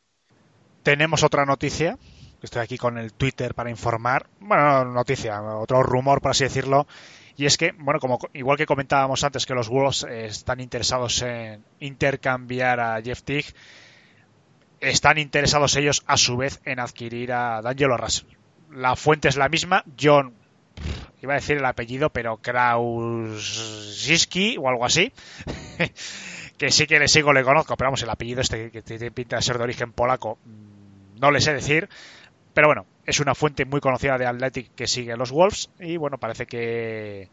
[0.83, 1.97] Tenemos otra noticia,
[2.41, 6.87] estoy aquí con el Twitter para informar, bueno, noticia, otro rumor, por así decirlo,
[7.37, 11.63] y es que, bueno, como igual que comentábamos antes que los Wolves están interesados en
[11.79, 13.53] intercambiar a Jeff Teague,
[14.79, 18.27] están interesados ellos a su vez en adquirir a D'Angelo Russell.
[18.71, 20.33] La fuente es la misma, John
[21.21, 23.37] iba a decir el apellido, pero Krausiski
[24.57, 25.13] o algo así.
[26.57, 29.37] que sí que le sigo, le conozco, pero vamos, el apellido este que tiene pinta
[29.37, 31.89] de ser de origen polaco, mm, no le sé decir.
[32.53, 36.17] Pero bueno, es una fuente muy conocida de Athletic que sigue los Wolves y bueno,
[36.17, 37.29] parece que...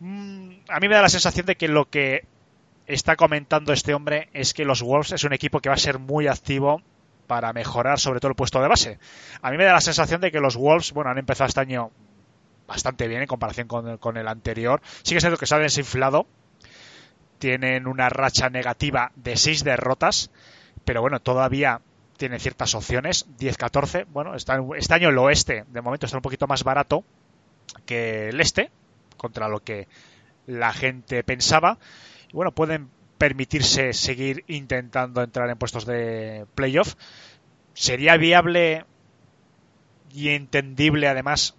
[0.00, 2.26] Mm, a mí me da la sensación de que lo que
[2.86, 5.98] está comentando este hombre es que los Wolves es un equipo que va a ser
[5.98, 6.82] muy activo
[7.26, 8.98] para mejorar sobre todo el puesto de base.
[9.42, 11.90] A mí me da la sensación de que los Wolves, bueno, han empezado este año
[12.66, 14.80] bastante bien en comparación con, el anterior.
[15.02, 16.26] Sí que es que se ha desinflado.
[17.38, 20.30] Tienen una racha negativa de 6 derrotas,
[20.84, 21.80] pero bueno, todavía
[22.16, 23.26] tiene ciertas opciones.
[23.38, 24.06] 10-14.
[24.08, 27.04] Bueno, está, este año el oeste, de momento, está un poquito más barato
[27.86, 28.70] que el este,
[29.16, 29.88] contra lo que
[30.46, 31.78] la gente pensaba.
[32.30, 32.88] Y bueno, pueden
[33.18, 36.94] permitirse seguir intentando entrar en puestos de playoff.
[37.74, 38.84] Sería viable
[40.12, 41.56] y entendible además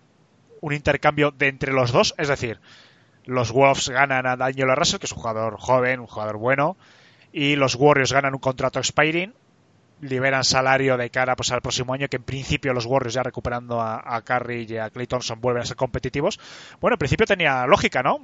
[0.66, 2.60] un intercambio de entre los dos, es decir,
[3.26, 6.76] los Wolves ganan a Daniel Russell, que es un jugador joven, un jugador bueno,
[7.32, 9.32] y los Warriors ganan un contrato expiring,
[10.02, 13.80] liberan salario de cara pues, al próximo año, que en principio los Warriors ya recuperando
[13.80, 16.40] a, a Curry y a Clay Thompson vuelven a ser competitivos.
[16.82, 18.20] Bueno, en principio tenía lógica, ¿no?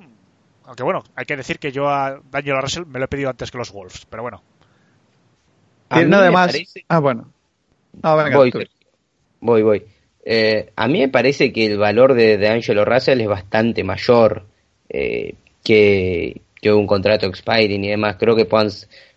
[0.65, 3.51] Aunque bueno, hay que decir que yo a Daniel Russell me lo he pedido antes
[3.51, 4.41] que los Wolves, pero bueno.
[6.17, 6.57] además...
[6.87, 7.31] Ah, bueno.
[8.01, 8.51] voy,
[9.41, 9.90] voy, voy.
[10.23, 14.45] Eh, a mí me parece que el valor de, Angelo Russell es bastante mayor
[14.89, 18.17] eh, que, un contrato expiring y demás.
[18.19, 18.69] Creo que puedan,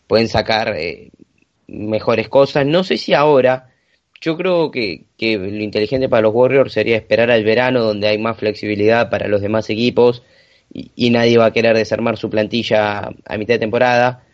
[0.06, 1.10] pueden sacar eh,
[1.68, 2.66] mejores cosas.
[2.66, 3.70] No sé si ahora.
[4.20, 8.16] Yo creo que, que, lo inteligente para los Warriors sería esperar al verano donde hay
[8.16, 10.22] más flexibilidad para los demás equipos
[10.72, 14.24] y, y nadie va a querer desarmar su plantilla a mitad de temporada.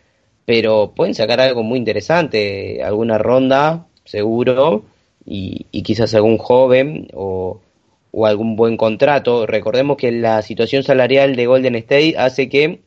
[0.45, 4.85] Pero pueden sacar algo muy interesante, alguna ronda, seguro,
[5.25, 7.61] y, quizás algún joven o,
[8.25, 9.45] algún buen contrato.
[9.45, 12.81] Recordemos que la situación salarial de Golden State hace que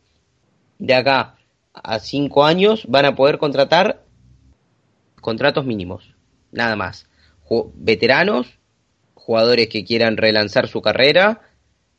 [0.79, 1.37] de acá
[1.73, 4.03] a cinco años van a poder contratar
[5.21, 6.15] contratos mínimos,
[6.53, 7.07] nada más.
[7.75, 8.59] veteranos,
[9.15, 11.41] jugadores que quieran relanzar su carrera,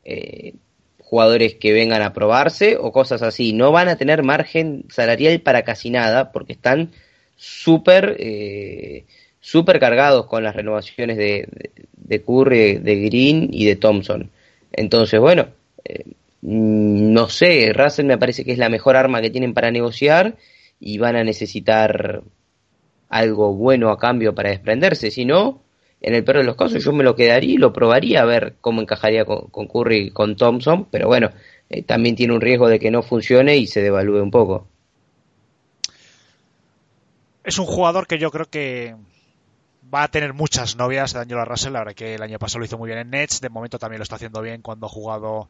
[0.04, 0.54] eh,
[1.00, 3.52] jugadores que vengan a probarse o cosas así.
[3.52, 6.92] No van a tener margen salarial para casi nada porque están
[7.36, 9.04] súper eh,
[9.46, 11.46] súper cargados con las renovaciones de,
[11.92, 14.28] de, Curry, de Green y de Thompson.
[14.72, 15.46] Entonces, bueno,
[15.84, 16.02] eh,
[16.42, 20.34] no sé, Russell me parece que es la mejor arma que tienen para negociar
[20.80, 22.24] y van a necesitar
[23.08, 25.12] algo bueno a cambio para desprenderse.
[25.12, 25.62] Si no,
[26.00, 28.56] en el peor de los casos yo me lo quedaría y lo probaría a ver
[28.60, 31.30] cómo encajaría con, Curry y con Thompson, pero bueno,
[31.70, 34.66] eh, también tiene un riesgo de que no funcione y se devalúe un poco.
[37.44, 38.96] Es un jugador que yo creo que
[39.92, 41.72] va a tener muchas novias de Angelo Russell.
[41.72, 43.40] La verdad que el año pasado lo hizo muy bien en Nets.
[43.40, 45.48] De momento también lo está haciendo bien cuando ha jugado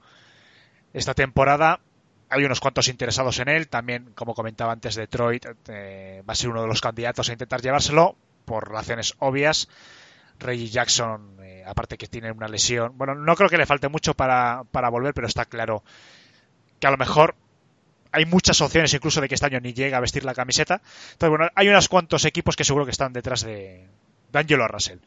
[0.93, 1.81] esta temporada.
[2.29, 3.69] Hay unos cuantos interesados en él.
[3.69, 7.63] También, como comentaba antes, Detroit eh, va a ser uno de los candidatos a intentar
[7.63, 9.69] llevárselo por razones obvias.
[10.39, 12.97] Reggie Jackson, eh, aparte que tiene una lesión.
[12.99, 15.83] Bueno, no creo que le falte mucho para, para volver, pero está claro
[16.79, 17.37] que a lo mejor
[18.13, 20.83] hay muchas opciones incluso de que este año ni llegue a vestir la camiseta.
[21.13, 23.87] Entonces, bueno, hay unos cuantos equipos que seguro que están detrás de,
[24.37, 24.99] D'Angelo Russell.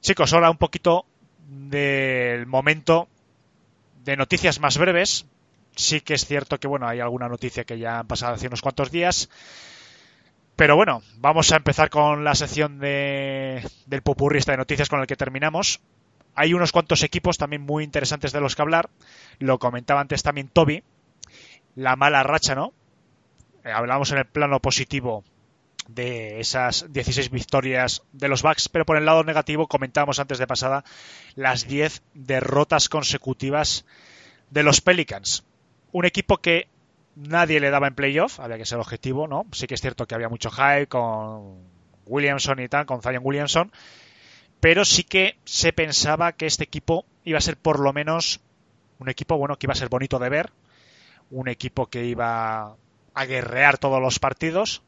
[0.00, 1.06] Chicos, ahora un poquito
[1.46, 3.08] del momento
[4.04, 5.26] de noticias más breves.
[5.76, 8.60] Sí que es cierto que bueno, hay alguna noticia que ya han pasado hace unos
[8.60, 9.30] cuantos días.
[10.56, 15.06] Pero bueno, vamos a empezar con la sección de, del popurrista de noticias con el
[15.06, 15.80] que terminamos.
[16.34, 18.90] Hay unos cuantos equipos también muy interesantes de los que hablar.
[19.38, 20.82] Lo comentaba antes también Toby.
[21.76, 22.72] La mala racha, ¿no?
[23.64, 25.24] Eh, hablábamos en el plano positivo
[25.88, 30.46] de esas 16 victorias de los Bucks, pero por el lado negativo comentábamos antes de
[30.46, 30.84] pasada
[31.34, 33.84] las 10 derrotas consecutivas
[34.50, 35.44] de los Pelicans.
[35.92, 36.68] Un equipo que
[37.14, 39.46] nadie le daba en playoff, había que ser objetivo, ¿no?
[39.52, 41.58] Sí que es cierto que había mucho hype con
[42.06, 43.72] Williamson y tal, con Zion Williamson,
[44.60, 48.40] pero sí que se pensaba que este equipo iba a ser por lo menos
[48.98, 50.52] un equipo, bueno, que iba a ser bonito de ver,
[51.30, 52.76] un equipo que iba
[53.14, 54.82] a guerrear todos los partidos,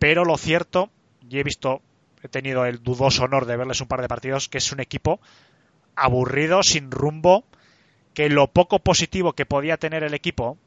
[0.00, 0.90] pero lo cierto,
[1.28, 1.82] y he visto,
[2.22, 5.20] he tenido el dudoso honor de verles un par de partidos, que es un equipo
[5.94, 7.44] aburrido, sin rumbo,
[8.14, 10.58] que lo poco positivo que podía tener el equipo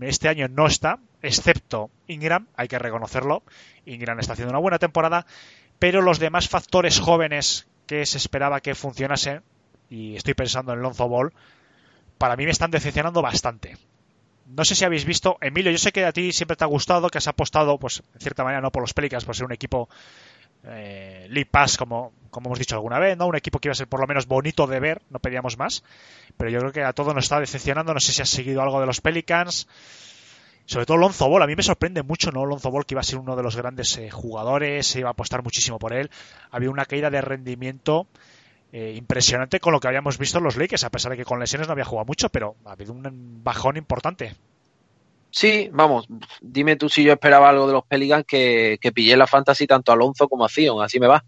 [0.00, 3.42] este año no está, excepto Ingram, hay que reconocerlo.
[3.86, 5.26] Ingram está haciendo una buena temporada,
[5.80, 9.42] pero los demás factores jóvenes que se esperaba que funcionasen,
[9.90, 11.32] y estoy pensando en Lonzo Ball,
[12.18, 13.76] para mí me están decepcionando bastante.
[14.46, 17.08] No sé si habéis visto, Emilio, yo sé que a ti siempre te ha gustado,
[17.08, 19.88] que has apostado, pues, en cierta manera, no por los Pelicans, por ser un equipo
[20.66, 23.26] eh, League Pass, como, como hemos dicho alguna vez, ¿no?
[23.26, 25.82] Un equipo que iba a ser por lo menos bonito de ver, no pedíamos más.
[26.36, 27.94] Pero yo creo que a todos nos está decepcionando.
[27.94, 29.68] No sé si has seguido algo de los Pelicans.
[30.66, 32.46] Sobre todo Lonzo Ball, a mí me sorprende mucho, ¿no?
[32.46, 35.12] Lonzo Ball, que iba a ser uno de los grandes eh, jugadores, se iba a
[35.12, 36.10] apostar muchísimo por él.
[36.50, 38.06] Había una caída de rendimiento
[38.76, 41.38] eh, impresionante con lo que habíamos visto en los Lakers, a pesar de que con
[41.38, 44.34] lesiones no había jugado mucho, pero ha habido un bajón importante.
[45.30, 46.08] Sí, vamos,
[46.40, 49.92] dime tú si yo esperaba algo de los Pelicans que, que pillé la fantasy tanto
[49.92, 51.24] a Alonso como a Zion, así me va.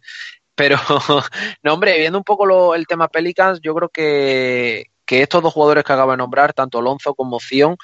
[0.56, 0.76] Pero,
[1.62, 5.84] no, hombre, viendo un poco el tema Pelicans, yo creo que, que, estos dos jugadores
[5.84, 7.76] que acabo de nombrar, tanto Alonso como Zion,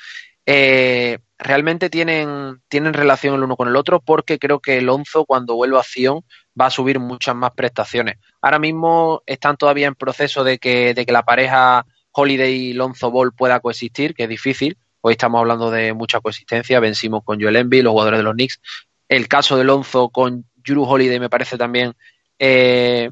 [0.45, 5.55] eh, realmente tienen, tienen relación el uno con el otro porque creo que Alonso cuando
[5.55, 6.25] vuelva a Zion
[6.61, 8.17] va a subir muchas más prestaciones.
[8.41, 13.11] Ahora mismo están todavía en proceso de que, de que la pareja Holiday y Lonzo
[13.11, 16.79] Ball pueda coexistir, que es difícil, Hoy estamos hablando de mucha coexistencia.
[16.79, 18.61] Vencimos con Joel Embiid, los jugadores de los Knicks.
[19.09, 21.93] El caso de Lonzo con Juru Holiday me parece también
[22.39, 23.11] eh,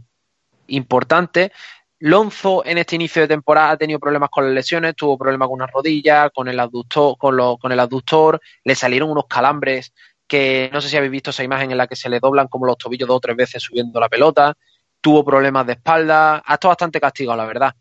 [0.69, 1.51] importante.
[1.99, 5.57] Lonzo en este inicio de temporada ha tenido problemas con las lesiones, tuvo problemas con
[5.57, 9.93] una rodilla, con el aductor, con, con el aductor, le salieron unos calambres
[10.31, 12.65] que no sé si habéis visto esa imagen en la que se le doblan como
[12.65, 14.57] los tobillos dos o tres veces subiendo la pelota,
[15.01, 17.75] tuvo problemas de espalda, ha estado bastante castigado, la verdad.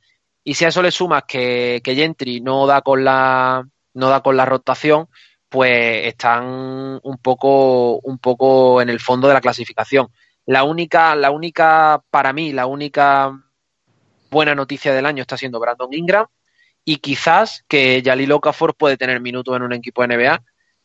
[0.44, 3.64] Y si a eso le sumas que, que Gentry no da con la,
[3.94, 5.10] no da con la rotación,
[5.48, 10.08] pues están un poco, un poco en el fondo de la clasificación.
[10.48, 13.32] La única, la única, para mí, la única
[14.32, 16.26] buena noticia del año está siendo Brandon Ingram
[16.84, 20.42] y quizás que Jalil Okafor puede tener minutos en un equipo NBA,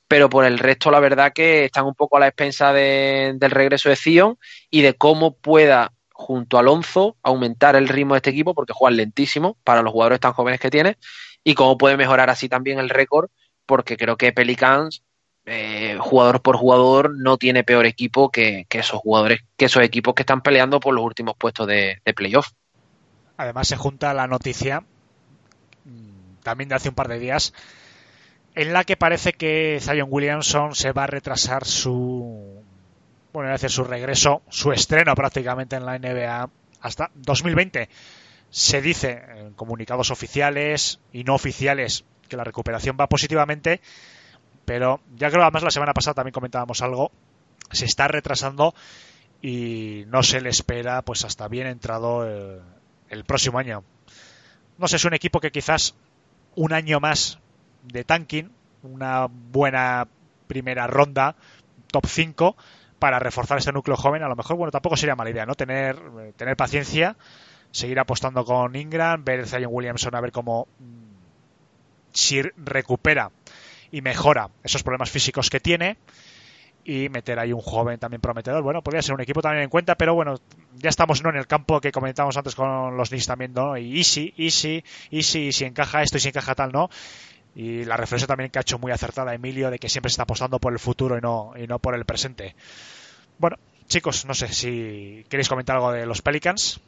[0.09, 3.89] pero por el resto la verdad que están un poco a la expensa del regreso
[3.89, 4.39] de Zion
[4.71, 8.97] y de cómo pueda junto a Alonso aumentar el ritmo de este equipo porque juegan
[8.97, 10.97] lentísimo para los jugadores tan jóvenes que tiene
[11.45, 13.29] y cómo puede mejorar así también el récord,
[13.67, 15.03] porque creo que Pelicans,
[15.45, 20.23] eh, jugador por jugador, no tiene peor equipo que, esos jugadores, que esos equipos que
[20.23, 22.49] están peleando por los últimos puestos de, playoff.
[23.37, 24.81] Además se junta la noticia
[25.85, 27.53] mm, también de hace un par de días
[28.55, 32.63] en la que parece que Zion Williamson se va a retrasar su
[33.33, 36.49] bueno, su regreso, su estreno prácticamente en la NBA
[36.81, 37.89] hasta 2020.
[38.51, 43.81] Se dice en comunicados oficiales y no oficiales que la recuperación va positivamente,
[44.65, 47.11] pero ya creo además la semana pasada también comentábamos algo,
[47.73, 48.73] se está retrasando
[49.43, 53.83] y no se le espera pues hasta bien entrado el, próximo año.
[54.79, 55.97] No sé, es un equipo que quizás
[56.55, 57.41] un año más
[57.85, 58.51] de tanking,
[58.83, 60.09] una buena
[60.47, 61.37] primera ronda,
[61.89, 62.57] top 5,
[62.99, 65.55] para reforzar este núcleo joven, a lo mejor, bueno, tampoco sería mala idea, ¿no?
[65.55, 67.17] Tener, eh, tener paciencia
[67.75, 73.33] seguir apostando con Ingram, ver Zion Williamson a ver cómo mm, si recupera
[73.91, 75.97] y mejora esos problemas físicos que tiene
[76.85, 78.63] y meter ahí un joven también prometedor.
[78.63, 80.37] Bueno, podría ser un equipo también en cuenta, pero bueno,
[80.75, 81.31] ya estamos ¿no?
[81.31, 83.77] en el campo que comentábamos antes con los Knicks también, ¿no?
[83.77, 86.91] Y easy, easy, easy, si encaja esto y si encaja tal, ¿no?
[87.57, 90.25] Y la reflexión también que ha hecho muy acertada Emilio de que siempre se está
[90.25, 92.57] apostando por el futuro y no, y no por el presente.
[93.39, 93.57] Bueno,
[93.89, 96.81] chicos, no sé si queréis comentar algo de los Pelicans.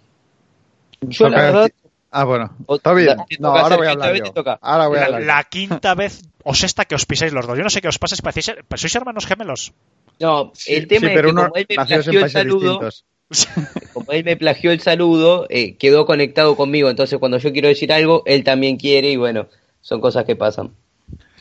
[1.00, 1.70] Yo la verdad...
[2.10, 2.50] Ah, bueno.
[2.68, 3.18] Está bien.
[3.38, 4.32] No, ahora voy a hablar yo.
[4.60, 7.58] Ahora voy a hablar la, quinta vez o sexta que os pisáis los dos.
[7.58, 9.72] Yo no sé qué os pasa, si parecéis, sois hermanos gemelos.
[10.18, 12.80] No, el tema es que como él me plagió el saludo,
[13.92, 16.88] como él me plagió el saludo, eh, quedó conectado conmigo.
[16.88, 19.48] Entonces, cuando yo quiero decir algo, él también quiere y bueno,
[19.86, 20.72] son cosas que pasan.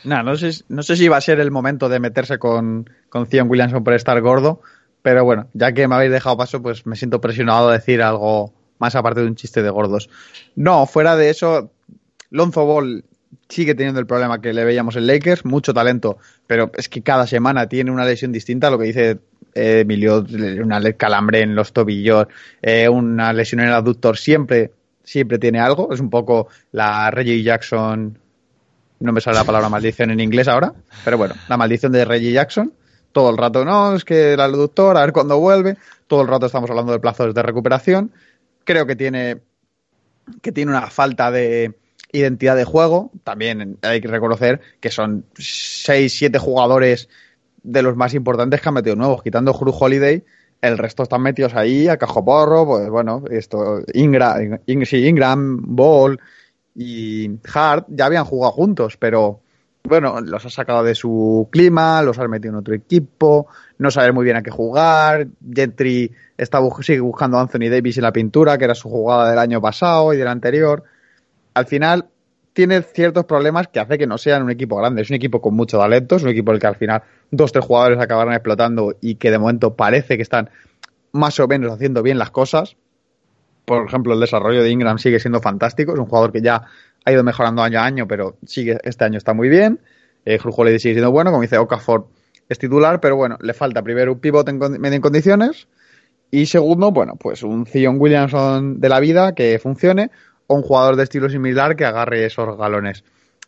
[0.03, 3.26] Nah, no, sé, no sé si va a ser el momento de meterse con, con
[3.26, 4.61] Zion Williamson por estar gordo,
[5.01, 8.53] pero bueno, ya que me habéis dejado paso, pues me siento presionado a decir algo
[8.77, 10.11] más aparte de un chiste de gordos.
[10.55, 11.72] No, fuera de eso,
[12.30, 13.03] Lonzo Ball
[13.49, 17.26] sigue teniendo el problema que le veíamos en Lakers, mucho talento, pero es que cada
[17.26, 19.17] semana tiene una lesión distinta, lo que dice
[19.55, 20.23] eh, Emilio,
[20.61, 22.27] una calambre en los tobillos,
[22.61, 24.72] eh, una lesión en el aductor, siempre,
[25.03, 28.19] siempre tiene algo, es un poco la Reggie Jackson,
[28.99, 30.73] no me sale la palabra maldición en inglés ahora,
[31.03, 32.73] pero bueno, la maldición de Reggie Jackson,
[33.11, 35.77] todo el rato, no, es que el aductor, a ver cuándo vuelve,
[36.07, 38.11] todo el rato estamos hablando de plazos de recuperación,
[38.63, 39.41] creo que tiene,
[40.41, 41.76] que tiene una falta de
[42.11, 43.11] identidad de juego.
[43.23, 47.09] También hay que reconocer que son 6, 7 jugadores
[47.63, 50.23] de los más importantes que han metido nuevos, quitando Hru Holiday.
[50.61, 56.19] El resto están metidos ahí a cajoporro, pues bueno, esto, Ingram, Ingram, Ball
[56.76, 59.39] y Hart ya habían jugado juntos, pero
[59.84, 63.47] bueno, los ha sacado de su clima, los ha metido en otro equipo,
[63.77, 65.27] no saber muy bien a qué jugar.
[65.53, 69.39] Gentry está, sigue buscando a Anthony Davis en la pintura, que era su jugada del
[69.39, 70.84] año pasado y del anterior.
[71.53, 72.10] Al final,
[72.56, 75.02] tiene ciertos problemas que hace que no sean un equipo grande.
[75.02, 77.52] Es un equipo con mucho talento, es un equipo en el que al final dos,
[77.52, 80.49] tres jugadores acabaron explotando y que de momento parece que están
[81.11, 82.77] más o menos haciendo bien las cosas.
[83.66, 85.94] Por ejemplo, el desarrollo de Ingram sigue siendo fantástico.
[85.94, 86.62] Es un jugador que ya
[87.04, 89.80] ha ido mejorando año a año, pero sigue, este año está muy bien.
[90.26, 92.08] Eh, sigue siendo bueno, como dice Okafor
[92.50, 95.68] es titular, pero bueno, le falta primero un pivot en, medio en condiciones
[96.32, 100.12] y segundo, bueno, pues un Zion Williamson de la vida que funcione
[100.48, 103.04] o un jugador de estilo similar que agarre esos galones.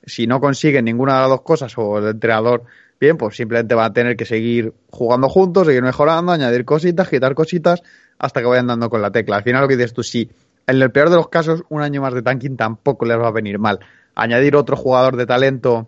[0.05, 2.63] Si no consiguen ninguna de las dos cosas o el entrenador
[2.99, 7.35] bien, pues simplemente va a tener que seguir jugando juntos, seguir mejorando, añadir cositas, quitar
[7.35, 7.83] cositas
[8.19, 9.37] hasta que vayan dando con la tecla.
[9.37, 10.29] Al final lo que dices tú, sí,
[10.65, 13.31] en el peor de los casos, un año más de tanking tampoco les va a
[13.31, 13.79] venir mal.
[14.15, 15.87] Añadir otro jugador de talento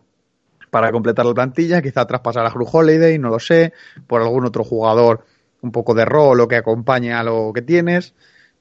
[0.70, 3.74] para completar la plantilla, quizá traspasar a Hru Holiday, no lo sé,
[4.08, 5.26] por algún otro jugador
[5.62, 8.14] un poco de rol o que acompañe a lo que tienes.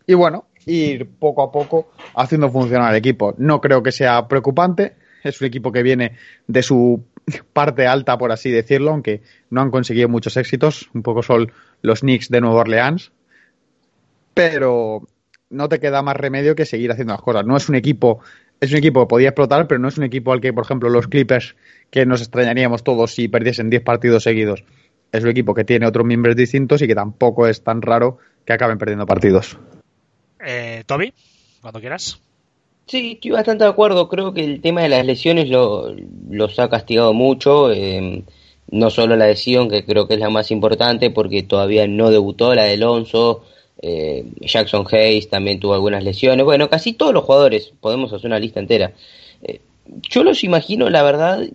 [0.07, 3.35] Y bueno, ir poco a poco haciendo funcionar el equipo.
[3.39, 4.97] No creo que sea preocupante.
[5.23, 6.17] Es un equipo que viene
[6.47, 7.05] de su
[7.53, 10.91] parte alta, por así decirlo, aunque no han conseguido muchos éxitos.
[10.95, 13.13] Un poco son los Knicks de Nueva Orleans.
[14.39, 15.03] Pero
[15.51, 17.45] no te queda más remedio que seguir haciendo las cosas.
[17.45, 18.21] No es un equipo,
[18.61, 20.89] es un equipo que podía explotar, pero no es un equipo al que, por ejemplo,
[20.91, 21.57] los Clippers,
[21.91, 24.63] que nos extrañaríamos todos si perdiesen 10 partidos seguidos.
[25.11, 28.53] Es un equipo que tiene otros miembros distintos y que tampoco es tan raro que
[28.53, 29.59] acaben perdiendo partidos.
[30.47, 31.13] Eh, Toby,
[31.61, 32.21] cuando quieras.
[32.87, 34.09] Sí, estoy bastante de acuerdo.
[34.09, 35.97] Creo que el tema de las lesiones lo,
[36.31, 37.73] los ha castigado mucho.
[37.73, 38.23] Eh,
[38.71, 42.55] no solo la lesión, que creo que es la más importante, porque todavía no debutó
[42.55, 43.43] la de Alonso.
[43.81, 46.45] Eh, Jackson Hayes también tuvo algunas lesiones.
[46.45, 48.93] Bueno, casi todos los jugadores, podemos hacer una lista entera.
[49.43, 49.61] Eh,
[50.03, 51.47] yo los imagino, la verdad,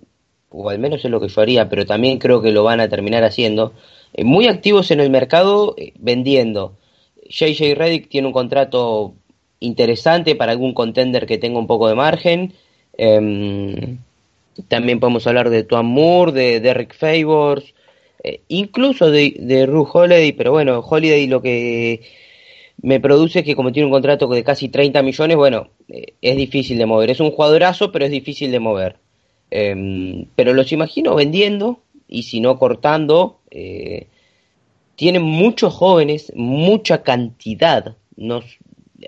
[0.50, 2.90] o al menos es lo que yo haría, pero también creo que lo van a
[2.90, 3.74] terminar haciendo,
[4.14, 6.74] eh, muy activos en el mercado vendiendo.
[7.30, 9.14] JJ Reddick tiene un contrato
[9.60, 12.54] interesante para algún contender que tenga un poco de margen.
[12.98, 14.00] Em,
[14.68, 17.74] también podemos hablar de Tuan Moore, de Derrick Favors,
[18.24, 22.02] eh, incluso de, de Ru Holiday, pero bueno, Holiday lo que
[22.82, 26.78] me produce que como tiene un contrato de casi 30 millones, bueno, eh, es difícil
[26.78, 27.12] de mover.
[27.12, 28.98] Es un jugadorazo, pero es difícil de mover.
[29.52, 33.40] Em, pero los imagino vendiendo y si no cortando.
[33.52, 34.08] Eh,
[34.96, 37.96] tienen muchos jóvenes, mucha cantidad,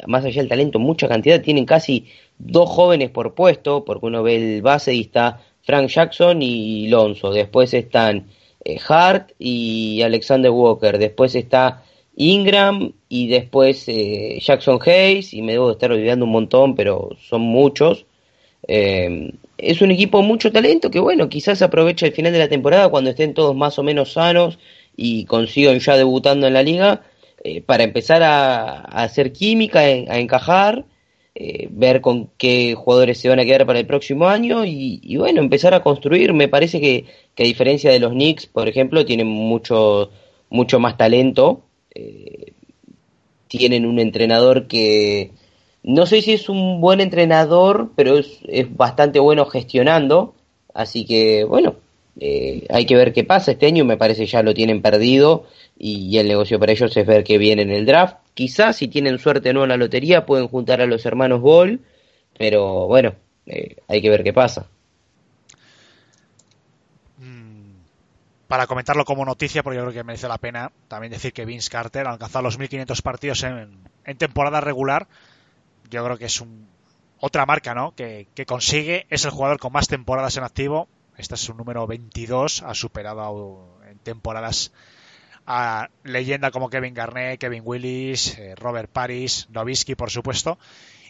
[0.08, 1.42] más allá del talento, mucha cantidad.
[1.42, 6.42] Tienen casi dos jóvenes por puesto, porque uno ve el base y está Frank Jackson
[6.42, 7.32] y Lonzo.
[7.32, 8.28] Después están
[8.88, 10.98] Hart y Alexander Walker.
[10.98, 11.84] Después está
[12.16, 17.42] Ingram y después eh, Jackson Hayes y me debo estar olvidando un montón, pero son
[17.42, 18.06] muchos.
[18.68, 22.90] Eh, es un equipo mucho talento que bueno, quizás aproveche el final de la temporada
[22.90, 24.60] cuando estén todos más o menos sanos
[24.98, 27.04] y consigan ya debutando en la liga
[27.68, 30.84] para empezar a, hacer química, a encajar
[31.38, 35.42] eh, ver con qué jugadores se van a quedar para el próximo año y, bueno,
[35.42, 36.34] empezar a construir.
[36.34, 37.06] Me parece que,
[37.38, 40.12] a diferencia de los Knicks, por ejemplo, tienen mucho,
[40.50, 41.62] mucho más talento.
[41.94, 42.54] Eh,
[43.50, 45.32] tienen un entrenador que
[45.84, 50.36] no sé si es un buen entrenador, pero es, es bastante bueno gestionando.
[50.74, 51.76] Así que bueno,
[52.20, 53.52] eh, hay que ver qué pasa.
[53.52, 55.46] Este año me parece ya lo tienen perdido
[55.78, 58.18] y, el negocio para ellos es ver qué viene en el draft.
[58.34, 61.82] Quizás si tienen suerte no en la lotería pueden juntar a los hermanos Ball,
[62.38, 63.16] pero bueno,
[63.46, 64.68] eh, hay que ver qué pasa.
[67.18, 67.72] Mm,
[68.48, 71.70] para comentarlo como noticia, porque yo creo que merece la pena también decir que Vince
[71.70, 75.08] Carter ha alcanzado los 1500 partidos en, temporada regular.
[75.90, 76.68] Yo creo que es un,
[77.20, 77.94] otra marca ¿no?
[77.96, 80.88] que, que consigue, es el jugador con más temporadas en activo
[81.18, 82.64] Este es su número 22.
[82.64, 84.72] Ha superado en temporadas
[85.46, 90.58] a leyenda como Kevin Garnett, Kevin Willis, eh, Robert Paris, Novisky, por supuesto.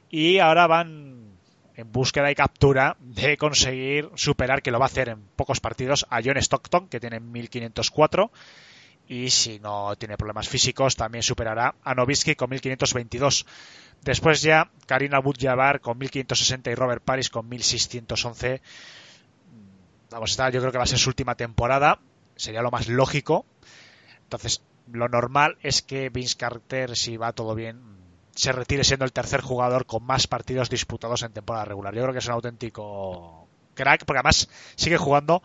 [0.09, 1.35] Y ahora van
[1.75, 6.05] en búsqueda y captura de conseguir superar, que lo va a hacer en pocos partidos,
[6.09, 8.31] a John Stockton, que tiene 1504.
[9.07, 13.45] Y si no tiene problemas físicos, también superará a Novisky con 1522.
[14.01, 18.61] Después ya Karina Abud-Jabbar con 1560 y Robert Paris con 1611.
[20.09, 21.99] Vamos a estar, yo creo que va a ser su última temporada.
[22.35, 23.45] Sería lo más lógico.
[24.25, 24.61] Entonces,
[24.91, 27.81] lo normal es que Vince Carter, si va todo bien,
[28.35, 31.93] se retire siendo el tercer jugador con más partidos disputados en temporada regular.
[31.93, 35.41] Yo creo que es un auténtico crack, porque además sigue jugando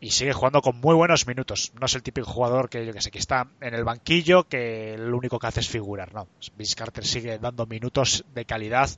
[0.00, 1.72] y sigue jugando con muy buenos minutos.
[1.78, 4.96] No es el típico jugador que yo que sé, que está en el banquillo, que
[4.98, 6.14] lo único que hace es figurar.
[6.14, 8.90] No, Vince Carter sigue dando minutos de calidad,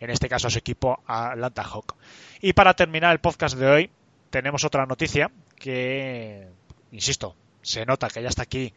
[0.00, 1.96] en este caso a su equipo Atlanta Hawk.
[2.40, 3.90] Y para terminar el podcast de hoy,
[4.30, 6.48] tenemos otra noticia que,
[6.92, 8.74] insisto, se nota que ya está aquí.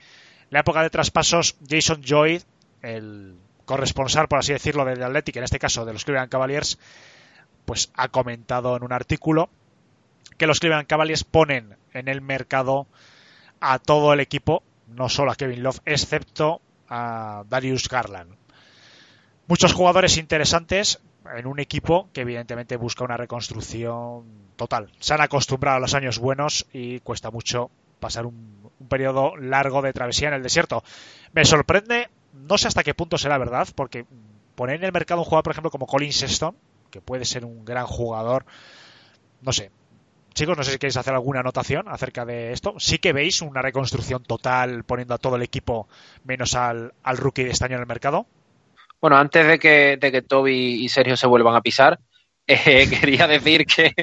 [0.49, 2.41] La época de traspasos, Jason Joy,
[2.81, 3.35] el
[3.65, 6.77] corresponsal, por así decirlo, del Athletic, en este caso de los Cleveland Cavaliers,
[7.65, 9.49] pues ha comentado en un artículo
[10.37, 12.87] que los Cleveland Cavaliers ponen en el mercado
[13.59, 18.35] a todo el equipo, no solo a Kevin Love, excepto a Darius Garland.
[19.47, 21.01] Muchos jugadores interesantes
[21.35, 24.91] en un equipo que evidentemente busca una reconstrucción total.
[24.99, 29.81] Se han acostumbrado a los años buenos y cuesta mucho pasar un, un periodo largo
[29.81, 30.83] de travesía en el desierto.
[31.33, 34.05] Me sorprende no sé hasta qué punto será verdad, porque
[34.55, 36.55] poner en el mercado un jugador, por ejemplo, como Colin Sexton,
[36.91, 38.45] que puede ser un gran jugador,
[39.41, 39.71] no sé.
[40.33, 42.73] Chicos, no sé si queréis hacer alguna anotación acerca de esto.
[42.79, 45.87] Sí que veis una reconstrucción total poniendo a todo el equipo
[46.23, 48.25] menos al, al rookie de este año en el mercado.
[48.99, 51.99] Bueno, antes de que, de que Toby y Sergio se vuelvan a pisar,
[52.47, 53.93] eh, quería decir que,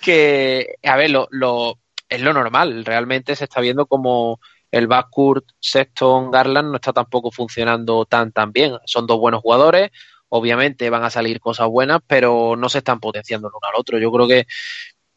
[0.00, 1.78] que a ver, lo, lo,
[2.08, 2.84] es lo normal.
[2.84, 8.52] Realmente se está viendo como el backcourt Sexton Garland no está tampoco funcionando tan tan
[8.52, 8.78] bien.
[8.84, 9.90] Son dos buenos jugadores,
[10.28, 13.98] obviamente van a salir cosas buenas, pero no se están potenciando el uno al otro.
[13.98, 14.46] Yo creo que,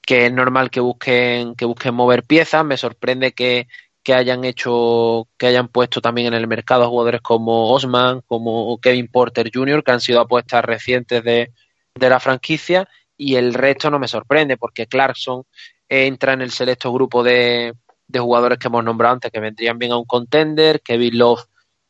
[0.02, 2.66] que es normal que busquen, que busquen mover piezas.
[2.66, 3.68] Me sorprende que,
[4.04, 9.08] que hayan hecho, que hayan puesto también en el mercado jugadores como Osman, como Kevin
[9.08, 11.52] Porter Jr., que han sido apuestas recientes de,
[11.96, 12.88] de la franquicia,
[13.18, 15.44] y el resto no me sorprende, porque Clarkson
[15.90, 17.74] entra en el selecto grupo de,
[18.08, 21.46] de jugadores que hemos nombrado antes que vendrían bien a un contender, Kevin Love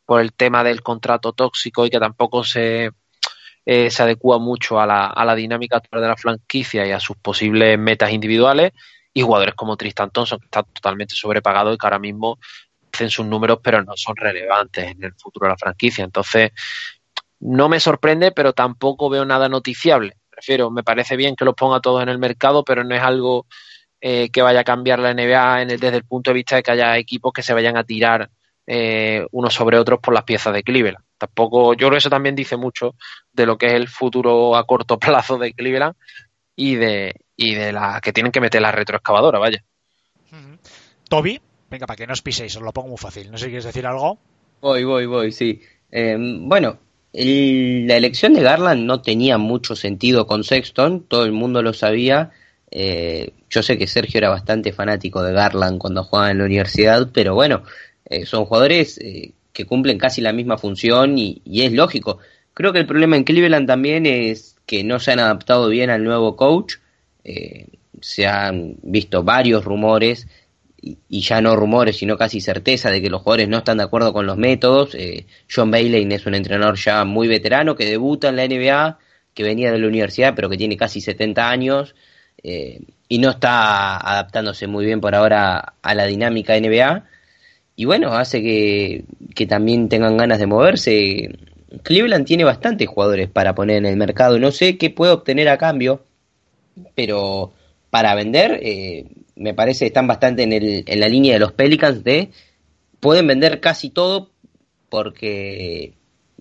[0.06, 2.92] por el tema del contrato tóxico y que tampoco se,
[3.66, 7.16] eh, se adecua mucho a la, a la dinámica de la franquicia y a sus
[7.18, 8.72] posibles metas individuales,
[9.14, 12.40] y jugadores como Tristan Thompson, que está totalmente sobrepagado y que ahora mismo
[12.92, 16.04] hacen sus números, pero no son relevantes en el futuro de la franquicia.
[16.04, 16.52] Entonces,
[17.40, 20.18] no me sorprende, pero tampoco veo nada noticiable.
[20.30, 23.46] Prefiero, me parece bien que los ponga todos en el mercado, pero no es algo
[24.02, 26.64] eh, que vaya a cambiar la NBA en el, desde el punto de vista de
[26.64, 28.30] que haya equipos que se vayan a tirar
[28.66, 31.04] eh, unos sobre otros por las piezas de Cleveland.
[31.18, 32.96] Tampoco, yo creo que eso también dice mucho
[33.34, 35.96] de lo que es el futuro a corto plazo de Cleveland
[36.56, 39.64] y de, y de la que tienen que meter la retroexcavadora, vaya.
[41.10, 43.32] Toby, venga, para que no os piséis, os lo pongo muy fácil.
[43.32, 44.20] No sé si quieres decir algo.
[44.62, 45.62] Voy, voy, voy, sí.
[45.92, 46.78] Eh, bueno,
[47.12, 51.74] el, la elección de Garland no tenía mucho sentido con Sexton, todo el mundo lo
[51.74, 52.32] sabía.
[52.72, 57.10] Eh, yo sé que Sergio era bastante fanático de Garland cuando jugaba en la universidad,
[57.12, 57.64] pero bueno,
[58.06, 62.20] eh, son jugadores eh, que cumplen casi la misma función y, es lógico.
[62.54, 66.04] Creo que el problema en Cleveland también es que no se han adaptado bien al
[66.04, 66.76] nuevo coach.
[67.24, 67.68] Eh,
[68.02, 70.28] se han visto varios rumores
[70.82, 73.84] y, y, ya no rumores, sino casi certeza de que los jugadores no están de
[73.84, 74.96] acuerdo con los métodos.
[74.96, 78.98] Eh, John Bailey es un entrenador ya muy veterano que debuta en la NBA,
[79.34, 81.96] que venía de la universidad, pero que tiene casi 70 años
[82.44, 87.06] y no está adaptándose muy bien por ahora a la dinámica NBA.
[87.76, 89.06] Y bueno, hace que,
[89.36, 91.36] que también tengan ganas de moverse.
[91.84, 94.38] Cleveland tiene bastantes jugadores para poner en el mercado.
[94.40, 96.04] No sé qué puede obtener a cambio,
[96.96, 97.54] pero
[97.90, 99.06] para vender eh,
[99.36, 102.30] me parece están bastante en, el, en la línea de los Pelicans de
[103.00, 104.30] pueden vender casi todo
[104.90, 105.94] porque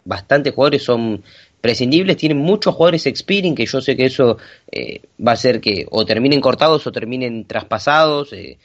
[0.05, 1.23] bastantes jugadores son
[1.60, 4.39] prescindibles, tienen muchos jugadores expiring, que yo sé que eso
[4.70, 8.32] eh, va a ser que o terminen cortados o terminen traspasados.
[8.32, 8.59] Eh,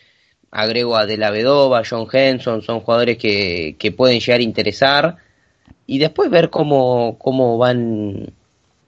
[0.51, 5.17] agrego a De La Vedova, John Henson, son jugadores que, que, pueden llegar a interesar.
[5.87, 8.33] Y después ver cómo, cómo van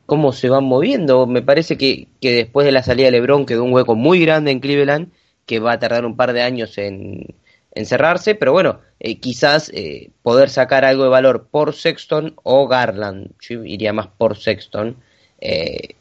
[0.06, 1.26] cómo se van moviendo.
[1.27, 4.52] Me parece que, que después de la salida de Lebron quedó un hueco muy grande
[4.52, 5.11] en Cleveland,
[5.45, 7.36] que va a tardar un par de años en,
[7.76, 13.31] encerrarse, pero bueno, eh, quizás eh, poder sacar algo de valor por Sexton o Garland,
[13.39, 14.95] yo iría más por Sexton,
[15.39, 15.95] eh,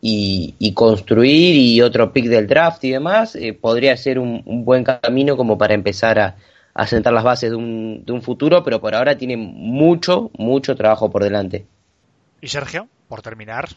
[0.00, 4.64] y, y construir y otro pick del draft y demás, eh, podría ser un, un
[4.64, 6.36] buen camino como para empezar a,
[6.74, 10.76] a sentar las bases de un, de un futuro, pero por ahora tiene mucho, mucho
[10.76, 11.66] trabajo por delante.
[12.40, 13.68] Y Sergio, por terminar,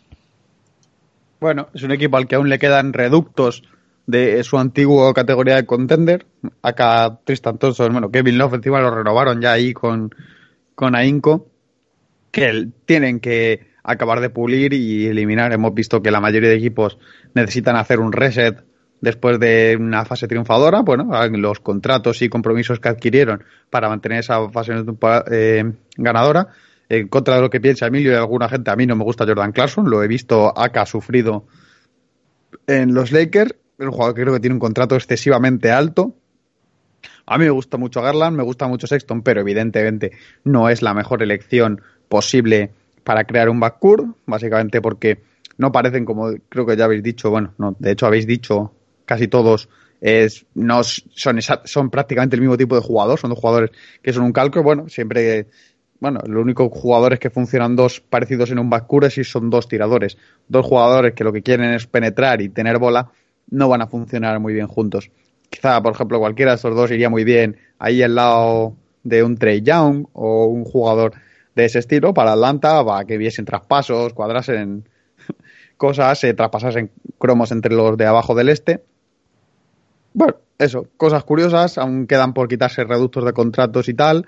[1.40, 3.64] Bueno, es un equipo al que aún le quedan reductos
[4.10, 6.26] de su antiguo categoría de contender.
[6.64, 10.14] Acá Tristan Thompson, bueno, Kevin Love encima lo renovaron ya ahí con,
[10.74, 11.48] con Ainco,
[12.32, 15.54] que tienen que acabar de pulir y eliminar.
[15.54, 16.98] Hemos visto que la mayoría de equipos
[17.36, 18.64] necesitan hacer un reset
[19.00, 20.82] después de una fase triunfadora.
[20.82, 24.74] Bueno, los contratos y compromisos que adquirieron para mantener esa fase
[25.32, 26.48] eh, ganadora.
[26.90, 29.28] En contra de lo que piensa Emilio y alguna gente, a mí no me gusta
[29.28, 29.88] Jordan Clarkson.
[29.88, 31.46] Lo he visto acá sufrido
[32.66, 33.54] en los Lakers.
[33.80, 36.14] Un jugador que creo que tiene un contrato excesivamente alto.
[37.26, 40.12] A mí me gusta mucho Garland, me gusta mucho Sexton, pero evidentemente
[40.44, 42.72] no es la mejor elección posible
[43.04, 45.20] para crear un backcourt, básicamente porque
[45.58, 48.74] no parecen como creo que ya habéis dicho, bueno, no, de hecho habéis dicho
[49.06, 49.70] casi todos,
[50.02, 54.24] es, no son, son prácticamente el mismo tipo de jugador, son dos jugadores que son
[54.24, 55.48] un calco, bueno, siempre,
[56.00, 59.68] bueno, lo único jugadores que funcionan dos parecidos en un backcourt es si son dos
[59.68, 63.12] tiradores, dos jugadores que lo que quieren es penetrar y tener bola,
[63.50, 65.12] no van a funcionar muy bien juntos.
[65.50, 69.38] Quizá, por ejemplo, cualquiera de estos dos iría muy bien ahí al lado de un
[69.38, 71.14] Trey Young o un jugador
[71.56, 74.88] de ese estilo para Atlanta, para que viesen traspasos, cuadrasen
[75.78, 78.84] cosas, se traspasasen cromos entre los de abajo del este.
[80.14, 84.28] Bueno, eso, cosas curiosas, aún quedan por quitarse reductos de contratos y tal,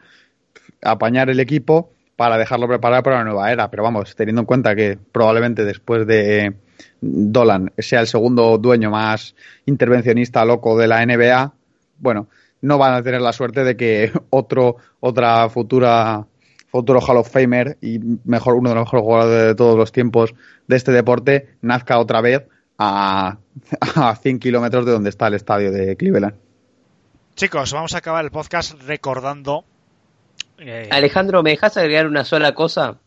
[0.82, 3.70] apañar el equipo para dejarlo preparado para la nueva era.
[3.70, 6.56] Pero vamos, teniendo en cuenta que probablemente después de
[7.02, 11.54] Dolan sea el segundo dueño más intervencionista loco de la NBA,
[11.98, 12.28] bueno,
[12.62, 16.26] no van a tener la suerte de que otro, otra futura
[16.70, 20.34] futuro Hall of Famer y mejor uno de los mejores jugadores de todos los tiempos
[20.68, 22.44] de este deporte nazca otra vez
[22.78, 23.40] a,
[23.96, 26.36] a 100 kilómetros de donde está el estadio de Cleveland.
[27.36, 29.66] chicos, vamos a acabar el podcast recordando
[30.64, 33.00] eh, Alejandro, ¿me dejas agregar una sola cosa?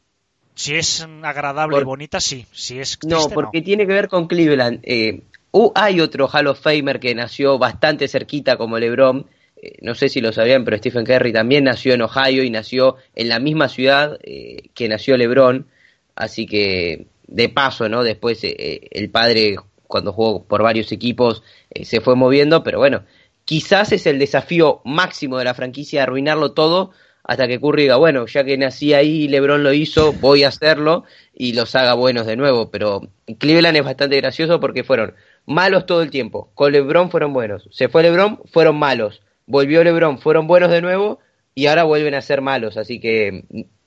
[0.55, 2.47] Si es agradable y bonita, sí.
[2.53, 4.81] Si es No, porque tiene que ver con Cleveland.
[4.83, 9.27] Eh, uh, hay otro Hall of Famer que nació bastante cerquita como LeBron.
[9.61, 12.97] Eh, no sé si lo sabían, pero Stephen Curry también nació en Ohio y nació
[13.17, 15.67] en la misma ciudad eh, que nació LeBron.
[16.15, 18.05] Así que, de paso, ¿no?
[18.05, 19.57] Después eh, eh, el padre,
[19.89, 21.43] cuando jugó por varios equipos,
[21.83, 23.03] se fue moviendo, pero bueno,
[23.45, 26.93] quizás es el desafío máximo de la franquicia arruinarlo todo
[27.25, 31.05] hasta que Curry diga, bueno, ya que nací ahí, LeBron lo hizo, voy a hacerlo
[31.35, 32.71] y los haga buenos de nuevo.
[32.71, 35.15] Pero Cleveland es bastante gracioso porque fueron
[35.47, 36.51] malos todo el tiempo.
[36.55, 37.67] Con LeBron fueron buenos.
[37.73, 39.23] Se fue LeBron, fueron malos.
[39.47, 41.19] Volvió LeBron, fueron buenos de nuevo
[41.55, 42.77] y ahora vuelven a ser malos.
[42.77, 43.45] Así que,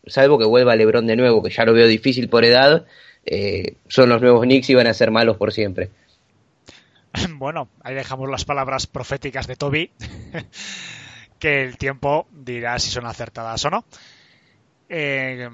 [0.07, 2.85] salvo que vuelva LeBron de nuevo, que ya lo veo difícil por edad,
[3.25, 5.89] eh, son los nuevos Knicks y van a ser malos por siempre.
[7.37, 9.91] Bueno, ahí dejamos las palabras proféticas de Toby,
[11.39, 13.85] que el tiempo dirá si son acertadas o no.
[14.89, 15.49] Eh,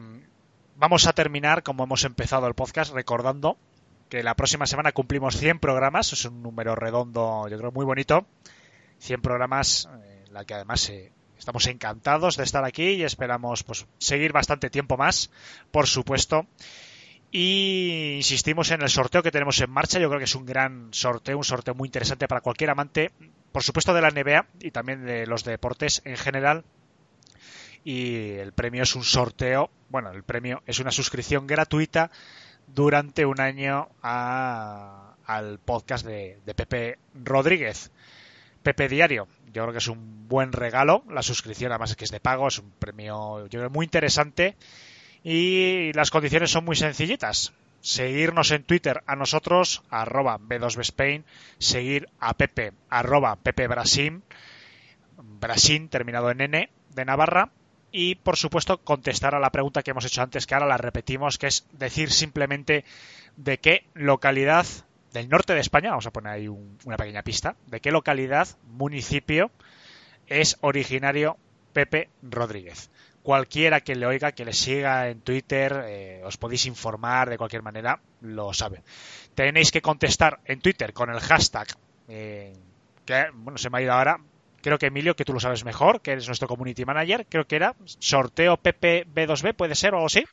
[0.75, 3.57] vamos a terminar, como hemos empezado el podcast, recordando
[4.09, 8.27] que la próxima semana cumplimos 100 programas, es un número redondo, yo creo muy bonito.
[8.99, 13.63] 100 programas eh, en la que además eh, estamos encantados de estar aquí y esperamos
[13.63, 15.31] pues seguir bastante tiempo más,
[15.71, 16.45] por supuesto.
[17.31, 19.99] Y insistimos en el sorteo que tenemos en marcha.
[19.99, 23.11] Yo creo que es un gran sorteo, un sorteo muy interesante para cualquier amante,
[23.53, 26.65] por supuesto, de la NBA y también de los deportes en general.
[27.85, 32.11] Y el premio es un sorteo, bueno, el premio es una suscripción gratuita
[32.67, 37.91] durante un año a- al podcast de, Pepe Rodríguez.
[38.63, 39.27] Pepe Diario.
[39.47, 41.03] Yo creo que es un buen regalo.
[41.09, 44.55] La suscripción, además es que es de pago, es un premio, yo creo, muy interesante.
[45.23, 47.53] Y las condiciones son muy sencillitas.
[47.83, 51.25] Seguirnos en Twitter a nosotros, arroba B2Bspain,
[51.59, 54.21] seguir a Pepe, arroba Pepe Brasil,
[55.17, 57.51] Brasil terminado en N, de Navarra,
[57.91, 61.37] y por supuesto contestar a la pregunta que hemos hecho antes, que ahora la repetimos,
[61.37, 62.85] que es decir simplemente
[63.35, 64.65] de qué localidad
[65.11, 68.47] del norte de España, vamos a poner ahí un- una pequeña pista, de qué localidad,
[68.65, 69.51] municipio,
[70.27, 71.37] es originario
[71.73, 72.89] Pepe Rodríguez.
[73.23, 77.63] Cualquiera que le oiga, que le siga en Twitter, eh, os podéis informar de cualquier
[77.63, 78.83] manera, lo sabe.
[79.33, 81.67] Tenéis que contestar en Twitter con el hashtag,
[82.09, 82.53] eh,
[83.05, 84.19] que bueno, se me ha ido ahora,
[84.61, 87.55] creo que Emilio, que tú lo sabes mejor, que eres nuestro community manager, creo que
[87.55, 90.25] era sorteo Pepe B2B, puede ser o algo así.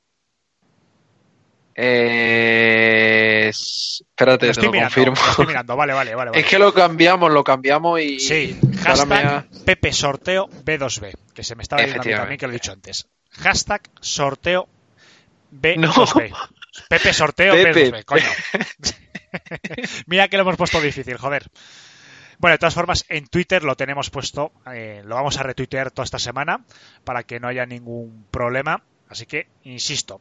[1.83, 5.17] Eh, espérate, Lo te estoy lo mirando, confirmo.
[5.39, 6.31] lo mirando, vale, vale, vale.
[6.31, 6.41] vale.
[6.43, 8.21] Es que lo cambiamos, lo cambiamos y.
[8.21, 12.55] Sí, hashtag ha- Pepe Sorteo B2B, que se me estaba mí también, que lo he
[12.55, 13.09] dicho antes.
[13.31, 14.69] Hashtag sorteo
[15.53, 16.31] B2B.
[16.31, 16.85] No.
[16.89, 17.91] Pepe sorteo Pepe.
[17.91, 18.25] B2B, coño.
[20.07, 21.47] Mira que lo hemos puesto difícil, joder.
[22.39, 26.05] Bueno, de todas formas, en Twitter lo tenemos puesto, eh, lo vamos a retuitear toda
[26.05, 26.65] esta semana
[27.05, 28.83] para que no haya ningún problema.
[29.09, 30.21] Así que, insisto,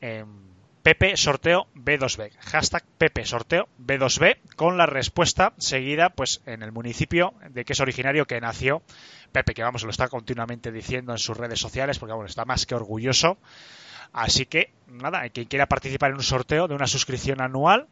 [0.00, 0.24] eh,
[0.88, 7.34] Pepe sorteo B2B, hashtag Pepe sorteo B2B, con la respuesta seguida pues en el municipio
[7.50, 8.80] de que es originario que nació
[9.30, 12.64] Pepe, que vamos, lo está continuamente diciendo en sus redes sociales, porque bueno, está más
[12.64, 13.36] que orgulloso.
[14.14, 17.86] Así que, nada, quien quiera participar en un sorteo de una suscripción anual,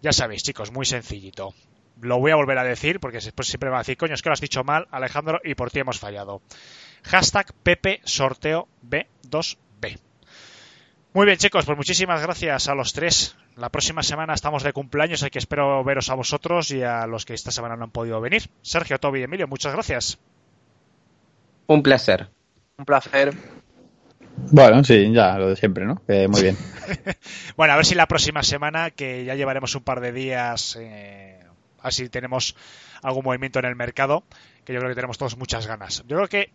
[0.00, 1.52] ya sabéis, chicos, muy sencillito.
[2.00, 4.22] Lo voy a volver a decir porque después siempre me va a decir, coño, es
[4.22, 6.40] que lo has dicho mal, Alejandro, y por ti hemos fallado.
[7.02, 9.58] Hashtag Pepe Sorteo B2B.
[11.14, 13.36] Muy bien, chicos, pues muchísimas gracias a los tres.
[13.54, 17.24] La próxima semana estamos de cumpleaños, así que espero veros a vosotros y a los
[17.24, 18.50] que esta semana no han podido venir.
[18.62, 20.18] Sergio, Toby y Emilio, muchas gracias.
[21.68, 22.28] Un placer.
[22.78, 23.32] Un placer.
[24.50, 26.02] Bueno, sí, ya lo de siempre, ¿no?
[26.08, 26.58] Eh, muy bien.
[27.56, 31.38] Bueno, a ver si la próxima semana, que ya llevaremos un par de días, eh,
[31.80, 32.56] así tenemos
[33.02, 34.24] algún movimiento en el mercado,
[34.64, 36.02] que yo creo que tenemos todos muchas ganas.
[36.08, 36.50] Yo creo que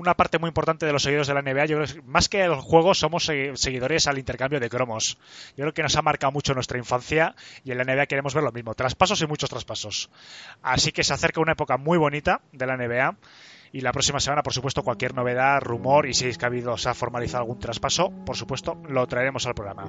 [0.00, 2.42] una parte muy importante de los seguidores de la NBA, yo creo que más que
[2.42, 5.18] el juego, somos segui- seguidores al intercambio de cromos.
[5.56, 8.42] Yo creo que nos ha marcado mucho nuestra infancia y en la NBA queremos ver
[8.42, 10.10] lo mismo, traspasos y muchos traspasos.
[10.62, 13.16] Así que se acerca una época muy bonita de la NBA
[13.72, 16.76] y la próxima semana, por supuesto, cualquier novedad, rumor y si es que ha habido,
[16.76, 19.88] se ha formalizado algún traspaso, por supuesto, lo traeremos al programa.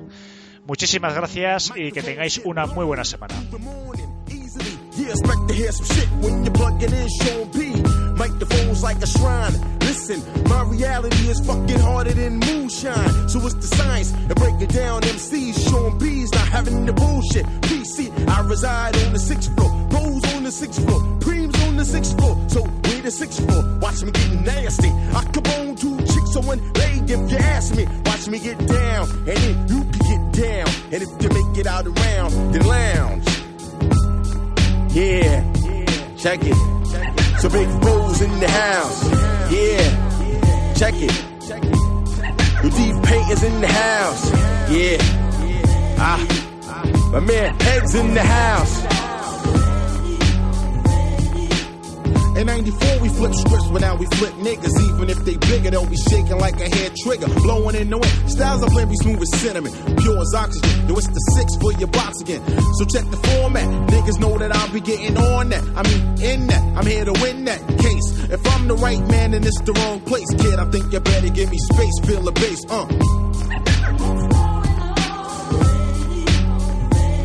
[0.66, 3.34] Muchísimas gracias y que tengáis una muy buena semana.
[5.12, 7.82] Expect to hear some shit when you're plugging in Sean P.
[8.18, 9.54] Microphones like a shrine.
[9.82, 13.30] Listen, my reality is fucking harder than moonshine.
[13.30, 14.12] So it's the science
[14.42, 15.02] break it down.
[15.02, 17.46] MCs, Sean B's not having the bullshit.
[17.68, 19.72] PC, I reside on the sixth floor.
[19.92, 21.02] Rose on the sixth floor.
[21.22, 22.36] Creams on the sixth floor.
[22.50, 23.64] So we the sixth floor.
[23.80, 24.90] Watch me get nasty.
[24.90, 27.86] I come on two chicks on one leg if you ask me.
[28.06, 30.68] Watch me get down, and then you can get down.
[30.92, 33.31] And if you make it out around, then lounge.
[34.94, 35.42] Yeah,
[36.18, 36.56] check it.
[37.40, 39.04] So big foes in the house.
[39.50, 41.12] Yeah, check it.
[42.62, 44.32] The deep paint is in the house.
[44.70, 44.98] Yeah,
[45.98, 49.21] ah, my man Heads in the house.
[52.38, 54.72] In 94, we flip scripts, but now we flip niggas.
[54.90, 57.28] Even if they bigger, they'll be shaking like a hair trigger.
[57.28, 58.32] Blowing in the wind.
[58.32, 59.72] Styles blend be smooth as cinnamon.
[59.98, 60.88] Pure as oxygen.
[60.88, 62.42] Yo, it's the six for your box again.
[62.80, 63.68] So check the format.
[63.92, 65.64] Niggas know that I'll be getting on that.
[65.76, 66.64] I mean, in that.
[66.78, 68.08] I'm here to win that case.
[68.32, 70.30] If I'm the right man, then it's the wrong place.
[70.40, 72.00] Kid, I think you better give me space.
[72.06, 72.86] Feel the bass, uh.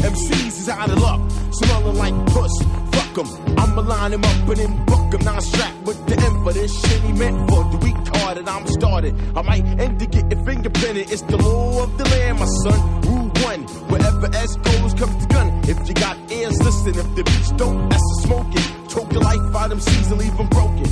[0.03, 1.21] MCs is out of luck,
[1.53, 2.86] smelling like puss.
[2.97, 3.29] Fuck 'em,
[3.59, 5.21] I'ma line him up and then buck 'em.
[5.25, 8.49] Now strapped with the M for this shit he meant for the retarded.
[8.49, 9.15] I'm started.
[9.37, 11.11] I might end to get your fingerprinted.
[11.13, 12.81] It's the law of the land, my son.
[13.07, 15.49] Rule one, wherever S goes, comes the gun.
[15.73, 16.95] If you got ears, listen.
[17.03, 18.67] If the beats don't, that's a smoking.
[18.89, 20.89] Choke the life out them seas and leave them broken.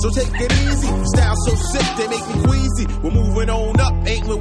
[0.00, 0.88] So take it easy.
[1.12, 2.86] Style so sick, they make me queasy.
[3.02, 4.36] We're moving on up, ain't we?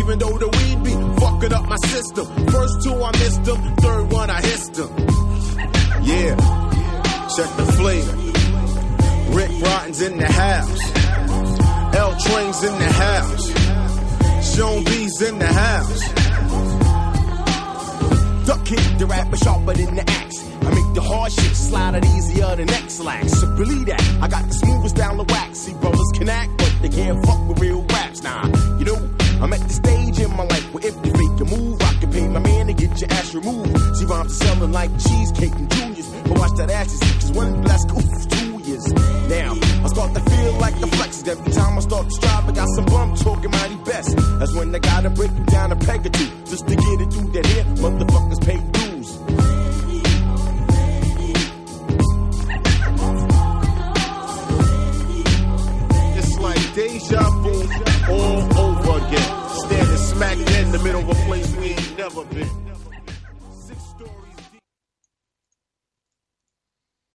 [0.00, 2.26] Even though the weed be fucking up my system.
[2.48, 4.90] First two I missed them, third one I hissed them.
[6.02, 6.36] Yeah,
[7.36, 8.16] check the flavor.
[9.36, 10.80] Rick Rotten's in the house.
[11.94, 13.50] L Train's in the house.
[14.54, 16.00] Sean B's in the house.
[18.46, 20.44] Duck kick the rapper sharper than the axe.
[20.62, 23.40] I make the hard shit slide out easier than X-Lax.
[23.40, 24.02] So believe that.
[24.20, 25.58] I got the smoothest down the wax.
[25.58, 28.22] See, brothers can act, but they can't fuck with real raps.
[28.22, 28.46] Nah,
[28.78, 28.98] you know,
[29.40, 31.69] I'm at the stage in my life where if you fake a move,
[32.10, 33.96] pay my man to get your ass removed.
[33.96, 36.08] See, rhymes are selling like cheesecake and juniors.
[36.24, 38.86] But watch that ass, cause one blast, oof, two years.
[39.28, 39.52] Now,
[39.84, 41.28] I start to feel like the flexes.
[41.28, 44.16] Every time I start to strive, I got some bum talking mighty best.
[44.38, 46.28] That's when I gotta break them down a peg or two.
[46.46, 49.10] Just to get it through that here, motherfuckers pay dues.
[56.18, 57.54] It's like deja vu
[58.12, 59.39] all over again.
[60.20, 62.69] Smack in the middle of a place we ain't never been.